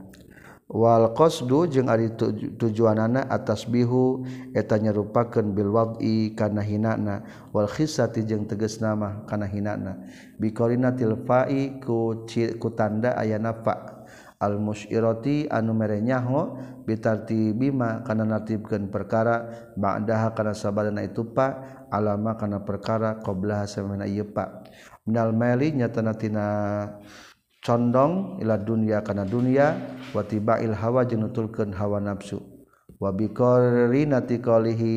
Wal 0.72 1.12
qasdu 1.12 1.68
jeung 1.68 1.92
ari 1.92 2.16
tujuanana 2.56 3.28
atas 3.28 3.68
bihu 3.68 4.24
eta 4.56 4.80
nyerupakeun 4.80 5.52
bil 5.52 5.68
wad'i 5.68 6.32
kana 6.32 6.64
hinana. 6.64 7.28
Wal 7.52 7.68
khisati 7.68 8.24
jeung 8.24 8.48
tegas 8.48 8.80
nama 8.80 9.20
kana 9.28 9.44
hinana. 9.44 10.00
Biqarina 10.40 10.96
tilfa'i 10.96 11.76
ku 11.76 12.24
ku 12.56 12.68
tanda 12.72 13.12
ayana 13.20 13.52
fa. 13.60 14.00
Al 14.42 14.58
musyirati 14.58 15.46
anu 15.46 15.70
mere 15.70 16.02
nyaho 16.02 16.58
bitartibima 16.82 18.02
kana 18.02 18.26
natibkeun 18.26 18.90
perkara 18.90 19.70
ba'daha 19.78 20.34
kana 20.34 20.50
sabadana 20.50 21.06
itu 21.06 21.22
pa 21.30 21.62
alama 21.94 22.34
kana 22.34 22.58
perkara 22.66 23.22
qablaha 23.22 23.70
samana 23.70 24.02
ieu 24.02 24.26
pa 24.26 24.66
minal 25.06 25.34
mali 25.34 25.74
nyatanatina 25.74 26.46
condong 27.62 28.42
ila 28.42 28.58
dunya 28.58 29.02
kana 29.06 29.22
dunya 29.22 29.78
wa 30.10 30.22
tibail 30.26 30.74
hawa 30.74 31.06
jeung 31.06 31.26
nutulkeun 31.26 31.74
hawa 31.74 32.02
nafsu. 32.02 32.42
Wa 33.02 33.10
biqarinati 33.10 34.38
qalihi 34.38 34.94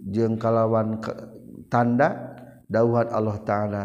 jeung 0.00 0.40
kalawan 0.40 0.96
tanda 1.68 2.36
dauhan 2.68 3.08
Allah 3.12 3.38
taala. 3.44 3.84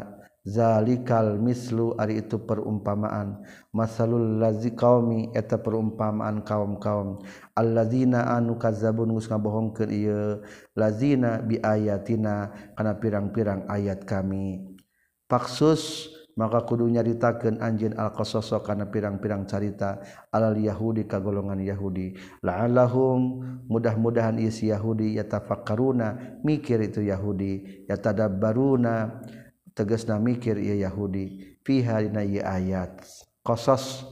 Zalikal 0.50 1.36
mislu 1.38 1.94
ari 2.00 2.24
itu 2.24 2.40
perumpamaan. 2.42 3.44
Masalul 3.76 4.40
lazi 4.40 4.72
qaumi 4.74 5.30
eta 5.36 5.60
perumpamaan 5.60 6.42
kaum-kaum. 6.42 7.22
Allazina 7.54 8.34
anu 8.34 8.56
kadzabun 8.56 9.14
geus 9.14 9.30
ngabohongkeun 9.30 9.92
ieu 9.92 10.42
lazina 10.74 11.44
bi 11.44 11.60
ayatina 11.60 12.56
kana 12.74 12.98
pirang-pirang 12.98 13.68
ayat 13.68 14.08
kami. 14.08 14.69
paksus 15.30 16.10
maka 16.40 16.64
kudu 16.64 16.88
nyaritakeun 16.88 17.60
anjeun 17.60 18.00
al-qasasa 18.00 18.64
kana 18.64 18.88
pirang-pirang 18.88 19.44
carita 19.44 20.00
alal 20.32 20.56
yahudi 20.56 21.04
ka 21.04 21.20
golongan 21.20 21.60
yahudi. 21.60 22.16
La'alahum 22.40 23.44
mudah-mudahan 23.68 24.40
isi 24.40 24.72
yahudi 24.72 25.20
yatafakkaruna 25.20 26.40
mikir 26.48 26.80
itu 26.80 27.04
yahudi. 27.04 27.84
Yatadabbaruna 27.92 29.20
tegasna 29.76 30.16
mikir 30.16 30.56
ieu 30.56 30.80
yahudi. 30.80 31.60
Fiha 31.68 32.00
dina 32.08 32.24
ieu 32.24 32.40
ayat 32.40 33.04
qasas 33.44 34.08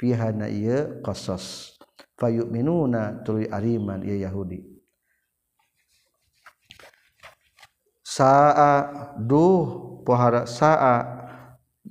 fiha 0.00 0.32
na 0.32 0.48
ieu 0.48 1.04
qasas. 1.04 1.76
Fayu'minuna 2.16 3.20
tuluy 3.20 3.52
ariman 3.52 4.00
ieu 4.00 4.16
yahudi. 4.16 4.75
saa 8.16 9.12
duh 9.20 10.00
pohara 10.00 10.48
saa 10.48 11.04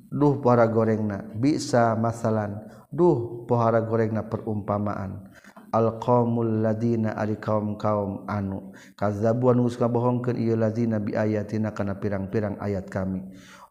duh 0.09 0.41
pohara 0.41 0.65
gorengna. 0.65 1.21
Bisa 1.37 1.93
masalan 1.93 2.65
duh 2.89 3.45
pohara 3.45 3.85
gorengna 3.85 4.25
perumpamaan. 4.25 5.29
Alqaumul 5.75 6.63
ladina 6.63 7.19
ari 7.19 7.35
kaum 7.35 7.75
kaum 7.75 8.23
anu. 8.31 8.71
Kazzabu 8.95 9.51
anu 9.51 9.67
geus 9.67 9.75
ngabohongkeun 9.75 10.39
ieu 10.39 10.55
ladina 10.55 11.03
bi 11.03 11.13
ayatina 11.13 11.75
kana 11.75 11.99
pirang-pirang 11.99 12.55
ayat 12.63 12.87
kami. 12.87 13.21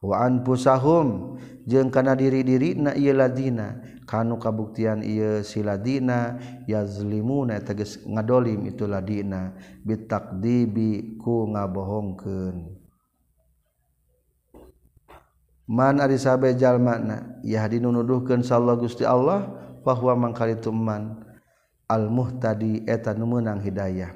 Wa 0.05 0.20
anfusahum 0.28 1.40
jeung 1.64 1.88
kana 1.88 2.12
diri-dirina 2.12 2.92
ieu 2.92 3.16
ladina 3.16 3.80
kanu 4.05 4.36
kabuktian 4.40 5.00
ia 5.00 5.40
siladina 5.40 6.40
yazlimuna 6.68 7.61
teges 7.61 8.00
ngadolim 8.05 8.68
itu 8.68 8.84
ladina 8.88 9.57
bitakdibi 9.84 11.20
ku 11.20 11.48
ngabohongkeun. 11.50 12.57
Man 15.64 15.96
ari 16.05 16.20
sabe 16.20 16.52
jalmana 16.61 17.40
yahdinu 17.40 17.88
nuduhkeun 17.88 18.44
sallallahu 18.44 18.84
Gusti 18.84 19.09
Allah 19.09 19.48
bahwa 19.80 20.28
mangkali 20.28 20.61
tuman 20.61 21.24
al 21.88 22.12
muhtadi 22.12 22.84
eta 22.84 23.16
nu 23.16 23.24
meunang 23.24 23.64
hidayah. 23.64 24.12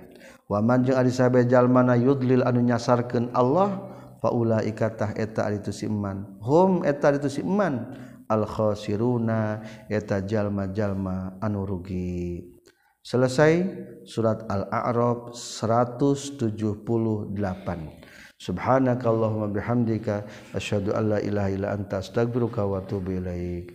Wa 0.49 0.61
man 0.61 0.85
jeung 0.85 1.01
ari 1.01 1.13
sabe 1.13 1.49
jalmana 1.49 1.97
yudlil 1.97 2.45
anu 2.45 2.61
nyasarkeun 2.61 3.33
Allah 3.33 3.85
faulaika 4.19 4.93
tah 4.93 5.11
eta 5.15 5.47
ari 5.47 5.63
tu 5.63 5.71
siman 5.71 6.27
hum 6.43 6.83
eta 6.83 7.15
ari 7.15 7.23
tu 7.23 7.31
siman 7.31 7.95
alkhosiruna 8.29 9.63
eta 9.91 10.21
jalma-jalma 10.23 11.41
anu 11.41 11.67
rugi. 11.67 12.45
Selesai 13.03 13.65
surat 14.05 14.45
al-a'raf 14.53 15.33
178 15.33 17.33
subhanakallahumma 18.39 19.51
bihamdika 19.51 20.23
asyhadu 20.55 20.95
an 20.95 21.09
la 21.17 21.19
ilaha 21.25 21.51
illa 21.51 21.73
anta 21.75 21.99
astaghfiruka 22.05 22.67
wa 22.69 22.79
atubu 22.85 23.11
ilaik. 23.19 23.73